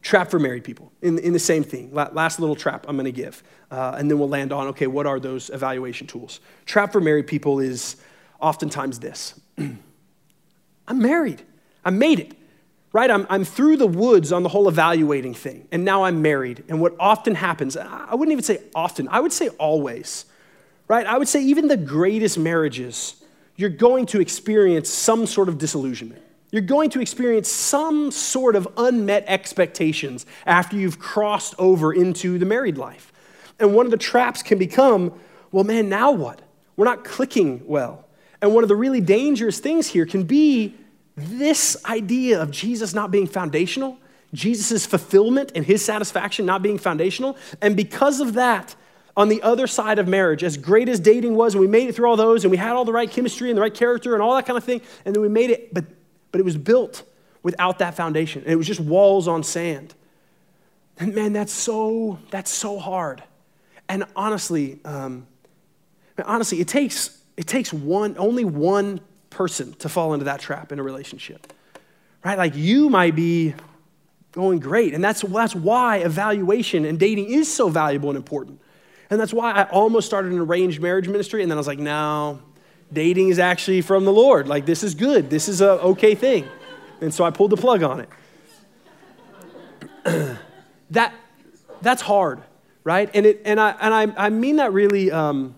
Trap 0.00 0.30
for 0.30 0.38
married 0.38 0.64
people, 0.64 0.92
in, 1.00 1.18
in 1.18 1.32
the 1.32 1.38
same 1.38 1.64
thing. 1.64 1.92
Last 1.92 2.38
little 2.38 2.56
trap 2.56 2.84
I'm 2.88 2.96
going 2.96 3.06
to 3.06 3.12
give. 3.12 3.42
Uh, 3.70 3.96
and 3.98 4.10
then 4.10 4.18
we'll 4.18 4.28
land 4.28 4.52
on 4.52 4.68
okay, 4.68 4.86
what 4.86 5.06
are 5.06 5.18
those 5.18 5.50
evaluation 5.50 6.06
tools? 6.06 6.40
Trap 6.66 6.92
for 6.92 7.00
married 7.00 7.26
people 7.26 7.58
is 7.58 7.96
oftentimes 8.40 8.98
this 8.98 9.40
I'm 9.58 10.98
married, 10.98 11.42
I 11.84 11.90
made 11.90 12.20
it 12.20 12.36
right? 12.94 13.10
I'm, 13.10 13.26
I'm 13.28 13.44
through 13.44 13.76
the 13.76 13.88
woods 13.88 14.30
on 14.30 14.44
the 14.44 14.48
whole 14.48 14.68
evaluating 14.68 15.34
thing, 15.34 15.66
and 15.72 15.84
now 15.84 16.04
I'm 16.04 16.22
married. 16.22 16.62
And 16.68 16.80
what 16.80 16.94
often 17.00 17.34
happens, 17.34 17.76
I 17.76 18.14
wouldn't 18.14 18.30
even 18.30 18.44
say 18.44 18.62
often, 18.72 19.08
I 19.08 19.18
would 19.18 19.32
say 19.32 19.48
always, 19.58 20.26
right? 20.88 21.06
I 21.06 21.18
would 21.18 21.28
say 21.28 21.42
even 21.42 21.68
the 21.68 21.76
greatest 21.76 22.38
marriages, 22.38 23.22
you're 23.56 23.70
going 23.70 24.06
to 24.06 24.20
experience 24.20 24.88
some 24.90 25.26
sort 25.26 25.48
of 25.48 25.58
disillusionment. 25.58 26.22
You're 26.50 26.62
going 26.62 26.90
to 26.90 27.00
experience 27.00 27.48
some 27.48 28.10
sort 28.10 28.54
of 28.54 28.68
unmet 28.76 29.24
expectations 29.26 30.24
after 30.46 30.76
you've 30.76 30.98
crossed 30.98 31.54
over 31.58 31.92
into 31.92 32.38
the 32.38 32.46
married 32.46 32.78
life. 32.78 33.12
And 33.58 33.74
one 33.74 33.86
of 33.86 33.90
the 33.90 33.98
traps 33.98 34.42
can 34.42 34.58
become, 34.58 35.12
well, 35.50 35.64
man, 35.64 35.88
now 35.88 36.12
what? 36.12 36.42
We're 36.76 36.84
not 36.84 37.04
clicking 37.04 37.62
well. 37.66 38.06
And 38.40 38.54
one 38.54 38.62
of 38.62 38.68
the 38.68 38.76
really 38.76 39.00
dangerous 39.00 39.58
things 39.58 39.88
here 39.88 40.06
can 40.06 40.24
be 40.24 40.74
this 41.16 41.76
idea 41.86 42.40
of 42.42 42.50
Jesus 42.50 42.94
not 42.94 43.10
being 43.10 43.26
foundational, 43.26 43.98
Jesus' 44.32 44.84
fulfillment 44.84 45.52
and 45.54 45.64
his 45.64 45.84
satisfaction 45.84 46.44
not 46.44 46.62
being 46.62 46.78
foundational, 46.78 47.36
and 47.62 47.76
because 47.76 48.20
of 48.20 48.34
that, 48.34 48.74
on 49.16 49.28
the 49.28 49.42
other 49.42 49.66
side 49.66 49.98
of 49.98 50.08
marriage, 50.08 50.42
as 50.42 50.56
great 50.56 50.88
as 50.88 50.98
dating 50.98 51.34
was, 51.36 51.54
and 51.54 51.60
we 51.60 51.68
made 51.68 51.88
it 51.88 51.94
through 51.94 52.08
all 52.08 52.16
those, 52.16 52.44
and 52.44 52.50
we 52.50 52.56
had 52.56 52.72
all 52.72 52.84
the 52.84 52.92
right 52.92 53.10
chemistry 53.10 53.48
and 53.48 53.56
the 53.56 53.62
right 53.62 53.74
character 53.74 54.14
and 54.14 54.22
all 54.22 54.34
that 54.34 54.46
kind 54.46 54.56
of 54.56 54.64
thing, 54.64 54.80
and 55.04 55.14
then 55.14 55.22
we 55.22 55.28
made 55.28 55.50
it, 55.50 55.72
but, 55.72 55.84
but 56.32 56.40
it 56.40 56.44
was 56.44 56.56
built 56.56 57.04
without 57.42 57.78
that 57.78 57.94
foundation. 57.94 58.42
And 58.42 58.52
it 58.52 58.56
was 58.56 58.66
just 58.66 58.80
walls 58.80 59.28
on 59.28 59.44
sand. 59.44 59.94
And 60.98 61.14
man, 61.14 61.32
that's 61.32 61.52
so, 61.52 62.18
that's 62.30 62.50
so 62.50 62.78
hard. 62.78 63.22
And 63.88 64.04
honestly, 64.16 64.80
um, 64.84 65.26
honestly, 66.24 66.60
it 66.60 66.68
takes, 66.68 67.16
it 67.36 67.46
takes 67.46 67.72
one, 67.72 68.16
only 68.18 68.44
one 68.44 69.00
person 69.30 69.74
to 69.74 69.88
fall 69.88 70.14
into 70.14 70.24
that 70.24 70.40
trap 70.40 70.72
in 70.72 70.78
a 70.78 70.82
relationship. 70.82 71.52
Right? 72.24 72.38
Like 72.38 72.56
you 72.56 72.88
might 72.88 73.14
be 73.14 73.54
going 74.32 74.58
great. 74.58 74.94
And 74.94 75.04
that's, 75.04 75.20
that's 75.22 75.54
why 75.54 75.98
evaluation 75.98 76.84
and 76.84 76.98
dating 76.98 77.30
is 77.30 77.52
so 77.52 77.68
valuable 77.68 78.08
and 78.08 78.16
important. 78.16 78.60
And 79.14 79.20
that's 79.20 79.32
why 79.32 79.52
I 79.52 79.62
almost 79.70 80.08
started 80.08 80.32
an 80.32 80.40
arranged 80.40 80.82
marriage 80.82 81.06
ministry. 81.06 81.40
And 81.42 81.48
then 81.48 81.56
I 81.56 81.60
was 81.60 81.68
like, 81.68 81.78
no, 81.78 82.40
dating 82.92 83.28
is 83.28 83.38
actually 83.38 83.80
from 83.80 84.04
the 84.04 84.12
Lord. 84.12 84.48
Like, 84.48 84.66
this 84.66 84.82
is 84.82 84.96
good. 84.96 85.30
This 85.30 85.48
is 85.48 85.60
a 85.60 85.80
okay 85.82 86.16
thing. 86.16 86.48
And 87.00 87.14
so 87.14 87.22
I 87.22 87.30
pulled 87.30 87.52
the 87.52 87.56
plug 87.56 87.84
on 87.84 88.04
it. 90.04 90.36
that, 90.90 91.14
that's 91.80 92.02
hard, 92.02 92.42
right? 92.82 93.08
And, 93.14 93.24
it, 93.24 93.42
and, 93.44 93.60
I, 93.60 93.76
and 93.80 93.94
I, 93.94 94.26
I 94.26 94.30
mean 94.30 94.56
that 94.56 94.72
really, 94.72 95.12
um, 95.12 95.54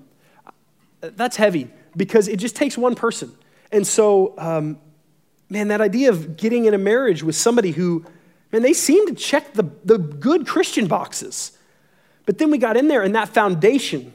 that's 1.00 1.36
heavy 1.36 1.70
because 1.96 2.28
it 2.28 2.36
just 2.36 2.56
takes 2.56 2.76
one 2.76 2.94
person. 2.94 3.32
And 3.72 3.86
so, 3.86 4.34
um, 4.36 4.78
man, 5.48 5.68
that 5.68 5.80
idea 5.80 6.10
of 6.10 6.36
getting 6.36 6.66
in 6.66 6.74
a 6.74 6.78
marriage 6.78 7.22
with 7.22 7.36
somebody 7.36 7.70
who, 7.70 8.04
man, 8.52 8.60
they 8.60 8.74
seem 8.74 9.06
to 9.06 9.14
check 9.14 9.54
the, 9.54 9.64
the 9.82 9.96
good 9.96 10.46
Christian 10.46 10.88
boxes. 10.88 11.55
But 12.26 12.38
then 12.38 12.50
we 12.50 12.58
got 12.58 12.76
in 12.76 12.88
there, 12.88 13.02
and 13.02 13.14
that 13.14 13.30
foundation 13.30 14.12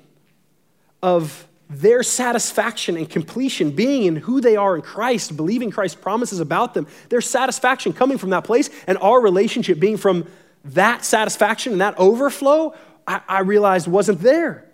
of 1.02 1.48
their 1.70 2.04
satisfaction 2.04 2.98
and 2.98 3.10
completion 3.10 3.72
being 3.72 4.04
in 4.04 4.18
who 4.18 4.42
they 4.42 4.58
are 4.58 4.76
in 4.76 4.82
Christ, 4.82 5.36
believing 5.38 5.72
Christ's 5.72 6.00
promises 6.00 6.42
about 6.42 6.74
them, 6.74 6.86
their 7.10 7.22
satisfaction 7.22 7.94
coming 7.94 8.18
from 8.18 8.32
that 8.32 8.44
place, 8.44 8.70
and 8.88 8.98
our 8.98 9.22
relationship 9.22 9.80
being 9.80 9.98
from 9.98 10.28
that 10.66 11.06
satisfaction 11.06 11.72
and 11.72 11.82
that 11.82 11.98
overflow, 11.98 12.76
I, 13.08 13.22
I 13.28 13.40
realized 13.40 13.88
wasn't 13.88 14.20
there. 14.20 14.68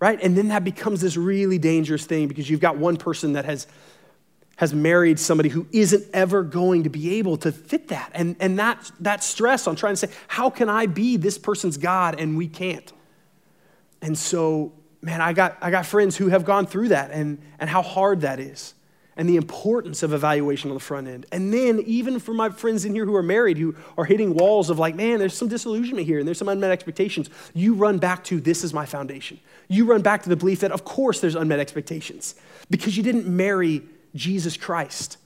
Right? 0.00 0.20
And 0.20 0.36
then 0.36 0.48
that 0.48 0.64
becomes 0.64 1.00
this 1.00 1.16
really 1.16 1.56
dangerous 1.56 2.04
thing 2.04 2.28
because 2.28 2.50
you've 2.50 2.60
got 2.60 2.76
one 2.76 2.96
person 2.96 3.34
that 3.34 3.44
has 3.46 3.66
has 4.56 4.72
married 4.72 5.18
somebody 5.18 5.48
who 5.48 5.66
isn't 5.72 6.04
ever 6.12 6.42
going 6.42 6.84
to 6.84 6.90
be 6.90 7.16
able 7.16 7.36
to 7.38 7.52
fit 7.52 7.88
that. 7.88 8.10
And, 8.14 8.36
and 8.40 8.58
that, 8.58 8.90
that 9.00 9.24
stress 9.24 9.66
on 9.66 9.76
trying 9.76 9.94
to 9.94 9.96
say, 9.96 10.10
how 10.28 10.50
can 10.50 10.68
I 10.68 10.86
be 10.86 11.16
this 11.16 11.38
person's 11.38 11.76
God 11.76 12.20
and 12.20 12.36
we 12.36 12.48
can't? 12.48 12.92
And 14.00 14.16
so, 14.16 14.72
man, 15.00 15.20
I 15.20 15.32
got, 15.32 15.56
I 15.60 15.70
got 15.70 15.86
friends 15.86 16.16
who 16.16 16.28
have 16.28 16.44
gone 16.44 16.66
through 16.66 16.88
that 16.88 17.10
and, 17.10 17.40
and 17.58 17.68
how 17.68 17.82
hard 17.82 18.20
that 18.20 18.38
is 18.38 18.74
and 19.16 19.28
the 19.28 19.36
importance 19.36 20.02
of 20.02 20.12
evaluation 20.12 20.70
on 20.70 20.74
the 20.74 20.80
front 20.80 21.06
end. 21.06 21.26
And 21.30 21.52
then, 21.52 21.80
even 21.86 22.18
for 22.18 22.34
my 22.34 22.50
friends 22.50 22.84
in 22.84 22.94
here 22.94 23.04
who 23.04 23.14
are 23.14 23.22
married, 23.22 23.58
who 23.58 23.76
are 23.96 24.04
hitting 24.04 24.34
walls 24.34 24.70
of 24.70 24.78
like, 24.78 24.94
man, 24.94 25.18
there's 25.18 25.36
some 25.36 25.48
disillusionment 25.48 26.06
here 26.06 26.18
and 26.18 26.26
there's 26.26 26.38
some 26.38 26.48
unmet 26.48 26.70
expectations, 26.70 27.30
you 27.54 27.74
run 27.74 27.98
back 27.98 28.24
to 28.24 28.40
this 28.40 28.64
is 28.64 28.74
my 28.74 28.86
foundation. 28.86 29.38
You 29.68 29.84
run 29.84 30.02
back 30.02 30.22
to 30.24 30.28
the 30.28 30.36
belief 30.36 30.60
that, 30.60 30.72
of 30.72 30.84
course, 30.84 31.20
there's 31.20 31.36
unmet 31.36 31.60
expectations 31.60 32.34
because 32.70 32.96
you 32.96 33.02
didn't 33.02 33.26
marry 33.26 33.82
Jesus 34.14 34.56
Christ. 34.56 35.16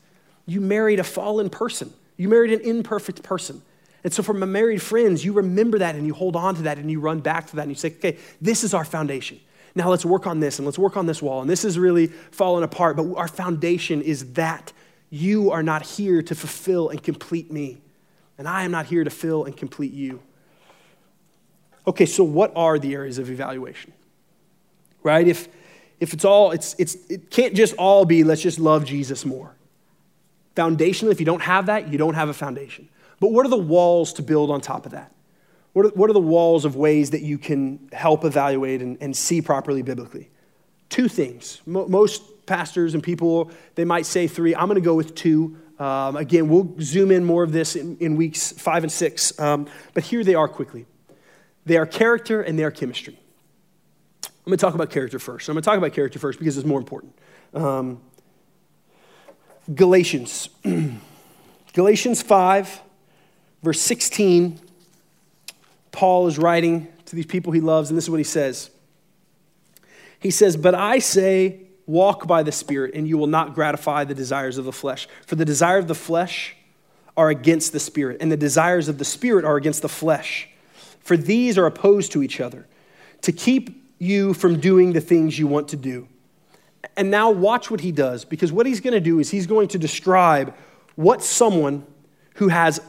You 0.47 0.61
married 0.61 0.99
a 0.99 1.05
fallen 1.05 1.51
person, 1.51 1.93
you 2.17 2.29
married 2.29 2.53
an 2.53 2.61
imperfect 2.61 3.23
person. 3.23 3.63
And 4.05 4.13
so, 4.13 4.33
my 4.33 4.47
married 4.47 4.81
friends, 4.81 5.25
you 5.25 5.33
remember 5.33 5.81
that 5.81 5.97
and 5.97 6.07
you 6.07 6.15
hold 6.15 6.37
on 6.37 6.55
to 6.55 6.63
that 6.63 6.79
and 6.79 6.91
you 6.91 7.01
run 7.01 7.19
back 7.21 7.49
to 7.49 7.57
that 7.57 7.63
and 7.63 7.71
you 7.71 7.75
say, 7.75 7.89
okay, 7.89 8.17
this 8.41 8.63
is 8.63 8.73
our 8.73 8.85
foundation. 8.85 9.41
Now 9.75 9.91
let's 9.91 10.05
work 10.05 10.27
on 10.27 10.41
this 10.41 10.59
and 10.59 10.67
let's 10.67 10.79
work 10.79 10.97
on 10.97 11.07
this 11.07 11.21
wall. 11.21 11.41
And 11.41 11.51
this 11.51 11.65
is 11.65 11.79
really 11.79 12.07
falling 12.07 12.65
apart, 12.65 12.97
but 12.97 13.15
our 13.15 13.29
foundation 13.29 14.03
is 14.03 14.33
that 14.35 14.73
you 15.11 15.51
are 15.51 15.63
not 15.63 15.83
here 15.83 16.23
to 16.23 16.35
fulfill 16.35 16.89
and 16.89 17.03
complete 17.03 17.53
me. 17.53 17.79
And 18.37 18.49
I 18.49 18.65
am 18.65 18.71
not 18.71 18.87
here 18.87 19.05
to 19.05 19.11
fill 19.11 19.45
and 19.45 19.57
complete 19.57 19.93
you. 19.93 20.21
Okay, 21.87 22.07
so 22.07 22.23
what 22.23 22.53
are 22.55 22.79
the 22.79 22.95
areas 22.95 23.19
of 23.19 23.31
evaluation? 23.31 23.93
Right? 25.03 25.27
If 25.27 25.49
if 26.01 26.13
it's 26.13 26.25
all, 26.25 26.53
it's, 26.53 26.75
it's, 26.79 26.95
it 27.09 27.31
can't 27.31 27.55
just 27.55 27.75
all 27.75 28.05
be 28.05 28.25
let's 28.25 28.43
just 28.43 28.59
love 28.59 28.85
Jesus 28.85 29.25
more. 29.25 29.55
Foundationally, 30.57 31.13
if 31.13 31.21
you 31.21 31.27
don't 31.27 31.43
have 31.43 31.67
that, 31.67 31.89
you 31.93 31.99
don't 31.99 32.15
have 32.15 32.29
a 32.29 32.35
foundation. 32.35 32.89
But 33.21 33.33
what 33.33 33.47
are 33.47 33.49
the 33.49 33.57
walls 33.57 34.13
to 34.15 34.23
build 34.23 34.51
on 34.51 34.61
top 34.61 34.87
of 34.87 34.93
that? 34.93 35.13
What 35.73 35.87
are, 35.87 35.89
what 35.91 36.11
are 36.11 36.15
the 36.15 36.21
walls 36.21 36.65
of 36.65 36.77
ways 36.77 37.11
that 37.11 37.23
you 37.23 37.39
can 37.39 37.89
help 37.93 38.25
evaluate 38.25 38.83
and, 38.83 38.99
and 39.01 39.17
see 39.17 39.41
properly 39.43 39.83
biblically? 39.83 40.31
Two 40.89 41.09
things. 41.09 41.61
most 41.67 42.47
pastors 42.47 42.95
and 42.95 43.03
people, 43.03 43.51
they 43.75 43.85
might 43.85 44.07
say 44.07 44.27
three. 44.27 44.55
I'm 44.55 44.67
going 44.67 44.77
to 44.77 44.81
go 44.81 44.95
with 44.95 45.15
two. 45.15 45.59
Um, 45.79 46.17
again, 46.17 46.49
we'll 46.49 46.75
zoom 46.81 47.11
in 47.11 47.25
more 47.25 47.43
of 47.43 47.53
this 47.53 47.77
in, 47.77 47.97
in 47.99 48.17
weeks 48.17 48.53
five 48.53 48.83
and 48.83 48.91
six. 48.91 49.39
Um, 49.39 49.69
but 49.95 50.03
here 50.03 50.25
they 50.25 50.35
are 50.35 50.49
quickly 50.49 50.87
they 51.69 51.77
are 51.77 51.87
character 51.87 52.41
and 52.41 52.59
they 52.59 52.65
are 52.65 52.71
chemistry. 52.71 53.21
I'm 54.49 54.53
going 54.53 54.57
to 54.61 54.65
talk 54.65 54.75
about 54.75 54.89
character 54.89 55.19
first. 55.19 55.47
I'm 55.51 55.57
going 55.57 55.63
to 55.63 55.67
talk 55.67 55.77
about 55.77 55.93
character 55.93 56.19
first 56.19 56.39
because 56.39 56.57
it's 56.57 56.67
more 56.67 56.79
important. 56.79 57.15
Um, 57.53 58.01
Galatians. 59.75 60.49
Galatians 61.75 62.23
5, 62.23 62.81
verse 63.63 63.79
16. 63.79 64.59
Paul 65.93 66.29
is 66.29 66.39
writing 66.39 66.89
to 67.05 67.15
these 67.15 67.27
people 67.27 67.53
he 67.53 67.61
loves, 67.61 67.91
and 67.91 67.99
this 67.99 68.07
is 68.07 68.11
what 68.11 68.21
he 68.21 68.25
says. 68.25 68.71
He 70.19 70.31
says, 70.31 70.57
But 70.57 70.75
I 70.75 70.99
say, 71.01 71.61
walk 71.85 72.27
by 72.27 72.43
the 72.43 72.51
Spirit, 72.51 72.95
and 72.95 73.07
you 73.07 73.19
will 73.19 73.27
not 73.27 73.55
gratify 73.55 74.05
the 74.05 74.15
desires 74.15 74.57
of 74.57 74.65
the 74.65 74.73
flesh. 74.73 75.09
For 75.27 75.37
the 75.37 75.45
desire 75.45 75.77
of 75.77 75.89
the 75.89 75.95
flesh 75.95 76.57
are 77.19 77.29
against 77.29 77.75
the 77.75 77.81
Spirit, 77.81 78.17
and 78.23 78.33
the 78.33 78.37
desires 78.39 78.89
of 78.89 78.97
the 78.97 79.05
Spirit 79.05 79.45
are 79.45 79.59
against 79.59 79.83
the 79.83 79.91
flesh. 79.91 80.49
For 81.01 81.19
these 81.19 81.59
are 81.59 81.67
opposed 81.67 82.13
to 82.13 82.23
each 82.23 82.41
other, 82.41 82.67
to 83.21 83.31
keep 83.31 83.78
you 83.99 84.35
from 84.35 84.61
doing 84.61 84.93
the 84.93 85.01
things 85.01 85.39
you 85.39 85.47
want 85.47 85.69
to 85.69 85.77
do. 85.77 86.09
And 86.97 87.11
now 87.11 87.31
watch 87.31 87.71
what 87.71 87.81
he 87.81 87.93
does, 87.93 88.25
because 88.25 88.53
what 88.53 88.67
he's 88.67 88.81
going 88.81 88.95
to 88.95 89.01
do 89.01 89.19
is 89.19 89.31
he's 89.31 89.47
going 89.47 89.69
to 89.69 89.79
describe 89.79 90.55
what 90.95 91.23
someone 91.23 91.87
who 92.37 92.49
has 92.49 92.81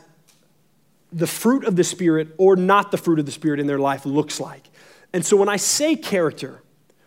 the 1.11 1.27
fruit 1.27 1.63
of 1.63 1.75
the 1.75 1.83
Spirit 1.83 2.29
or 2.37 2.55
not 2.55 2.91
the 2.91 2.97
fruit 2.97 3.19
of 3.19 3.25
the 3.25 3.31
Spirit 3.31 3.59
in 3.59 3.67
their 3.67 3.79
life 3.79 4.05
looks 4.05 4.39
like. 4.39 4.69
And 5.11 5.25
so 5.25 5.37
when 5.37 5.49
I 5.49 5.57
say 5.57 5.95
character, 5.95 6.61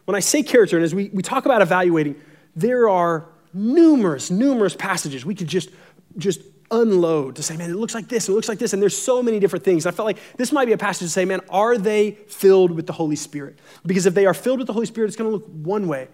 when 0.05 0.17
I 0.17 0.21
say 0.21 0.43
character, 0.43 0.77
and 0.77 0.85
as 0.85 0.95
we, 0.95 1.11
we 1.13 1.23
talk 1.23 1.45
about 1.45 1.63
evaluating, 1.63 2.17
there 2.57 2.89
are 2.89 3.29
numerous, 3.55 4.31
numerous 4.31 4.75
passages 4.75 5.25
we 5.25 5.35
could 5.35 5.47
just, 5.47 5.71
just 6.17 6.41
unload 6.73 7.37
to 7.37 7.43
say, 7.43 7.57
man, 7.57 7.71
it 7.71 7.77
looks 7.77 7.95
like 7.95 8.09
this, 8.09 8.29
it 8.29 8.33
looks 8.33 8.49
like 8.49 8.59
this, 8.59 8.73
and 8.73 8.83
there's 8.83 9.01
so 9.01 9.23
many 9.23 9.39
different 9.39 9.65
things. 9.65 9.87
I 9.87 9.93
felt 9.93 10.07
like 10.07 10.19
this 10.37 10.51
might 10.51 10.65
be 10.65 10.73
a 10.73 10.79
passage 10.79 11.07
to 11.07 11.09
say, 11.09 11.25
man, 11.25 11.41
are 11.49 11.79
they 11.79 12.13
filled 12.27 12.73
with 12.73 12.87
the 12.87 12.93
Holy 12.93 13.17
Spirit? 13.17 13.59
Because 13.87 14.07
if 14.07 14.15
they 14.15 14.27
are 14.27 14.35
filled 14.35 14.59
with 14.59 14.67
the 14.67 14.73
Holy 14.73 14.87
Spirit, 14.87 15.09
it's 15.09 15.17
going 15.17 15.31
to 15.31 15.37
look 15.37 15.47
one 15.47 15.87
way. 15.87 16.09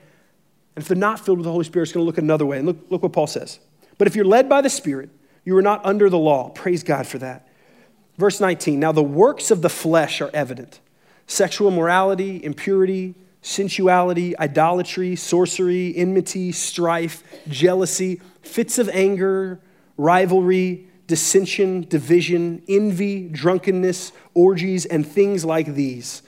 And 0.76 0.82
if 0.82 0.88
they're 0.88 0.96
not 0.96 1.24
filled 1.24 1.38
with 1.38 1.44
the 1.44 1.52
Holy 1.52 1.64
Spirit, 1.64 1.84
it's 1.84 1.92
going 1.92 2.04
to 2.04 2.06
look 2.06 2.18
another 2.18 2.44
way. 2.44 2.58
And 2.58 2.66
look, 2.66 2.76
look 2.90 3.02
what 3.02 3.12
Paul 3.12 3.26
says. 3.26 3.60
But 3.96 4.06
if 4.06 4.14
you're 4.14 4.24
led 4.24 4.48
by 4.48 4.60
the 4.60 4.70
Spirit, 4.70 5.10
you 5.44 5.56
are 5.56 5.62
not 5.62 5.84
under 5.84 6.10
the 6.10 6.18
law. 6.18 6.50
Praise 6.50 6.82
God 6.82 7.06
for 7.06 7.18
that. 7.18 7.48
Verse 8.18 8.40
19 8.40 8.78
Now 8.78 8.92
the 8.92 9.02
works 9.02 9.50
of 9.50 9.62
the 9.62 9.70
flesh 9.70 10.20
are 10.20 10.30
evident 10.34 10.80
sexual 11.26 11.70
morality, 11.70 12.42
impurity, 12.44 13.14
sensuality, 13.42 14.36
idolatry, 14.38 15.16
sorcery, 15.16 15.94
enmity, 15.96 16.52
strife, 16.52 17.22
jealousy, 17.48 18.20
fits 18.42 18.78
of 18.78 18.88
anger, 18.88 19.60
rivalry, 19.98 20.86
dissension, 21.06 21.82
division, 21.82 22.62
envy, 22.68 23.28
drunkenness, 23.28 24.12
orgies, 24.32 24.86
and 24.86 25.06
things 25.06 25.44
like 25.44 25.74
these. 25.74 26.22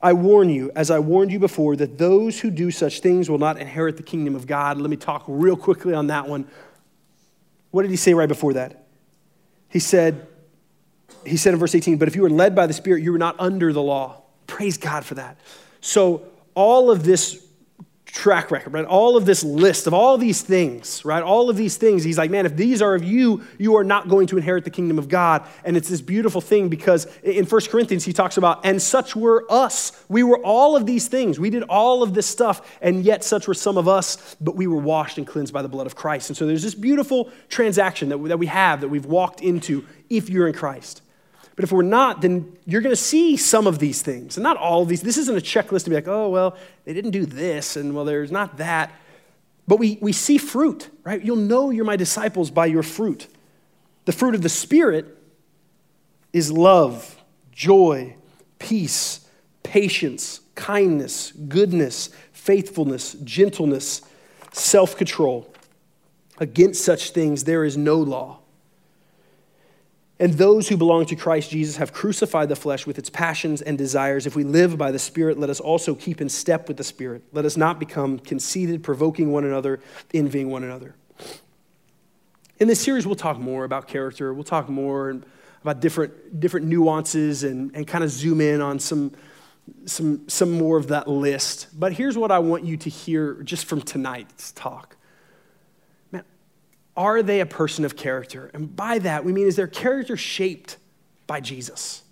I 0.00 0.12
warn 0.12 0.48
you, 0.48 0.70
as 0.76 0.90
I 0.90 1.00
warned 1.00 1.32
you 1.32 1.40
before, 1.40 1.74
that 1.76 1.98
those 1.98 2.40
who 2.40 2.50
do 2.50 2.70
such 2.70 3.00
things 3.00 3.28
will 3.28 3.38
not 3.38 3.58
inherit 3.58 3.96
the 3.96 4.02
kingdom 4.02 4.36
of 4.36 4.46
God. 4.46 4.78
Let 4.78 4.88
me 4.88 4.96
talk 4.96 5.24
real 5.26 5.56
quickly 5.56 5.92
on 5.92 6.06
that 6.06 6.28
one. 6.28 6.46
What 7.72 7.82
did 7.82 7.90
he 7.90 7.96
say 7.96 8.14
right 8.14 8.28
before 8.28 8.52
that? 8.52 8.86
He 9.68 9.80
said, 9.80 10.26
he 11.26 11.36
said 11.36 11.52
in 11.52 11.58
verse 11.58 11.74
18, 11.74 11.98
but 11.98 12.06
if 12.06 12.14
you 12.14 12.24
are 12.24 12.30
led 12.30 12.54
by 12.54 12.66
the 12.66 12.72
Spirit, 12.72 13.02
you 13.02 13.12
are 13.14 13.18
not 13.18 13.34
under 13.40 13.72
the 13.72 13.82
law. 13.82 14.22
Praise 14.46 14.78
God 14.78 15.04
for 15.04 15.16
that. 15.16 15.38
So, 15.80 16.22
all 16.54 16.90
of 16.90 17.04
this 17.04 17.47
track 18.12 18.50
record, 18.50 18.72
right? 18.72 18.84
All 18.84 19.16
of 19.16 19.26
this 19.26 19.44
list 19.44 19.86
of 19.86 19.94
all 19.94 20.18
these 20.18 20.40
things, 20.42 21.04
right? 21.04 21.22
All 21.22 21.50
of 21.50 21.56
these 21.56 21.76
things, 21.76 22.02
he's 22.02 22.18
like, 22.18 22.30
man, 22.30 22.46
if 22.46 22.56
these 22.56 22.80
are 22.80 22.94
of 22.94 23.04
you, 23.04 23.44
you 23.58 23.76
are 23.76 23.84
not 23.84 24.08
going 24.08 24.26
to 24.28 24.36
inherit 24.36 24.64
the 24.64 24.70
kingdom 24.70 24.98
of 24.98 25.08
God. 25.08 25.46
And 25.64 25.76
it's 25.76 25.88
this 25.88 26.00
beautiful 26.00 26.40
thing 26.40 26.68
because 26.68 27.06
in 27.22 27.44
1 27.44 27.60
Corinthians, 27.66 28.04
he 28.04 28.12
talks 28.12 28.36
about, 28.36 28.64
and 28.64 28.80
such 28.80 29.14
were 29.14 29.44
us. 29.50 29.92
We 30.08 30.22
were 30.22 30.38
all 30.38 30.74
of 30.74 30.86
these 30.86 31.08
things. 31.08 31.38
We 31.38 31.50
did 31.50 31.64
all 31.64 32.02
of 32.02 32.14
this 32.14 32.26
stuff, 32.26 32.78
and 32.80 33.04
yet 33.04 33.24
such 33.24 33.46
were 33.46 33.54
some 33.54 33.76
of 33.76 33.86
us, 33.86 34.36
but 34.40 34.56
we 34.56 34.66
were 34.66 34.80
washed 34.80 35.18
and 35.18 35.26
cleansed 35.26 35.52
by 35.52 35.62
the 35.62 35.68
blood 35.68 35.86
of 35.86 35.94
Christ. 35.94 36.30
And 36.30 36.36
so 36.36 36.46
there's 36.46 36.62
this 36.62 36.74
beautiful 36.74 37.30
transaction 37.48 38.08
that, 38.08 38.18
that 38.24 38.38
we 38.38 38.46
have 38.46 38.80
that 38.80 38.88
we've 38.88 39.06
walked 39.06 39.42
into 39.42 39.84
if 40.08 40.30
you're 40.30 40.48
in 40.48 40.54
Christ. 40.54 41.02
But 41.58 41.64
if 41.64 41.72
we're 41.72 41.82
not, 41.82 42.20
then 42.20 42.56
you're 42.66 42.82
going 42.82 42.94
to 42.94 43.02
see 43.02 43.36
some 43.36 43.66
of 43.66 43.80
these 43.80 44.00
things. 44.00 44.36
And 44.36 44.44
not 44.44 44.56
all 44.56 44.82
of 44.82 44.88
these. 44.88 45.02
This 45.02 45.16
isn't 45.16 45.36
a 45.36 45.40
checklist 45.40 45.82
to 45.82 45.90
be 45.90 45.96
like, 45.96 46.06
oh, 46.06 46.28
well, 46.28 46.56
they 46.84 46.92
didn't 46.92 47.10
do 47.10 47.26
this, 47.26 47.74
and 47.74 47.96
well, 47.96 48.04
there's 48.04 48.30
not 48.30 48.58
that. 48.58 48.92
But 49.66 49.80
we, 49.80 49.98
we 50.00 50.12
see 50.12 50.38
fruit, 50.38 50.88
right? 51.02 51.20
You'll 51.20 51.34
know 51.34 51.70
you're 51.70 51.84
my 51.84 51.96
disciples 51.96 52.52
by 52.52 52.66
your 52.66 52.84
fruit. 52.84 53.26
The 54.04 54.12
fruit 54.12 54.36
of 54.36 54.42
the 54.42 54.48
Spirit 54.48 55.18
is 56.32 56.52
love, 56.52 57.20
joy, 57.50 58.14
peace, 58.60 59.26
patience, 59.64 60.42
kindness, 60.54 61.32
goodness, 61.32 62.10
faithfulness, 62.30 63.14
gentleness, 63.24 64.02
self 64.52 64.96
control. 64.96 65.52
Against 66.38 66.84
such 66.84 67.10
things 67.10 67.42
there 67.42 67.64
is 67.64 67.76
no 67.76 67.96
law. 67.96 68.38
And 70.20 70.34
those 70.34 70.68
who 70.68 70.76
belong 70.76 71.06
to 71.06 71.16
Christ 71.16 71.50
Jesus 71.50 71.76
have 71.76 71.92
crucified 71.92 72.48
the 72.48 72.56
flesh 72.56 72.86
with 72.86 72.98
its 72.98 73.08
passions 73.08 73.62
and 73.62 73.78
desires. 73.78 74.26
If 74.26 74.34
we 74.34 74.42
live 74.42 74.76
by 74.76 74.90
the 74.90 74.98
Spirit, 74.98 75.38
let 75.38 75.48
us 75.48 75.60
also 75.60 75.94
keep 75.94 76.20
in 76.20 76.28
step 76.28 76.66
with 76.66 76.76
the 76.76 76.84
Spirit. 76.84 77.22
Let 77.32 77.44
us 77.44 77.56
not 77.56 77.78
become 77.78 78.18
conceited, 78.18 78.82
provoking 78.82 79.30
one 79.30 79.44
another, 79.44 79.78
envying 80.12 80.50
one 80.50 80.64
another. 80.64 80.96
In 82.58 82.66
this 82.66 82.80
series, 82.80 83.06
we'll 83.06 83.14
talk 83.14 83.38
more 83.38 83.64
about 83.64 83.86
character. 83.86 84.34
We'll 84.34 84.42
talk 84.42 84.68
more 84.68 85.20
about 85.62 85.80
different, 85.80 86.40
different 86.40 86.66
nuances 86.66 87.44
and, 87.44 87.70
and 87.74 87.86
kind 87.86 88.02
of 88.02 88.10
zoom 88.10 88.40
in 88.40 88.60
on 88.60 88.80
some, 88.80 89.12
some, 89.86 90.28
some 90.28 90.50
more 90.50 90.76
of 90.76 90.88
that 90.88 91.06
list. 91.06 91.68
But 91.78 91.92
here's 91.92 92.18
what 92.18 92.32
I 92.32 92.40
want 92.40 92.64
you 92.64 92.76
to 92.78 92.90
hear 92.90 93.34
just 93.44 93.66
from 93.66 93.82
tonight's 93.82 94.50
talk 94.52 94.96
are 96.98 97.22
they 97.22 97.40
a 97.40 97.46
person 97.46 97.84
of 97.84 97.96
character? 97.96 98.50
And 98.52 98.74
by 98.74 98.98
that, 98.98 99.24
we 99.24 99.32
mean, 99.32 99.46
is 99.46 99.54
their 99.54 99.68
character 99.68 100.16
shaped 100.16 100.78
by 101.28 101.38
Jesus? 101.38 102.02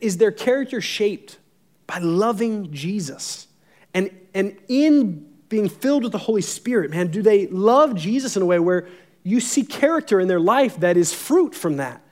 Is 0.00 0.16
their 0.16 0.32
character 0.32 0.80
shaped 0.80 1.38
by 1.86 1.98
loving 1.98 2.72
Jesus? 2.72 3.46
And, 3.94 4.10
and 4.34 4.58
in 4.66 5.28
being 5.48 5.68
filled 5.68 6.02
with 6.02 6.10
the 6.10 6.18
Holy 6.18 6.42
Spirit, 6.42 6.90
man, 6.90 7.06
do 7.06 7.22
they 7.22 7.46
love 7.46 7.94
Jesus 7.94 8.36
in 8.36 8.42
a 8.42 8.46
way 8.46 8.58
where 8.58 8.88
you 9.22 9.38
see 9.38 9.62
character 9.62 10.18
in 10.18 10.26
their 10.26 10.40
life 10.40 10.78
that 10.80 10.96
is 10.96 11.14
fruit 11.14 11.54
from 11.54 11.76
that? 11.76 12.02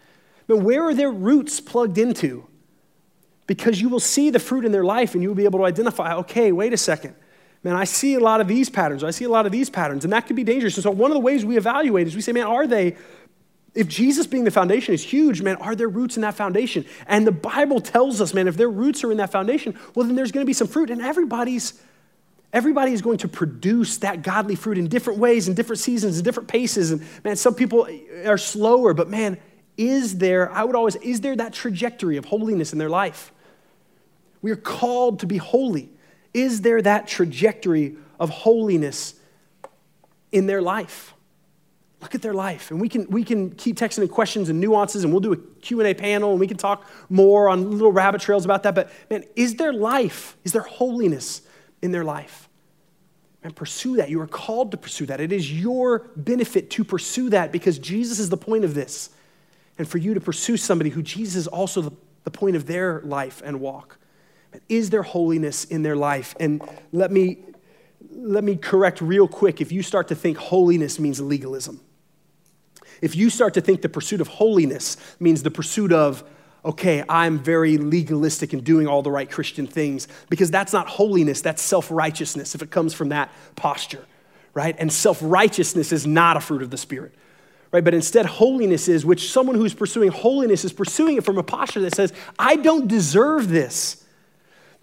But 0.47 0.59
where 0.59 0.85
are 0.85 0.95
their 0.95 1.11
roots 1.11 1.61
plugged 1.61 1.99
into? 1.99 2.47
Because 3.49 3.81
you 3.81 3.89
will 3.89 4.01
see 4.01 4.31
the 4.31 4.39
fruit 4.39 4.65
in 4.65 4.71
their 4.71 4.85
life 4.85 5.15
and 5.15 5.23
you 5.23 5.29
will 5.29 5.35
be 5.35 5.45
able 5.45 5.59
to 5.59 5.65
identify, 5.65 6.15
okay, 6.15 6.53
wait 6.53 6.73
a 6.73 6.77
second 6.77 7.17
man, 7.67 7.75
I 7.75 7.83
see 7.83 8.15
a 8.15 8.21
lot 8.21 8.41
of 8.41 8.47
these 8.47 8.71
patterns. 8.71 9.03
I 9.03 9.11
see 9.11 9.25
a 9.25 9.29
lot 9.29 9.45
of 9.45 9.51
these 9.51 9.69
patterns, 9.69 10.05
and 10.05 10.13
that 10.13 10.29
could 10.29 10.37
be 10.37 10.45
dangerous. 10.45 10.77
And 10.77 10.85
so, 10.85 10.91
one 10.93 11.11
of 11.11 11.17
the 11.17 11.21
ways 11.21 11.45
we 11.45 11.57
evaluate 11.57 12.07
is 12.07 12.15
we 12.15 12.23
say, 12.23 12.31
man, 12.31 12.47
are 12.47 12.65
they, 12.65 12.97
if 13.75 13.89
Jesus 13.89 14.25
being 14.25 14.45
the 14.45 14.53
foundation 14.53 14.95
is 14.95 15.03
huge, 15.03 15.43
man, 15.43 15.57
are 15.57 15.75
there 15.75 15.89
roots 15.89 16.17
in 16.17 16.23
that 16.23 16.37
foundation? 16.37 16.87
And 17.09 17.27
the 17.27 17.33
Bible 17.33 17.81
tells 17.81 18.21
us, 18.21 18.33
man, 18.33 18.47
if 18.47 18.57
their 18.57 18.71
roots 18.71 19.03
are 19.03 19.11
in 19.11 19.19
that 19.19 19.33
foundation, 19.33 19.77
well, 19.97 20.07
then 20.07 20.15
there's 20.15 20.31
going 20.31 20.45
to 20.45 20.47
be 20.47 20.53
some 20.53 20.69
fruit, 20.69 20.91
and 20.91 21.03
everybody's. 21.03 21.75
Everybody 22.53 22.93
is 22.93 23.03
going 23.03 23.19
to 23.19 23.29
produce 23.29 23.99
that 23.99 24.23
godly 24.23 24.55
fruit 24.55 24.79
in 24.79 24.87
different 24.87 25.19
ways, 25.19 25.49
in 25.49 25.55
different 25.55 25.81
seasons, 25.81 26.17
in 26.17 26.25
different 26.25 26.49
paces. 26.49 26.93
And 26.93 27.05
man, 27.23 27.37
some 27.37 27.55
people 27.55 27.87
are 28.25 28.39
slower, 28.39 28.95
but 28.95 29.11
man, 29.11 29.37
is 29.77 30.17
there, 30.19 30.51
I 30.53 30.63
would 30.65 30.77
always, 30.77 30.95
is 30.97 31.21
there 31.21 31.37
that 31.37 31.53
trajectory 31.53 32.17
of 32.17 32.25
holiness 32.25 32.73
in 32.73 32.79
their 32.79 32.89
life? 32.89 33.33
We 34.41 34.53
are 34.53 34.57
called 34.57 35.21
to 35.21 35.27
be 35.27 35.37
holy. 35.37 35.91
Is 36.37 36.61
there 36.61 36.83
that 36.83 37.09
trajectory 37.09 37.97
of 38.21 38.29
holiness 38.29 39.15
in 40.31 40.45
their 40.45 40.61
life? 40.61 41.15
Look 42.03 42.15
at 42.15 42.21
their 42.21 42.35
life. 42.35 42.71
And 42.71 42.79
we 42.79 42.91
can, 42.91 43.09
we 43.09 43.25
can 43.25 43.53
keep 43.53 43.79
texting 43.79 44.03
in 44.03 44.09
questions 44.09 44.51
and 44.51 44.61
nuances, 44.61 45.03
and 45.03 45.15
we'll 45.15 45.23
do 45.23 45.33
a 45.33 45.39
Q&A 45.39 45.95
panel, 45.95 46.33
and 46.33 46.39
we 46.39 46.47
can 46.47 46.59
talk 46.59 46.87
more 47.09 47.49
on 47.49 47.71
little 47.71 47.91
rabbit 47.91 48.21
trails 48.21 48.45
about 48.45 48.65
that. 48.65 48.75
But 48.75 48.93
man, 49.09 49.25
is 49.35 49.57
there 49.57 49.73
life? 49.73 50.37
Is 50.45 50.53
there 50.53 50.61
holiness 50.61 51.41
in 51.81 51.91
their 51.91 52.05
life? 52.05 52.51
And 53.43 53.57
pursue 53.57 53.97
that. 53.97 54.11
You 54.11 54.21
are 54.21 54.27
called 54.27 54.73
to 54.73 54.77
pursue 54.77 55.07
that. 55.07 55.23
It 55.23 55.33
is 55.33 55.51
your 55.51 56.01
benefit 56.17 56.69
to 56.73 56.85
pursue 56.85 57.31
that 57.31 57.51
because 57.51 57.79
Jesus 57.79 58.19
is 58.19 58.29
the 58.29 58.37
point 58.37 58.65
of 58.65 58.75
this. 58.75 59.09
And 59.79 59.89
for 59.89 59.97
you 59.97 60.13
to 60.13 60.21
pursue 60.21 60.59
somebody 60.59 60.91
who 60.91 61.01
Jesus 61.01 61.37
is 61.37 61.47
also 61.47 61.81
the, 61.81 61.93
the 62.25 62.31
point 62.31 62.57
of 62.57 62.67
their 62.67 63.01
life 63.05 63.41
and 63.43 63.59
walk. 63.59 63.97
Is 64.69 64.91
there 64.91 65.03
holiness 65.03 65.65
in 65.65 65.83
their 65.83 65.97
life? 65.97 66.35
And 66.41 66.63
let 66.93 67.11
me, 67.11 67.39
let 68.11 68.45
me 68.45 68.57
correct 68.57 69.01
real 69.01 69.29
quick 69.29 69.61
if 69.61 69.73
you 69.73 69.83
start 69.83 70.09
to 70.09 70.15
think 70.15 70.39
holiness 70.39 70.99
means 70.99 71.21
legalism. 71.21 71.81
If 73.03 73.15
you 73.15 73.31
start 73.31 73.55
to 73.55 73.61
think 73.61 73.83
the 73.83 73.89
pursuit 73.89 74.21
of 74.21 74.29
holiness 74.29 74.97
means 75.21 75.43
the 75.43 75.51
pursuit 75.51 75.93
of, 75.93 76.25
okay, 76.65 77.05
I'm 77.09 77.39
very 77.39 77.77
legalistic 77.77 78.53
and 78.53 78.65
doing 78.65 78.87
all 78.87 79.03
the 79.03 79.11
right 79.11 79.31
Christian 79.31 79.67
things, 79.67 80.09
because 80.31 80.51
that's 80.51 80.73
not 80.73 80.89
holiness, 80.89 81.43
that's 81.43 81.63
self 81.63 81.91
righteousness 81.91 82.55
if 82.55 82.63
it 82.63 82.71
comes 82.71 82.95
from 82.95 83.11
that 83.11 83.31
posture, 83.55 84.05
right? 84.55 84.75
And 84.79 84.93
self 84.93 85.19
righteousness 85.21 85.93
is 85.93 86.07
not 86.07 86.37
a 86.37 86.41
fruit 86.41 86.63
of 86.63 86.71
the 86.71 86.79
Spirit 86.79 87.15
right? 87.73 87.85
But 87.85 87.95
instead, 87.95 88.27
holiness 88.27 88.89
is, 88.89 89.05
which 89.05 89.31
someone 89.31 89.57
who's 89.57 89.75
pursuing 89.75 90.11
holiness 90.11 90.65
is 90.65 90.73
pursuing 90.73 91.17
it 91.17 91.25
from 91.25 91.37
a 91.37 91.43
posture 91.43 91.81
that 91.83 91.95
says, 91.95 92.13
I 92.39 92.57
don't 92.57 92.89
deserve 92.89 93.49
this. 93.49 94.03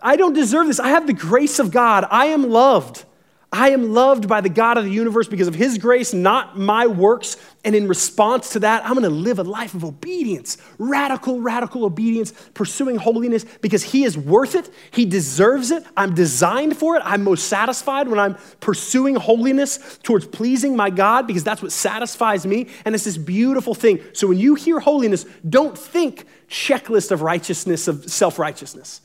I 0.04 0.18
don't 0.18 0.34
deserve 0.34 0.68
this. 0.68 0.80
I 0.80 0.90
have 0.90 1.08
the 1.08 1.14
grace 1.14 1.60
of 1.60 1.72
God. 1.72 2.06
I 2.12 2.28
am 2.28 2.50
loved. 2.50 3.06
I 3.54 3.70
am 3.70 3.94
loved 3.94 4.28
by 4.28 4.42
the 4.42 4.50
God 4.50 4.80
of 4.80 4.84
the 4.84 4.90
universe 4.90 5.28
because 5.28 5.48
of 5.48 5.54
His 5.54 5.78
grace, 5.78 6.12
not 6.12 6.58
my 6.58 6.88
works. 6.88 7.38
And 7.64 7.76
in 7.76 7.88
response 7.88 8.50
to 8.54 8.60
that, 8.62 8.84
I'm 8.84 8.94
going 8.96 9.04
to 9.04 9.12
live 9.12 9.38
a 9.38 9.44
life 9.44 9.76
of 9.76 9.86
obedience, 9.86 10.58
radical, 10.80 11.40
radical 11.40 11.86
obedience, 11.86 12.32
pursuing 12.56 12.96
holiness 12.96 13.46
because 13.62 13.84
He 13.84 14.06
is 14.06 14.18
worth 14.18 14.56
it. 14.56 14.72
He 14.90 15.06
deserves 15.06 15.70
it. 15.70 15.86
I'm 15.96 16.16
designed 16.16 16.78
for 16.78 16.96
it. 16.96 17.04
I'm 17.06 17.24
most 17.24 17.48
satisfied 17.48 18.08
when 18.08 18.18
I'm 18.18 18.38
pursuing 18.60 19.14
holiness 19.14 20.00
towards 20.02 20.26
pleasing 20.26 20.76
my 20.76 20.90
God 20.90 21.28
because 21.28 21.44
that's 21.44 21.62
what 21.62 21.72
satisfies 21.72 22.48
me. 22.48 22.70
And 22.86 22.96
it's 22.96 23.04
this 23.04 23.18
beautiful 23.18 23.76
thing. 23.76 24.00
So 24.14 24.28
when 24.28 24.40
you 24.40 24.56
hear 24.56 24.80
holiness, 24.80 25.28
don't 25.48 25.78
think 25.78 26.26
checklist 26.50 27.12
of 27.12 27.22
righteousness, 27.22 27.88
of 27.88 28.10
self 28.10 28.40
righteousness. 28.40 29.02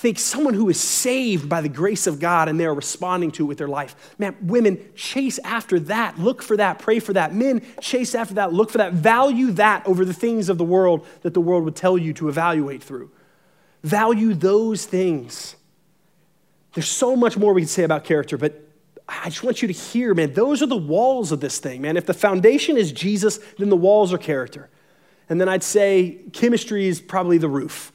Think 0.00 0.18
someone 0.18 0.54
who 0.54 0.70
is 0.70 0.80
saved 0.80 1.46
by 1.46 1.60
the 1.60 1.68
grace 1.68 2.06
of 2.06 2.18
God 2.18 2.48
and 2.48 2.58
they're 2.58 2.72
responding 2.72 3.30
to 3.32 3.44
it 3.44 3.48
with 3.48 3.58
their 3.58 3.68
life. 3.68 4.14
Man, 4.18 4.34
women, 4.40 4.80
chase 4.96 5.38
after 5.40 5.78
that. 5.80 6.18
Look 6.18 6.42
for 6.42 6.56
that. 6.56 6.78
Pray 6.78 7.00
for 7.00 7.12
that. 7.12 7.34
Men, 7.34 7.60
chase 7.82 8.14
after 8.14 8.32
that. 8.36 8.50
Look 8.50 8.70
for 8.70 8.78
that. 8.78 8.94
Value 8.94 9.50
that 9.52 9.86
over 9.86 10.06
the 10.06 10.14
things 10.14 10.48
of 10.48 10.56
the 10.56 10.64
world 10.64 11.06
that 11.20 11.34
the 11.34 11.40
world 11.42 11.64
would 11.64 11.76
tell 11.76 11.98
you 11.98 12.14
to 12.14 12.30
evaluate 12.30 12.82
through. 12.82 13.10
Value 13.82 14.32
those 14.32 14.86
things. 14.86 15.56
There's 16.72 16.88
so 16.88 17.14
much 17.14 17.36
more 17.36 17.52
we 17.52 17.60
can 17.60 17.68
say 17.68 17.82
about 17.82 18.04
character, 18.04 18.38
but 18.38 18.58
I 19.06 19.28
just 19.28 19.42
want 19.42 19.60
you 19.60 19.68
to 19.68 19.74
hear, 19.74 20.14
man, 20.14 20.32
those 20.32 20.62
are 20.62 20.66
the 20.66 20.78
walls 20.78 21.30
of 21.30 21.40
this 21.40 21.58
thing, 21.58 21.82
man. 21.82 21.98
If 21.98 22.06
the 22.06 22.14
foundation 22.14 22.78
is 22.78 22.90
Jesus, 22.90 23.38
then 23.58 23.68
the 23.68 23.76
walls 23.76 24.14
are 24.14 24.18
character. 24.18 24.70
And 25.28 25.38
then 25.38 25.50
I'd 25.50 25.62
say 25.62 26.20
chemistry 26.32 26.88
is 26.88 27.02
probably 27.02 27.36
the 27.36 27.50
roof. 27.50 27.92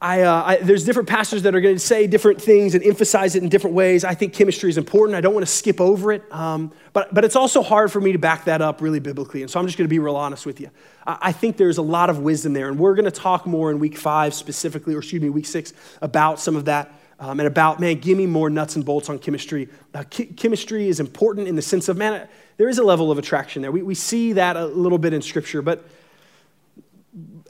I, 0.00 0.22
uh, 0.22 0.42
I, 0.44 0.56
there's 0.56 0.84
different 0.84 1.08
pastors 1.08 1.42
that 1.42 1.54
are 1.54 1.60
going 1.60 1.74
to 1.74 1.80
say 1.80 2.06
different 2.06 2.40
things 2.40 2.74
and 2.74 2.82
emphasize 2.82 3.34
it 3.34 3.42
in 3.42 3.50
different 3.50 3.76
ways. 3.76 4.02
I 4.02 4.14
think 4.14 4.32
chemistry 4.32 4.70
is 4.70 4.78
important. 4.78 5.14
I 5.14 5.20
don't 5.20 5.34
want 5.34 5.44
to 5.44 5.52
skip 5.52 5.78
over 5.78 6.10
it. 6.12 6.22
Um, 6.32 6.72
but, 6.94 7.12
but 7.12 7.22
it's 7.22 7.36
also 7.36 7.62
hard 7.62 7.92
for 7.92 8.00
me 8.00 8.12
to 8.12 8.18
back 8.18 8.46
that 8.46 8.62
up 8.62 8.80
really 8.80 9.00
biblically. 9.00 9.42
And 9.42 9.50
so 9.50 9.60
I'm 9.60 9.66
just 9.66 9.76
going 9.76 9.86
to 9.86 9.92
be 9.92 9.98
real 9.98 10.16
honest 10.16 10.46
with 10.46 10.58
you. 10.58 10.70
I, 11.06 11.18
I 11.20 11.32
think 11.32 11.58
there's 11.58 11.76
a 11.76 11.82
lot 11.82 12.08
of 12.08 12.20
wisdom 12.20 12.54
there. 12.54 12.68
And 12.68 12.78
we're 12.78 12.94
going 12.94 13.04
to 13.04 13.10
talk 13.10 13.46
more 13.46 13.70
in 13.70 13.78
week 13.78 13.98
five 13.98 14.32
specifically, 14.32 14.94
or 14.94 14.98
excuse 14.98 15.20
me, 15.20 15.28
week 15.28 15.46
six, 15.46 15.74
about 16.00 16.40
some 16.40 16.56
of 16.56 16.64
that. 16.64 16.92
Um, 17.20 17.40
and 17.40 17.48
about, 17.48 17.80
man, 17.80 17.98
give 17.98 18.16
me 18.16 18.26
more 18.26 18.48
nuts 18.48 18.76
and 18.76 18.84
bolts 18.84 19.10
on 19.10 19.18
chemistry. 19.18 19.68
Uh, 19.92 20.04
chemistry 20.04 20.88
is 20.88 21.00
important 21.00 21.48
in 21.48 21.56
the 21.56 21.62
sense 21.62 21.88
of, 21.88 21.96
man, 21.96 22.28
there 22.58 22.68
is 22.68 22.78
a 22.78 22.84
level 22.84 23.10
of 23.10 23.18
attraction 23.18 23.60
there. 23.60 23.72
We, 23.72 23.82
we 23.82 23.96
see 23.96 24.34
that 24.34 24.56
a 24.56 24.66
little 24.66 24.98
bit 24.98 25.12
in 25.12 25.20
Scripture. 25.20 25.60
But 25.60 25.84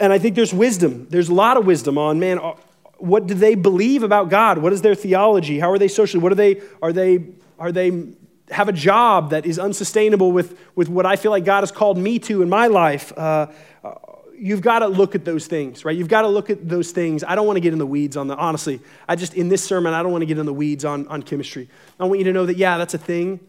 and 0.00 0.12
I 0.12 0.18
think 0.18 0.36
there's 0.36 0.54
wisdom. 0.54 1.06
There's 1.10 1.28
a 1.28 1.34
lot 1.34 1.56
of 1.56 1.66
wisdom 1.66 1.98
on, 1.98 2.20
man, 2.20 2.38
uh, 2.38 2.54
what 2.98 3.26
do 3.26 3.34
they 3.34 3.54
believe 3.54 4.02
about 4.02 4.28
God? 4.28 4.58
What 4.58 4.72
is 4.72 4.82
their 4.82 4.94
theology? 4.94 5.58
How 5.58 5.70
are 5.70 5.78
they 5.78 5.88
socially? 5.88 6.22
What 6.22 6.32
are 6.32 6.36
they, 6.36 6.60
are 6.82 6.92
they, 6.92 7.26
are 7.58 7.72
they 7.72 8.08
have 8.50 8.68
a 8.68 8.72
job 8.72 9.30
that 9.30 9.46
is 9.46 9.58
unsustainable 9.58 10.32
with, 10.32 10.58
with 10.74 10.88
what 10.88 11.06
I 11.06 11.16
feel 11.16 11.30
like 11.30 11.44
God 11.44 11.60
has 11.60 11.70
called 11.70 11.98
me 11.98 12.18
to 12.20 12.42
in 12.42 12.48
my 12.48 12.66
life? 12.66 13.12
Uh, 13.16 13.46
uh 13.84 13.94
you've 14.36 14.62
got 14.62 14.80
to 14.80 14.88
look 14.88 15.14
at 15.14 15.24
those 15.24 15.46
things, 15.46 15.84
right? 15.84 15.96
You've 15.96 16.08
got 16.08 16.22
to 16.22 16.28
look 16.28 16.48
at 16.48 16.68
those 16.68 16.92
things. 16.92 17.24
I 17.24 17.34
don't 17.34 17.46
want 17.46 17.56
to 17.56 17.60
get 17.60 17.72
in 17.72 17.78
the 17.78 17.86
weeds 17.86 18.16
on 18.16 18.28
the, 18.28 18.36
honestly, 18.36 18.80
I 19.08 19.16
just, 19.16 19.34
in 19.34 19.48
this 19.48 19.64
sermon, 19.64 19.94
I 19.94 20.02
don't 20.02 20.12
want 20.12 20.22
to 20.22 20.26
get 20.26 20.38
in 20.38 20.46
the 20.46 20.54
weeds 20.54 20.84
on, 20.84 21.08
on 21.08 21.22
chemistry. 21.22 21.68
I 21.98 22.04
want 22.04 22.18
you 22.18 22.24
to 22.24 22.32
know 22.32 22.46
that, 22.46 22.56
yeah, 22.56 22.78
that's 22.78 22.94
a 22.94 22.98
thing, 22.98 23.40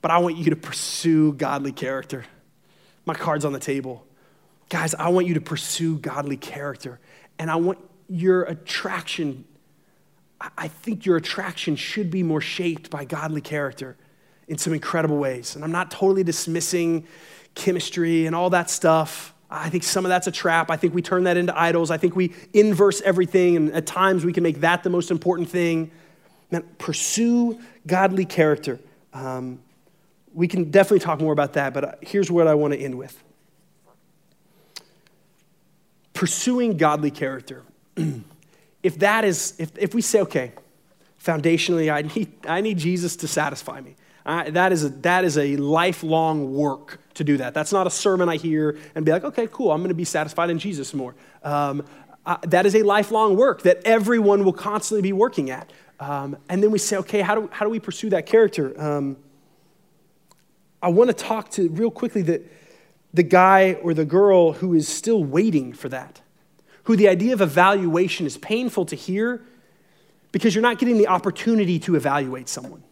but 0.00 0.10
I 0.10 0.18
want 0.18 0.36
you 0.36 0.50
to 0.50 0.56
pursue 0.56 1.34
godly 1.34 1.72
character. 1.72 2.24
My 3.04 3.14
card's 3.14 3.44
on 3.44 3.52
the 3.52 3.60
table. 3.60 4.06
Guys, 4.70 4.94
I 4.94 5.08
want 5.08 5.26
you 5.26 5.34
to 5.34 5.40
pursue 5.40 5.98
godly 5.98 6.36
character. 6.36 7.00
And 7.38 7.50
I 7.50 7.56
want 7.56 7.78
your 8.08 8.44
attraction, 8.44 9.44
I 10.56 10.68
think 10.68 11.04
your 11.04 11.16
attraction 11.16 11.76
should 11.76 12.10
be 12.10 12.22
more 12.22 12.40
shaped 12.40 12.88
by 12.88 13.04
godly 13.04 13.40
character 13.40 13.96
in 14.48 14.58
some 14.58 14.72
incredible 14.72 15.18
ways. 15.18 15.54
And 15.56 15.64
I'm 15.64 15.72
not 15.72 15.90
totally 15.90 16.22
dismissing 16.22 17.06
chemistry 17.54 18.26
and 18.26 18.34
all 18.34 18.50
that 18.50 18.70
stuff. 18.70 19.34
I 19.50 19.68
think 19.68 19.82
some 19.82 20.04
of 20.04 20.08
that's 20.08 20.28
a 20.28 20.32
trap. 20.32 20.70
I 20.70 20.76
think 20.76 20.94
we 20.94 21.02
turn 21.02 21.24
that 21.24 21.36
into 21.36 21.58
idols. 21.58 21.90
I 21.90 21.96
think 21.96 22.14
we 22.14 22.32
inverse 22.52 23.00
everything, 23.00 23.56
and 23.56 23.72
at 23.72 23.84
times 23.84 24.24
we 24.24 24.32
can 24.32 24.44
make 24.44 24.60
that 24.60 24.84
the 24.84 24.90
most 24.90 25.10
important 25.10 25.48
thing. 25.48 25.90
Man, 26.52 26.62
pursue 26.78 27.60
godly 27.84 28.24
character. 28.24 28.78
Um, 29.12 29.60
we 30.32 30.46
can 30.46 30.70
definitely 30.70 31.00
talk 31.00 31.20
more 31.20 31.32
about 31.32 31.54
that, 31.54 31.74
but 31.74 31.98
here's 32.02 32.30
what 32.30 32.46
I 32.46 32.54
want 32.54 32.74
to 32.74 32.78
end 32.78 32.96
with 32.96 33.20
pursuing 36.14 36.76
godly 36.76 37.10
character, 37.10 37.62
if 38.82 38.98
that 38.98 39.24
is, 39.24 39.54
if, 39.58 39.70
if 39.78 39.94
we 39.94 40.02
say, 40.02 40.20
okay, 40.20 40.52
foundationally, 41.22 41.92
I 41.92 42.02
need, 42.02 42.32
I 42.46 42.60
need 42.60 42.78
Jesus 42.78 43.16
to 43.16 43.28
satisfy 43.28 43.80
me. 43.80 43.96
that, 44.24 44.72
is 44.72 44.84
a, 44.84 44.88
that 44.88 45.24
is 45.24 45.38
a 45.38 45.56
lifelong 45.56 46.54
work 46.54 47.00
to 47.14 47.24
do 47.24 47.36
that. 47.38 47.54
That's 47.54 47.72
not 47.72 47.86
a 47.86 47.90
sermon 47.90 48.28
I 48.28 48.36
hear 48.36 48.78
and 48.94 49.04
be 49.04 49.12
like, 49.12 49.24
okay, 49.24 49.46
cool, 49.46 49.72
I'm 49.72 49.80
going 49.80 49.88
to 49.88 49.94
be 49.94 50.04
satisfied 50.04 50.50
in 50.50 50.58
Jesus 50.58 50.94
more. 50.94 51.14
Um, 51.42 51.84
uh, 52.26 52.36
that 52.42 52.66
is 52.66 52.74
a 52.74 52.82
lifelong 52.82 53.36
work 53.36 53.62
that 53.62 53.80
everyone 53.84 54.44
will 54.44 54.52
constantly 54.52 55.02
be 55.02 55.12
working 55.12 55.50
at. 55.50 55.72
Um, 55.98 56.36
and 56.48 56.62
then 56.62 56.70
we 56.70 56.78
say, 56.78 56.96
okay, 56.98 57.20
how 57.20 57.34
do, 57.34 57.48
how 57.52 57.64
do 57.64 57.70
we 57.70 57.80
pursue 57.80 58.10
that 58.10 58.26
character? 58.26 58.78
Um, 58.80 59.16
I 60.82 60.88
want 60.88 61.08
to 61.08 61.14
talk 61.14 61.50
to 61.52 61.68
real 61.70 61.90
quickly 61.90 62.22
that 62.22 62.42
the 63.12 63.22
guy 63.22 63.74
or 63.74 63.94
the 63.94 64.04
girl 64.04 64.52
who 64.54 64.74
is 64.74 64.88
still 64.88 65.22
waiting 65.24 65.72
for 65.72 65.88
that, 65.88 66.20
who 66.84 66.96
the 66.96 67.08
idea 67.08 67.32
of 67.32 67.40
evaluation 67.40 68.26
is 68.26 68.38
painful 68.38 68.86
to 68.86 68.96
hear 68.96 69.42
because 70.32 70.54
you're 70.54 70.62
not 70.62 70.78
getting 70.78 70.98
the 70.98 71.08
opportunity 71.08 71.78
to 71.80 71.96
evaluate 71.96 72.48
someone. 72.48 72.82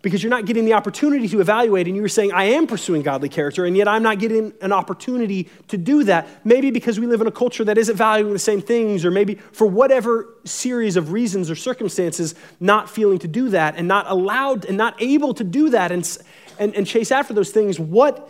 Because 0.00 0.20
you're 0.20 0.30
not 0.30 0.46
getting 0.46 0.64
the 0.64 0.72
opportunity 0.72 1.28
to 1.28 1.40
evaluate, 1.40 1.86
and 1.86 1.94
you 1.94 2.02
were 2.02 2.08
saying, 2.08 2.32
I 2.32 2.44
am 2.44 2.66
pursuing 2.66 3.02
godly 3.02 3.28
character, 3.28 3.64
and 3.66 3.76
yet 3.76 3.86
I'm 3.86 4.02
not 4.02 4.18
getting 4.18 4.52
an 4.60 4.72
opportunity 4.72 5.48
to 5.68 5.76
do 5.76 6.02
that. 6.04 6.26
Maybe 6.44 6.72
because 6.72 6.98
we 6.98 7.06
live 7.06 7.20
in 7.20 7.28
a 7.28 7.32
culture 7.32 7.62
that 7.62 7.78
isn't 7.78 7.94
valuing 7.94 8.32
the 8.32 8.38
same 8.40 8.60
things, 8.60 9.04
or 9.04 9.12
maybe 9.12 9.36
for 9.36 9.64
whatever 9.68 10.28
series 10.44 10.96
of 10.96 11.12
reasons 11.12 11.48
or 11.52 11.54
circumstances, 11.54 12.34
not 12.58 12.90
feeling 12.90 13.20
to 13.20 13.28
do 13.28 13.50
that, 13.50 13.76
and 13.76 13.86
not 13.86 14.10
allowed 14.10 14.64
and 14.64 14.76
not 14.76 15.00
able 15.00 15.34
to 15.34 15.44
do 15.44 15.70
that 15.70 15.92
and, 15.92 16.18
and, 16.58 16.74
and 16.74 16.84
chase 16.84 17.12
after 17.12 17.32
those 17.32 17.52
things. 17.52 17.78
What 17.78 18.28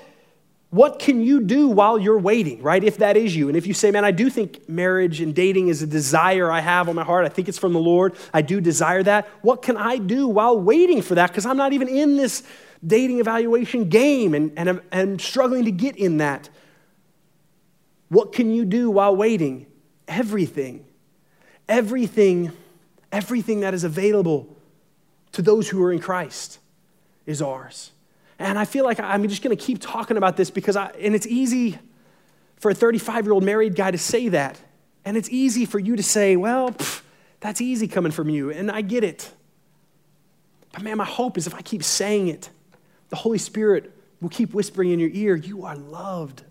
what 0.72 0.98
can 0.98 1.20
you 1.20 1.42
do 1.42 1.68
while 1.68 1.98
you're 1.98 2.18
waiting, 2.18 2.62
right? 2.62 2.82
If 2.82 2.96
that 2.96 3.14
is 3.14 3.36
you. 3.36 3.48
And 3.48 3.58
if 3.58 3.66
you 3.66 3.74
say, 3.74 3.90
man, 3.90 4.06
I 4.06 4.10
do 4.10 4.30
think 4.30 4.70
marriage 4.70 5.20
and 5.20 5.34
dating 5.34 5.68
is 5.68 5.82
a 5.82 5.86
desire 5.86 6.50
I 6.50 6.60
have 6.60 6.88
on 6.88 6.94
my 6.94 7.04
heart, 7.04 7.26
I 7.26 7.28
think 7.28 7.46
it's 7.46 7.58
from 7.58 7.74
the 7.74 7.78
Lord, 7.78 8.16
I 8.32 8.40
do 8.40 8.58
desire 8.58 9.02
that. 9.02 9.28
What 9.42 9.60
can 9.60 9.76
I 9.76 9.98
do 9.98 10.26
while 10.26 10.58
waiting 10.58 11.02
for 11.02 11.14
that? 11.16 11.28
Because 11.28 11.44
I'm 11.44 11.58
not 11.58 11.74
even 11.74 11.88
in 11.88 12.16
this 12.16 12.42
dating 12.84 13.20
evaluation 13.20 13.90
game 13.90 14.32
and, 14.32 14.50
and 14.56 14.80
I'm 14.92 15.18
struggling 15.18 15.66
to 15.66 15.70
get 15.70 15.96
in 15.96 16.16
that. 16.16 16.48
What 18.08 18.32
can 18.32 18.50
you 18.50 18.64
do 18.64 18.90
while 18.90 19.14
waiting? 19.14 19.66
Everything. 20.08 20.86
Everything, 21.68 22.50
everything 23.12 23.60
that 23.60 23.74
is 23.74 23.84
available 23.84 24.56
to 25.32 25.42
those 25.42 25.68
who 25.68 25.82
are 25.84 25.92
in 25.92 26.00
Christ 26.00 26.60
is 27.26 27.42
ours. 27.42 27.91
And 28.42 28.58
I 28.58 28.64
feel 28.64 28.84
like 28.84 28.98
I'm 28.98 29.28
just 29.28 29.40
going 29.40 29.56
to 29.56 29.62
keep 29.62 29.78
talking 29.80 30.16
about 30.16 30.36
this 30.36 30.50
because, 30.50 30.74
I, 30.74 30.86
and 31.00 31.14
it's 31.14 31.28
easy 31.28 31.78
for 32.56 32.72
a 32.72 32.74
35 32.74 33.24
year 33.24 33.32
old 33.32 33.44
married 33.44 33.76
guy 33.76 33.92
to 33.92 33.98
say 33.98 34.30
that. 34.30 34.60
And 35.04 35.16
it's 35.16 35.28
easy 35.30 35.64
for 35.64 35.78
you 35.78 35.94
to 35.94 36.02
say, 36.02 36.34
well, 36.34 36.70
pff, 36.72 37.02
that's 37.38 37.60
easy 37.60 37.86
coming 37.86 38.10
from 38.10 38.28
you. 38.28 38.50
And 38.50 38.68
I 38.68 38.80
get 38.80 39.04
it. 39.04 39.30
But 40.72 40.82
man, 40.82 40.96
my 40.96 41.04
hope 41.04 41.38
is 41.38 41.46
if 41.46 41.54
I 41.54 41.62
keep 41.62 41.84
saying 41.84 42.28
it, 42.28 42.50
the 43.10 43.16
Holy 43.16 43.38
Spirit 43.38 43.96
will 44.20 44.28
keep 44.28 44.54
whispering 44.54 44.90
in 44.90 44.98
your 44.98 45.10
ear, 45.12 45.36
you 45.36 45.64
are 45.64 45.76
loved. 45.76 46.42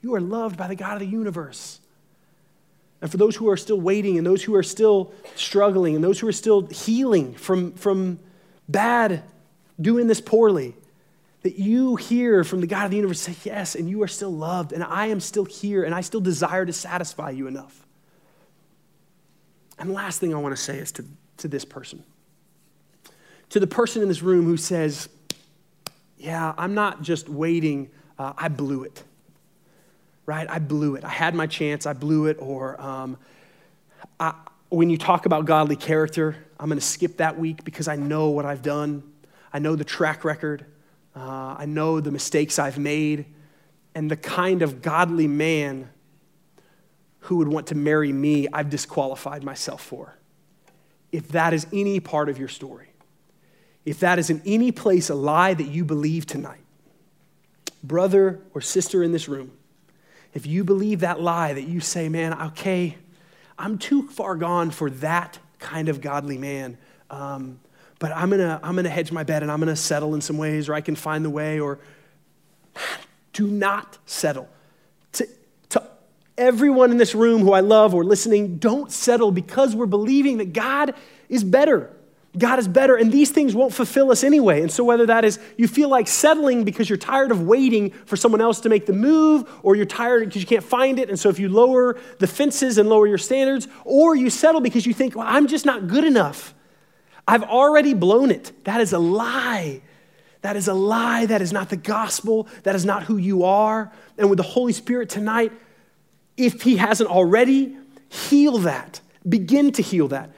You 0.00 0.14
are 0.14 0.20
loved 0.20 0.56
by 0.56 0.68
the 0.68 0.76
God 0.76 0.94
of 0.94 1.00
the 1.00 1.06
universe. 1.06 1.80
And 3.00 3.10
for 3.10 3.16
those 3.16 3.34
who 3.34 3.48
are 3.50 3.56
still 3.56 3.80
waiting 3.80 4.16
and 4.16 4.24
those 4.24 4.44
who 4.44 4.54
are 4.54 4.62
still 4.62 5.12
struggling 5.34 5.96
and 5.96 6.04
those 6.04 6.20
who 6.20 6.28
are 6.28 6.32
still 6.32 6.66
healing 6.66 7.34
from, 7.34 7.72
from 7.72 8.20
bad, 8.68 9.24
doing 9.80 10.06
this 10.06 10.20
poorly, 10.20 10.76
that 11.42 11.58
you 11.58 11.96
hear 11.96 12.44
from 12.44 12.60
the 12.60 12.66
God 12.66 12.84
of 12.84 12.90
the 12.90 12.96
universe 12.96 13.20
say, 13.20 13.34
Yes, 13.44 13.74
and 13.74 13.90
you 13.90 14.02
are 14.02 14.08
still 14.08 14.32
loved, 14.32 14.72
and 14.72 14.82
I 14.82 15.06
am 15.06 15.20
still 15.20 15.44
here, 15.44 15.84
and 15.84 15.94
I 15.94 16.00
still 16.00 16.20
desire 16.20 16.64
to 16.64 16.72
satisfy 16.72 17.30
you 17.30 17.46
enough. 17.46 17.86
And 19.78 19.90
the 19.90 19.94
last 19.94 20.20
thing 20.20 20.32
I 20.34 20.38
want 20.38 20.56
to 20.56 20.62
say 20.62 20.78
is 20.78 20.92
to, 20.92 21.04
to 21.38 21.48
this 21.48 21.64
person, 21.64 22.04
to 23.50 23.58
the 23.58 23.66
person 23.66 24.02
in 24.02 24.08
this 24.08 24.22
room 24.22 24.44
who 24.44 24.56
says, 24.56 25.08
Yeah, 26.16 26.54
I'm 26.56 26.74
not 26.74 27.02
just 27.02 27.28
waiting, 27.28 27.90
uh, 28.18 28.32
I 28.36 28.48
blew 28.48 28.84
it. 28.84 29.02
Right? 30.24 30.48
I 30.48 30.60
blew 30.60 30.94
it. 30.94 31.04
I 31.04 31.08
had 31.08 31.34
my 31.34 31.48
chance, 31.48 31.84
I 31.84 31.94
blew 31.94 32.26
it. 32.26 32.36
Or 32.38 32.80
um, 32.80 33.18
I, 34.20 34.34
when 34.68 34.88
you 34.88 34.96
talk 34.96 35.26
about 35.26 35.46
godly 35.46 35.74
character, 35.74 36.36
I'm 36.60 36.68
going 36.68 36.78
to 36.78 36.86
skip 36.86 37.16
that 37.16 37.36
week 37.36 37.64
because 37.64 37.88
I 37.88 37.96
know 37.96 38.28
what 38.28 38.46
I've 38.46 38.62
done, 38.62 39.02
I 39.52 39.58
know 39.58 39.74
the 39.74 39.84
track 39.84 40.24
record. 40.24 40.64
Uh, 41.14 41.56
I 41.58 41.66
know 41.66 42.00
the 42.00 42.10
mistakes 42.10 42.58
I've 42.58 42.78
made 42.78 43.26
and 43.94 44.10
the 44.10 44.16
kind 44.16 44.62
of 44.62 44.82
godly 44.82 45.28
man 45.28 45.90
who 47.20 47.36
would 47.36 47.48
want 47.48 47.68
to 47.68 47.74
marry 47.74 48.12
me, 48.12 48.48
I've 48.52 48.70
disqualified 48.70 49.44
myself 49.44 49.82
for. 49.82 50.16
If 51.12 51.28
that 51.28 51.52
is 51.52 51.66
any 51.72 52.00
part 52.00 52.28
of 52.28 52.38
your 52.38 52.48
story, 52.48 52.88
if 53.84 54.00
that 54.00 54.18
is 54.18 54.30
in 54.30 54.42
any 54.44 54.72
place 54.72 55.10
a 55.10 55.14
lie 55.14 55.54
that 55.54 55.68
you 55.68 55.84
believe 55.84 56.26
tonight, 56.26 56.64
brother 57.82 58.40
or 58.54 58.60
sister 58.60 59.02
in 59.02 59.12
this 59.12 59.28
room, 59.28 59.52
if 60.34 60.46
you 60.46 60.64
believe 60.64 61.00
that 61.00 61.20
lie 61.20 61.52
that 61.52 61.68
you 61.68 61.80
say, 61.80 62.08
man, 62.08 62.32
okay, 62.32 62.96
I'm 63.58 63.78
too 63.78 64.08
far 64.08 64.34
gone 64.34 64.70
for 64.70 64.90
that 64.90 65.38
kind 65.58 65.88
of 65.88 66.00
godly 66.00 66.38
man. 66.38 66.78
Um, 67.10 67.60
but 68.02 68.10
I'm 68.10 68.30
gonna, 68.30 68.58
I'm 68.64 68.74
gonna 68.74 68.88
hedge 68.88 69.12
my 69.12 69.22
bet 69.22 69.44
and 69.44 69.52
I'm 69.52 69.60
gonna 69.60 69.76
settle 69.76 70.16
in 70.16 70.20
some 70.20 70.36
ways, 70.36 70.68
or 70.68 70.74
I 70.74 70.80
can 70.80 70.96
find 70.96 71.24
the 71.24 71.30
way, 71.30 71.60
or 71.60 71.78
do 73.32 73.46
not 73.46 73.96
settle. 74.06 74.48
To, 75.12 75.28
to 75.68 75.84
everyone 76.36 76.90
in 76.90 76.96
this 76.96 77.14
room 77.14 77.42
who 77.42 77.52
I 77.52 77.60
love 77.60 77.94
or 77.94 78.02
listening, 78.02 78.56
don't 78.56 78.90
settle 78.90 79.30
because 79.30 79.76
we're 79.76 79.86
believing 79.86 80.38
that 80.38 80.52
God 80.52 80.96
is 81.28 81.44
better. 81.44 81.94
God 82.36 82.58
is 82.58 82.66
better, 82.66 82.96
and 82.96 83.12
these 83.12 83.30
things 83.30 83.54
won't 83.54 83.72
fulfill 83.72 84.10
us 84.10 84.24
anyway. 84.24 84.62
And 84.62 84.72
so, 84.72 84.82
whether 84.82 85.06
that 85.06 85.24
is 85.24 85.38
you 85.56 85.68
feel 85.68 85.88
like 85.88 86.08
settling 86.08 86.64
because 86.64 86.90
you're 86.90 86.98
tired 86.98 87.30
of 87.30 87.42
waiting 87.42 87.90
for 87.90 88.16
someone 88.16 88.40
else 88.40 88.58
to 88.62 88.68
make 88.68 88.86
the 88.86 88.92
move, 88.92 89.48
or 89.62 89.76
you're 89.76 89.86
tired 89.86 90.24
because 90.24 90.42
you 90.42 90.48
can't 90.48 90.64
find 90.64 90.98
it, 90.98 91.08
and 91.08 91.20
so 91.20 91.28
if 91.28 91.38
you 91.38 91.48
lower 91.48 91.96
the 92.18 92.26
fences 92.26 92.78
and 92.78 92.88
lower 92.88 93.06
your 93.06 93.16
standards, 93.16 93.68
or 93.84 94.16
you 94.16 94.28
settle 94.28 94.60
because 94.60 94.86
you 94.86 94.92
think, 94.92 95.14
well, 95.14 95.26
I'm 95.28 95.46
just 95.46 95.64
not 95.64 95.86
good 95.86 96.02
enough. 96.02 96.52
I've 97.26 97.44
already 97.44 97.94
blown 97.94 98.30
it. 98.30 98.52
That 98.64 98.80
is 98.80 98.92
a 98.92 98.98
lie. 98.98 99.82
That 100.42 100.56
is 100.56 100.68
a 100.68 100.74
lie. 100.74 101.26
That 101.26 101.40
is 101.40 101.52
not 101.52 101.70
the 101.70 101.76
gospel. 101.76 102.48
That 102.64 102.74
is 102.74 102.84
not 102.84 103.04
who 103.04 103.16
you 103.16 103.44
are. 103.44 103.92
And 104.18 104.28
with 104.28 104.38
the 104.38 104.42
Holy 104.42 104.72
Spirit 104.72 105.08
tonight, 105.08 105.52
if 106.36 106.62
He 106.62 106.76
hasn't 106.76 107.08
already, 107.08 107.76
heal 108.08 108.58
that. 108.58 109.00
Begin 109.28 109.70
to 109.72 109.82
heal 109.82 110.08
that. 110.08 110.30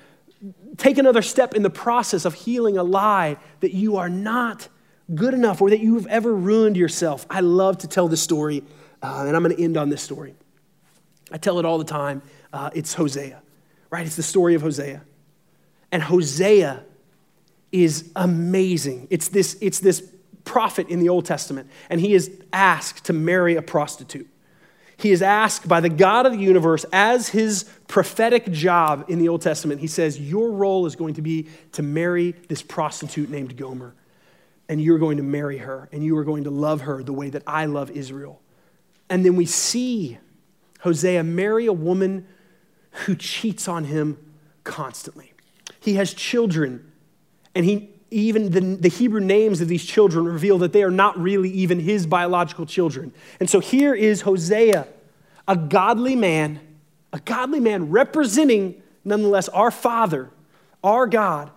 Take 0.76 0.99
another 0.99 1.22
step 1.22 1.55
in 1.55 1.62
the 1.62 1.70
process 1.70 2.24
of 2.24 2.35
healing 2.35 2.76
a 2.76 2.82
lie 2.82 3.39
that 3.61 3.72
you 3.72 3.97
are 3.97 4.11
not 4.11 4.68
good 5.14 5.35
enough 5.35 5.61
or 5.62 5.70
that 5.70 5.80
you've 5.80 6.07
ever 6.07 6.35
ruined 6.35 6.76
yourself. 6.76 7.26
I 7.30 7.41
love 7.41 7.78
to 7.78 7.89
tell 7.89 8.09
this 8.09 8.22
story, 8.22 8.62
uh, 9.03 9.24
and 9.26 9.37
I'm 9.37 9.43
going 9.43 9.57
to 9.57 9.62
end 9.62 9.76
on 9.76 9.89
this 9.89 10.03
story. 10.03 10.35
I 11.30 11.39
tell 11.39 11.59
it 11.59 11.64
all 11.64 11.78
the 11.78 11.85
time. 11.85 12.22
Uh, 12.53 12.70
it's 12.74 12.95
Hosea, 12.95 13.43
right? 13.91 14.07
It's 14.07 14.16
the 14.16 14.22
story 14.22 14.55
of 14.55 14.62
Hosea. 14.62 15.03
And 15.95 16.03
Hosea 16.03 16.82
is 17.70 18.11
amazing. 18.16 19.07
It's 19.11 19.28
this, 19.28 19.57
it's 19.61 19.78
this 19.78 20.03
prophet 20.42 20.88
in 20.88 20.99
the 20.99 21.09
Old 21.09 21.24
Testament, 21.24 21.70
and 21.88 22.01
he 22.01 22.14
is 22.14 22.32
asked 22.53 23.05
to 23.05 23.12
marry 23.12 23.55
a 23.55 23.62
prostitute. 23.62 24.28
He 24.97 25.12
is 25.12 25.22
asked 25.22 25.68
by 25.68 25.78
the 25.78 25.88
God 25.88 26.26
of 26.26 26.32
the 26.32 26.38
universe 26.40 26.84
as 26.92 27.28
his 27.28 27.70
prophetic 27.86 28.51
job 28.51 29.05
in 29.07 29.20
the 29.20 29.28
Old 29.28 29.42
Testament. 29.42 29.80
He 29.80 29.86
says, 29.86 30.20
Your 30.20 30.51
role 30.51 30.84
is 30.86 30.97
going 30.97 31.14
to 31.14 31.22
be 31.22 31.47
to 31.72 31.82
marry 31.84 32.32
this 32.49 32.61
prostitute 32.61 33.30
named 33.30 33.57
Gomer. 33.57 33.95
And 34.68 34.82
you're 34.82 34.99
going 34.99 35.18
to 35.18 35.22
marry 35.22 35.59
her, 35.59 35.88
and 35.92 36.03
you 36.03 36.16
are 36.18 36.24
going 36.24 36.42
to 36.42 36.51
love 36.51 36.80
her 36.80 37.05
the 37.05 37.12
way 37.12 37.30
that 37.30 37.45
I 37.47 37.66
love 37.66 37.92
Israel. 37.92 38.42
And 39.09 39.24
then 39.24 39.36
we 39.36 39.47
see 39.47 40.18
Hosea 40.80 41.22
marry 41.22 41.66
a 41.66 41.72
woman 41.72 42.26
who 42.90 43.14
cheats 43.14 43.68
on 43.68 43.84
him 43.84 44.18
constantly. 44.64 45.34
He 45.85 45.97
has 45.97 46.14
children, 46.14 46.91
and 47.55 47.62
he 47.62 47.91
even 48.11 48.51
the, 48.51 48.61
the 48.61 48.89
Hebrew 48.89 49.20
names 49.20 49.61
of 49.61 49.68
these 49.68 49.85
children 49.85 50.24
reveal 50.24 50.57
that 50.59 50.72
they 50.72 50.82
are 50.82 50.91
not 50.91 51.18
really 51.18 51.51
even 51.51 51.78
his 51.78 52.07
biological 52.07 52.64
children. 52.64 53.12
And 53.39 53.51
so 53.51 53.61
here 53.61 53.93
is 53.93 54.22
Hosea, 54.22 54.89
a 55.47 55.57
godly 55.57 56.16
man, 56.16 56.59
a 57.12 57.20
godly 57.20 57.61
man 57.61 57.91
representing 57.91 58.82
nonetheless 59.05 59.51
our 59.51 59.70
Father, 59.70 60.30
our 60.82 61.07
God, 61.07 61.51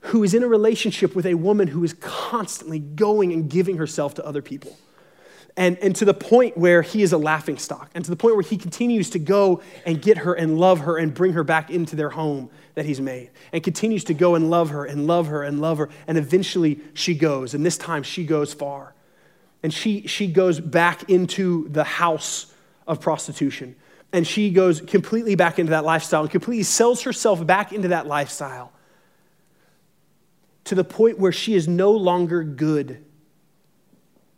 who 0.00 0.24
is 0.24 0.32
in 0.32 0.42
a 0.42 0.48
relationship 0.48 1.14
with 1.14 1.26
a 1.26 1.34
woman 1.34 1.68
who 1.68 1.84
is 1.84 1.92
constantly 2.00 2.78
going 2.78 3.34
and 3.34 3.50
giving 3.50 3.76
herself 3.76 4.14
to 4.14 4.24
other 4.24 4.40
people. 4.40 4.78
And, 5.58 5.76
and 5.80 5.94
to 5.96 6.06
the 6.06 6.14
point 6.14 6.56
where 6.56 6.80
he 6.80 7.02
is 7.02 7.12
a 7.12 7.18
laughing 7.18 7.58
stock, 7.58 7.90
and 7.94 8.02
to 8.02 8.10
the 8.10 8.16
point 8.16 8.36
where 8.36 8.42
he 8.42 8.56
continues 8.56 9.10
to 9.10 9.18
go 9.18 9.60
and 9.84 10.00
get 10.00 10.16
her 10.16 10.32
and 10.32 10.58
love 10.58 10.80
her 10.80 10.96
and 10.96 11.12
bring 11.12 11.34
her 11.34 11.44
back 11.44 11.68
into 11.68 11.96
their 11.96 12.08
home 12.08 12.48
that 12.74 12.86
he's 12.86 13.00
made, 13.00 13.30
and 13.52 13.62
continues 13.62 14.04
to 14.04 14.14
go 14.14 14.34
and 14.34 14.50
love 14.50 14.70
her 14.70 14.84
and 14.84 15.06
love 15.06 15.26
her 15.26 15.42
and 15.42 15.60
love 15.60 15.78
her. 15.78 15.90
And 16.06 16.16
eventually 16.16 16.80
she 16.94 17.14
goes, 17.14 17.54
and 17.54 17.64
this 17.64 17.76
time 17.76 18.02
she 18.02 18.24
goes 18.24 18.54
far. 18.54 18.94
And 19.62 19.72
she, 19.72 20.06
she 20.06 20.26
goes 20.26 20.58
back 20.58 21.08
into 21.10 21.68
the 21.68 21.84
house 21.84 22.52
of 22.86 23.00
prostitution. 23.00 23.76
And 24.12 24.26
she 24.26 24.50
goes 24.50 24.80
completely 24.80 25.34
back 25.34 25.58
into 25.58 25.70
that 25.70 25.84
lifestyle 25.84 26.22
and 26.22 26.30
completely 26.30 26.64
sells 26.64 27.02
herself 27.02 27.46
back 27.46 27.72
into 27.72 27.88
that 27.88 28.06
lifestyle 28.06 28.72
to 30.64 30.74
the 30.74 30.84
point 30.84 31.18
where 31.18 31.32
she 31.32 31.54
is 31.54 31.68
no 31.68 31.92
longer 31.92 32.42
good 32.42 33.04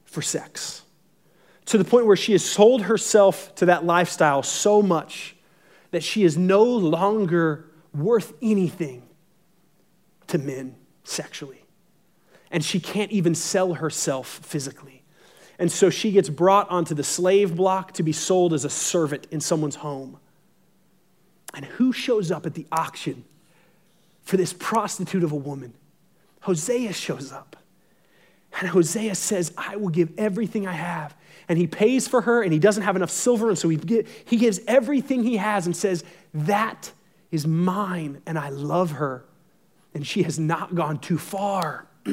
for 0.05 0.22
sex 0.22 0.85
to 1.66 1.78
the 1.78 1.85
point 1.85 2.07
where 2.07 2.16
she 2.16 2.32
has 2.32 2.45
sold 2.45 2.82
herself 2.82 3.55
to 3.57 3.66
that 3.66 3.85
lifestyle 3.85 4.43
so 4.43 4.82
much 4.82 5.35
that 5.91 6.03
she 6.03 6.24
is 6.24 6.37
no 6.37 6.62
longer 6.62 7.70
worth 7.95 8.32
anything 8.42 9.03
to 10.28 10.38
men 10.38 10.74
sexually. 11.05 11.64
And 12.51 12.64
she 12.64 12.80
can't 12.80 13.11
even 13.11 13.34
sell 13.34 13.74
herself 13.74 14.28
physically. 14.28 15.03
And 15.59 15.70
so 15.70 15.90
she 15.90 16.11
gets 16.11 16.28
brought 16.28 16.68
onto 16.70 16.95
the 16.95 17.05
slave 17.05 17.57
block 17.57 17.92
to 17.92 18.03
be 18.03 18.12
sold 18.12 18.53
as 18.53 18.64
a 18.64 18.70
servant 18.70 19.26
in 19.30 19.40
someone's 19.40 19.76
home. 19.76 20.18
And 21.53 21.64
who 21.64 21.92
shows 21.92 22.30
up 22.30 22.47
at 22.47 22.55
the 22.55 22.66
auction 22.72 23.24
for 24.22 24.36
this 24.36 24.53
prostitute 24.53 25.22
of 25.22 25.32
a 25.32 25.36
woman? 25.36 25.74
Hosea 26.40 26.92
shows 26.92 27.32
up. 27.32 27.57
And 28.59 28.68
Hosea 28.68 29.14
says, 29.14 29.53
I 29.57 29.76
will 29.76 29.88
give 29.88 30.12
everything 30.18 30.66
I 30.66 30.72
have 30.72 31.16
and 31.49 31.59
he 31.59 31.66
pays 31.66 32.09
for 32.09 32.22
her 32.22 32.42
and 32.42 32.53
he 32.53 32.59
doesn't 32.59 32.82
have 32.82 32.97
enough 32.97 33.11
silver 33.11 33.49
and 33.49 33.59
so 33.59 33.68
he, 33.68 34.05
he 34.24 34.36
gives 34.36 34.61
everything 34.66 35.22
he 35.22 35.36
has 35.36 35.66
and 35.66 35.76
says 35.76 36.05
that 36.32 36.92
is 37.35 37.47
mine 37.47 38.22
and 38.26 38.39
i 38.39 38.49
love 38.49 38.93
her. 38.93 39.24
And 39.93 40.07
she 40.07 40.22
has 40.22 40.39
not 40.39 40.74
gone 40.74 40.99
too 40.99 41.18
far. 41.18 41.87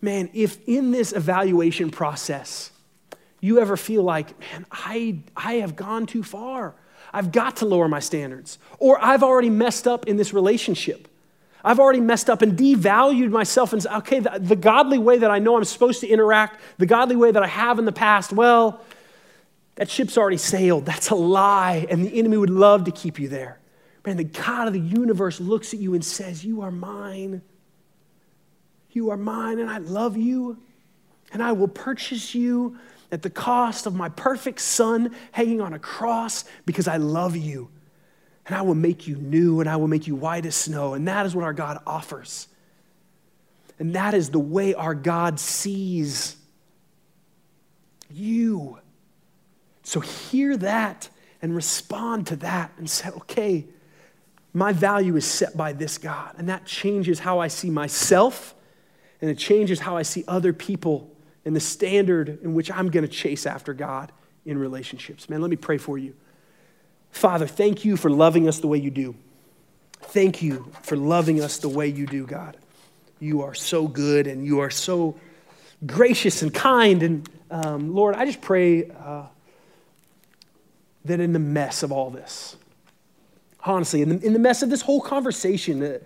Man 0.00 0.30
if 0.32 0.58
in 0.68 0.92
this 0.92 1.12
evaluation 1.12 1.90
process 1.90 2.70
you 3.40 3.58
ever 3.58 3.76
feel 3.76 4.02
like 4.02 4.38
man 4.40 4.66
i 4.70 5.18
i 5.36 5.54
have 5.54 5.74
gone 5.74 6.06
too 6.06 6.22
far. 6.22 6.74
I've 7.12 7.32
got 7.32 7.56
to 7.56 7.66
lower 7.66 7.88
my 7.88 8.00
standards 8.00 8.58
or 8.78 9.02
i've 9.02 9.22
already 9.22 9.50
messed 9.50 9.88
up 9.88 10.06
in 10.06 10.16
this 10.16 10.32
relationship. 10.32 11.08
I've 11.66 11.80
already 11.80 12.00
messed 12.00 12.28
up 12.28 12.42
and 12.42 12.58
devalued 12.58 13.30
myself 13.30 13.72
and 13.72 13.86
okay, 13.86 14.20
the, 14.20 14.38
the, 14.38 14.54
godly 14.54 14.98
way 14.98 15.16
that 15.16 15.30
I 15.30 15.38
know 15.38 15.56
I'm 15.56 15.64
supposed 15.64 16.00
to 16.02 16.06
interact, 16.06 16.60
the 16.76 16.84
godly 16.84 17.16
way 17.16 17.30
that 17.30 17.42
I 17.42 17.46
have 17.46 17.78
in 17.78 17.86
the 17.86 17.92
past, 17.92 18.34
well, 18.34 18.84
that 19.76 19.90
ship's 19.90 20.16
already 20.16 20.36
sailed. 20.36 20.86
That's 20.86 21.10
a 21.10 21.14
lie. 21.14 21.86
And 21.90 22.04
the 22.04 22.18
enemy 22.18 22.36
would 22.36 22.50
love 22.50 22.84
to 22.84 22.90
keep 22.90 23.18
you 23.18 23.28
there. 23.28 23.58
Man, 24.06 24.16
the 24.16 24.24
God 24.24 24.68
of 24.68 24.74
the 24.74 24.80
universe 24.80 25.40
looks 25.40 25.72
at 25.72 25.80
you 25.80 25.94
and 25.94 26.04
says, 26.04 26.44
You 26.44 26.62
are 26.62 26.70
mine. 26.70 27.42
You 28.90 29.10
are 29.10 29.16
mine, 29.16 29.58
and 29.58 29.68
I 29.68 29.78
love 29.78 30.16
you. 30.16 30.58
And 31.32 31.42
I 31.42 31.52
will 31.52 31.68
purchase 31.68 32.34
you 32.34 32.78
at 33.10 33.22
the 33.22 33.30
cost 33.30 33.86
of 33.86 33.94
my 33.94 34.08
perfect 34.08 34.60
son 34.60 35.14
hanging 35.32 35.60
on 35.60 35.72
a 35.72 35.78
cross 35.78 36.44
because 36.64 36.86
I 36.86 36.98
love 36.98 37.36
you 37.36 37.70
and 38.46 38.54
I 38.54 38.62
will 38.62 38.74
make 38.74 39.06
you 39.06 39.16
new, 39.16 39.60
and 39.60 39.68
I 39.68 39.76
will 39.76 39.88
make 39.88 40.06
you 40.06 40.14
white 40.14 40.44
as 40.44 40.54
snow. 40.54 40.94
And 40.94 41.08
that 41.08 41.24
is 41.24 41.34
what 41.34 41.44
our 41.44 41.54
God 41.54 41.78
offers. 41.86 42.46
And 43.78 43.94
that 43.94 44.14
is 44.14 44.30
the 44.30 44.38
way 44.38 44.74
our 44.74 44.94
God 44.94 45.40
sees 45.40 46.36
you. 48.10 48.78
So 49.84 50.00
hear 50.00 50.56
that 50.56 51.08
and 51.40 51.54
respond 51.54 52.26
to 52.28 52.36
that 52.36 52.72
and 52.78 52.88
say, 52.90 53.10
okay, 53.10 53.66
my 54.52 54.72
value 54.72 55.14
is 55.16 55.26
set 55.26 55.56
by 55.56 55.72
this 55.72 55.98
God. 55.98 56.34
And 56.38 56.48
that 56.48 56.64
changes 56.64 57.18
how 57.18 57.38
I 57.38 57.48
see 57.48 57.70
myself, 57.70 58.54
and 59.20 59.30
it 59.30 59.38
changes 59.38 59.80
how 59.80 59.96
I 59.96 60.02
see 60.02 60.24
other 60.26 60.52
people 60.52 61.10
and 61.44 61.54
the 61.54 61.60
standard 61.60 62.40
in 62.42 62.54
which 62.54 62.70
I'm 62.70 62.88
going 62.90 63.06
to 63.06 63.12
chase 63.12 63.46
after 63.46 63.74
God 63.74 64.10
in 64.46 64.58
relationships. 64.58 65.28
Man, 65.28 65.40
let 65.40 65.50
me 65.50 65.56
pray 65.56 65.78
for 65.78 65.98
you. 65.98 66.14
Father, 67.10 67.46
thank 67.46 67.84
you 67.84 67.96
for 67.96 68.10
loving 68.10 68.48
us 68.48 68.60
the 68.60 68.66
way 68.66 68.78
you 68.78 68.90
do. 68.90 69.14
Thank 70.00 70.42
you 70.42 70.70
for 70.82 70.96
loving 70.96 71.40
us 71.40 71.58
the 71.58 71.68
way 71.68 71.88
you 71.88 72.06
do, 72.06 72.26
God. 72.26 72.56
You 73.20 73.42
are 73.42 73.54
so 73.54 73.86
good 73.86 74.26
and 74.26 74.44
you 74.44 74.60
are 74.60 74.70
so 74.70 75.16
gracious 75.86 76.42
and 76.42 76.52
kind. 76.52 77.02
And 77.02 77.28
um, 77.50 77.94
Lord, 77.94 78.14
I 78.14 78.26
just 78.26 78.40
pray 78.40 78.90
uh, 78.90 79.26
that 81.04 81.20
in 81.20 81.32
the 81.32 81.38
mess 81.38 81.82
of 81.82 81.92
all 81.92 82.10
this, 82.10 82.56
honestly, 83.64 84.02
in 84.02 84.08
the, 84.08 84.26
in 84.26 84.32
the 84.32 84.38
mess 84.38 84.62
of 84.62 84.70
this 84.70 84.82
whole 84.82 85.00
conversation, 85.00 85.82
uh, 85.82 85.98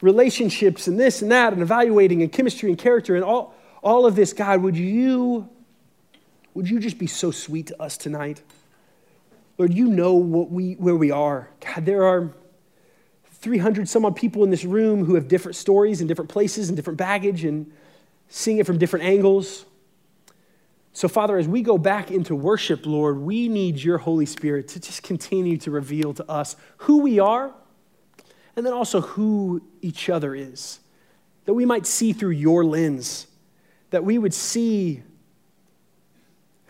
relationships 0.00 0.86
and 0.88 0.98
this 0.98 1.22
and 1.22 1.30
that, 1.30 1.52
and 1.52 1.62
evaluating 1.62 2.22
and 2.22 2.32
chemistry 2.32 2.68
and 2.68 2.78
character 2.78 3.14
and 3.14 3.24
all, 3.24 3.54
all 3.82 4.06
of 4.06 4.16
this, 4.16 4.32
God, 4.32 4.62
would 4.62 4.76
you, 4.76 5.48
would 6.54 6.68
you 6.68 6.78
just 6.78 6.98
be 6.98 7.06
so 7.06 7.30
sweet 7.30 7.68
to 7.68 7.82
us 7.82 7.96
tonight? 7.96 8.42
Lord, 9.58 9.72
you 9.72 9.86
know 9.86 10.14
what 10.14 10.50
we, 10.50 10.74
where 10.74 10.96
we 10.96 11.10
are. 11.10 11.48
God, 11.60 11.86
there 11.86 12.04
are 12.04 12.32
300 13.32 13.88
some 13.88 14.04
odd 14.04 14.16
people 14.16 14.44
in 14.44 14.50
this 14.50 14.64
room 14.64 15.04
who 15.04 15.14
have 15.14 15.28
different 15.28 15.56
stories 15.56 16.00
and 16.00 16.08
different 16.08 16.30
places 16.30 16.68
and 16.68 16.76
different 16.76 16.98
baggage 16.98 17.44
and 17.44 17.72
seeing 18.28 18.58
it 18.58 18.66
from 18.66 18.78
different 18.78 19.04
angles. 19.04 19.64
So, 20.96 21.08
Father, 21.08 21.36
as 21.36 21.46
we 21.46 21.60
go 21.60 21.76
back 21.76 22.10
into 22.10 22.34
worship, 22.34 22.86
Lord, 22.86 23.18
we 23.18 23.48
need 23.48 23.76
your 23.76 23.98
Holy 23.98 24.24
Spirit 24.24 24.68
to 24.68 24.80
just 24.80 25.02
continue 25.02 25.58
to 25.58 25.70
reveal 25.70 26.14
to 26.14 26.24
us 26.26 26.56
who 26.78 27.02
we 27.02 27.18
are 27.18 27.52
and 28.56 28.64
then 28.64 28.72
also 28.72 29.02
who 29.02 29.60
each 29.82 30.08
other 30.08 30.34
is. 30.34 30.80
That 31.44 31.52
we 31.52 31.66
might 31.66 31.84
see 31.84 32.14
through 32.14 32.30
your 32.30 32.64
lens, 32.64 33.26
that 33.90 34.04
we 34.04 34.16
would 34.16 34.32
see 34.32 35.02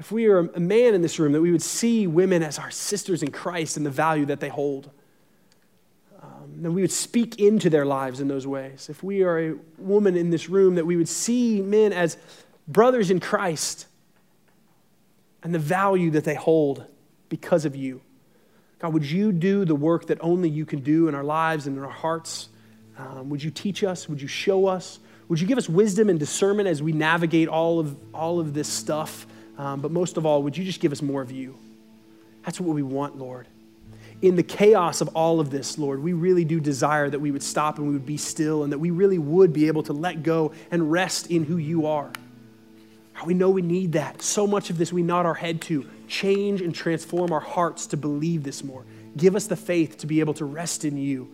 if 0.00 0.10
we 0.10 0.26
are 0.26 0.38
a 0.38 0.58
man 0.58 0.94
in 0.94 1.02
this 1.02 1.20
room, 1.20 1.30
that 1.30 1.40
we 1.40 1.52
would 1.52 1.62
see 1.62 2.08
women 2.08 2.42
as 2.42 2.58
our 2.58 2.72
sisters 2.72 3.22
in 3.22 3.30
Christ 3.30 3.76
and 3.76 3.86
the 3.86 3.90
value 3.90 4.26
that 4.26 4.40
they 4.40 4.48
hold. 4.48 4.90
Um, 6.20 6.62
that 6.62 6.72
we 6.72 6.80
would 6.80 6.90
speak 6.90 7.38
into 7.38 7.70
their 7.70 7.86
lives 7.86 8.18
in 8.18 8.26
those 8.26 8.44
ways. 8.44 8.88
If 8.90 9.04
we 9.04 9.22
are 9.22 9.52
a 9.52 9.54
woman 9.78 10.16
in 10.16 10.30
this 10.30 10.48
room, 10.48 10.74
that 10.74 10.84
we 10.84 10.96
would 10.96 11.08
see 11.08 11.62
men 11.62 11.92
as 11.92 12.16
brothers 12.66 13.12
in 13.12 13.20
Christ 13.20 13.86
and 15.43 15.55
the 15.55 15.59
value 15.59 16.11
that 16.12 16.24
they 16.24 16.34
hold 16.34 16.84
because 17.28 17.64
of 17.64 17.76
you. 17.76 18.01
God, 18.78 18.93
would 18.93 19.09
you 19.09 19.32
do 19.32 19.64
the 19.64 19.74
work 19.74 20.07
that 20.07 20.18
only 20.20 20.49
you 20.49 20.66
can 20.66 20.80
do 20.80 21.09
in 21.09 21.14
our 21.14 21.24
lives 21.24 21.66
and 21.66 21.76
in 21.76 21.82
our 21.82 21.91
hearts? 21.91 22.49
Um, 22.99 23.30
would 23.30 23.43
you 23.43 23.51
teach 23.51 23.84
us? 23.84 24.09
Would 24.09 24.20
you 24.20 24.28
show 24.28 24.66
us? 24.66 24.99
Would 25.28 25.41
you 25.41 25.47
give 25.47 25.59
us 25.59 25.68
wisdom 25.68 26.09
and 26.09 26.18
discernment 26.18 26.68
as 26.68 26.82
we 26.82 26.93
navigate 26.93 27.49
all 27.49 27.78
of, 27.78 27.97
all 28.14 28.39
of 28.39 28.55
this 28.55 28.68
stuff? 28.68 29.26
Um, 29.59 29.80
but 29.80 29.91
most 29.91 30.16
of 30.16 30.26
all, 30.26 30.43
would 30.43 30.57
you 30.57 30.64
just 30.64 30.80
give 30.80 30.93
us 30.93 31.03
more 31.03 31.22
of 31.22 31.32
you? 31.32 31.57
That's 32.45 32.61
what 32.61 32.74
we 32.74 32.82
want, 32.82 33.16
Lord. 33.16 33.49
In 34.22 34.37
the 34.37 34.43
chaos 34.43 35.01
of 35.01 35.09
all 35.09 35.41
of 35.41 35.51
this, 35.51 35.78
Lord, 35.78 36.03
we 36.03 36.12
really 36.12 36.45
do 36.45 36.61
desire 36.61 37.11
that 37.11 37.18
we 37.18 37.30
would 37.30 37.43
stop 37.43 37.78
and 37.78 37.87
we 37.87 37.93
would 37.93 38.07
be 38.07 38.16
still 38.16 38.62
and 38.62 38.72
that 38.72 38.78
we 38.78 38.91
really 38.91 39.18
would 39.18 39.53
be 39.53 39.66
able 39.66 39.82
to 39.84 39.93
let 39.93 40.22
go 40.22 40.53
and 40.70 40.91
rest 40.91 41.30
in 41.30 41.45
who 41.45 41.57
you 41.57 41.87
are. 41.87 42.11
We 43.24 43.34
know 43.34 43.50
we 43.50 43.62
need 43.62 43.92
that. 43.92 44.22
So 44.22 44.46
much 44.46 44.70
of 44.70 44.78
this 44.78 44.92
we 44.92 45.02
nod 45.02 45.26
our 45.26 45.34
head 45.34 45.60
to. 45.62 45.88
Change 46.06 46.60
and 46.60 46.74
transform 46.74 47.32
our 47.32 47.40
hearts 47.40 47.86
to 47.88 47.96
believe 47.96 48.42
this 48.42 48.62
more. 48.62 48.84
Give 49.16 49.34
us 49.34 49.46
the 49.46 49.56
faith 49.56 49.98
to 49.98 50.06
be 50.06 50.20
able 50.20 50.34
to 50.34 50.44
rest 50.44 50.84
in 50.84 50.96
you. 50.96 51.28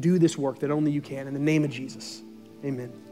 Do 0.00 0.18
this 0.18 0.38
work 0.38 0.60
that 0.60 0.70
only 0.70 0.90
you 0.90 1.02
can. 1.02 1.28
In 1.28 1.34
the 1.34 1.40
name 1.40 1.64
of 1.64 1.70
Jesus, 1.70 2.22
amen. 2.64 3.03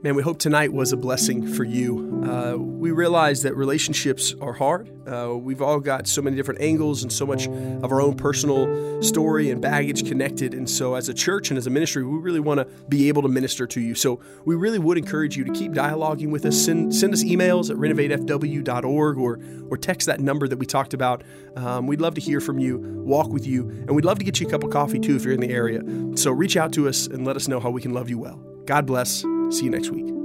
Man, 0.00 0.14
we 0.14 0.22
hope 0.22 0.38
tonight 0.38 0.72
was 0.72 0.92
a 0.92 0.96
blessing 0.96 1.44
for 1.54 1.64
you. 1.64 2.22
Uh, 2.24 2.56
we 2.56 2.92
realize 2.92 3.42
that 3.42 3.56
relationships 3.56 4.32
are 4.40 4.52
hard. 4.52 4.88
Uh, 5.08 5.36
we've 5.36 5.60
all 5.60 5.80
got 5.80 6.06
so 6.06 6.22
many 6.22 6.36
different 6.36 6.60
angles 6.60 7.02
and 7.02 7.12
so 7.12 7.26
much 7.26 7.48
of 7.48 7.90
our 7.90 8.00
own 8.00 8.14
personal 8.14 9.02
story 9.02 9.50
and 9.50 9.60
baggage 9.60 10.06
connected. 10.06 10.54
And 10.54 10.70
so, 10.70 10.94
as 10.94 11.08
a 11.08 11.14
church 11.14 11.50
and 11.50 11.58
as 11.58 11.66
a 11.66 11.70
ministry, 11.70 12.04
we 12.04 12.16
really 12.16 12.38
want 12.38 12.60
to 12.60 12.66
be 12.88 13.08
able 13.08 13.22
to 13.22 13.28
minister 13.28 13.66
to 13.66 13.80
you. 13.80 13.96
So, 13.96 14.20
we 14.44 14.54
really 14.54 14.78
would 14.78 14.98
encourage 14.98 15.36
you 15.36 15.42
to 15.42 15.52
keep 15.52 15.72
dialoguing 15.72 16.30
with 16.30 16.46
us. 16.46 16.56
Send, 16.56 16.94
send 16.94 17.12
us 17.12 17.24
emails 17.24 17.68
at 17.68 17.76
renovatefw.org 17.76 19.18
or, 19.18 19.40
or 19.68 19.76
text 19.76 20.06
that 20.06 20.20
number 20.20 20.46
that 20.46 20.60
we 20.60 20.66
talked 20.66 20.94
about. 20.94 21.24
Um, 21.56 21.88
we'd 21.88 22.00
love 22.00 22.14
to 22.14 22.20
hear 22.20 22.40
from 22.40 22.60
you, 22.60 22.78
walk 23.04 23.30
with 23.30 23.48
you, 23.48 23.68
and 23.68 23.96
we'd 23.96 24.04
love 24.04 24.20
to 24.20 24.24
get 24.24 24.38
you 24.38 24.46
a 24.46 24.50
cup 24.50 24.62
of 24.62 24.70
coffee 24.70 25.00
too 25.00 25.16
if 25.16 25.24
you're 25.24 25.34
in 25.34 25.40
the 25.40 25.50
area. 25.50 25.82
So, 26.14 26.30
reach 26.30 26.56
out 26.56 26.72
to 26.74 26.88
us 26.88 27.08
and 27.08 27.26
let 27.26 27.34
us 27.34 27.48
know 27.48 27.58
how 27.58 27.70
we 27.70 27.82
can 27.82 27.92
love 27.92 28.08
you 28.08 28.18
well. 28.18 28.36
God 28.64 28.86
bless. 28.86 29.24
See 29.50 29.64
you 29.64 29.70
next 29.70 29.90
week. 29.90 30.17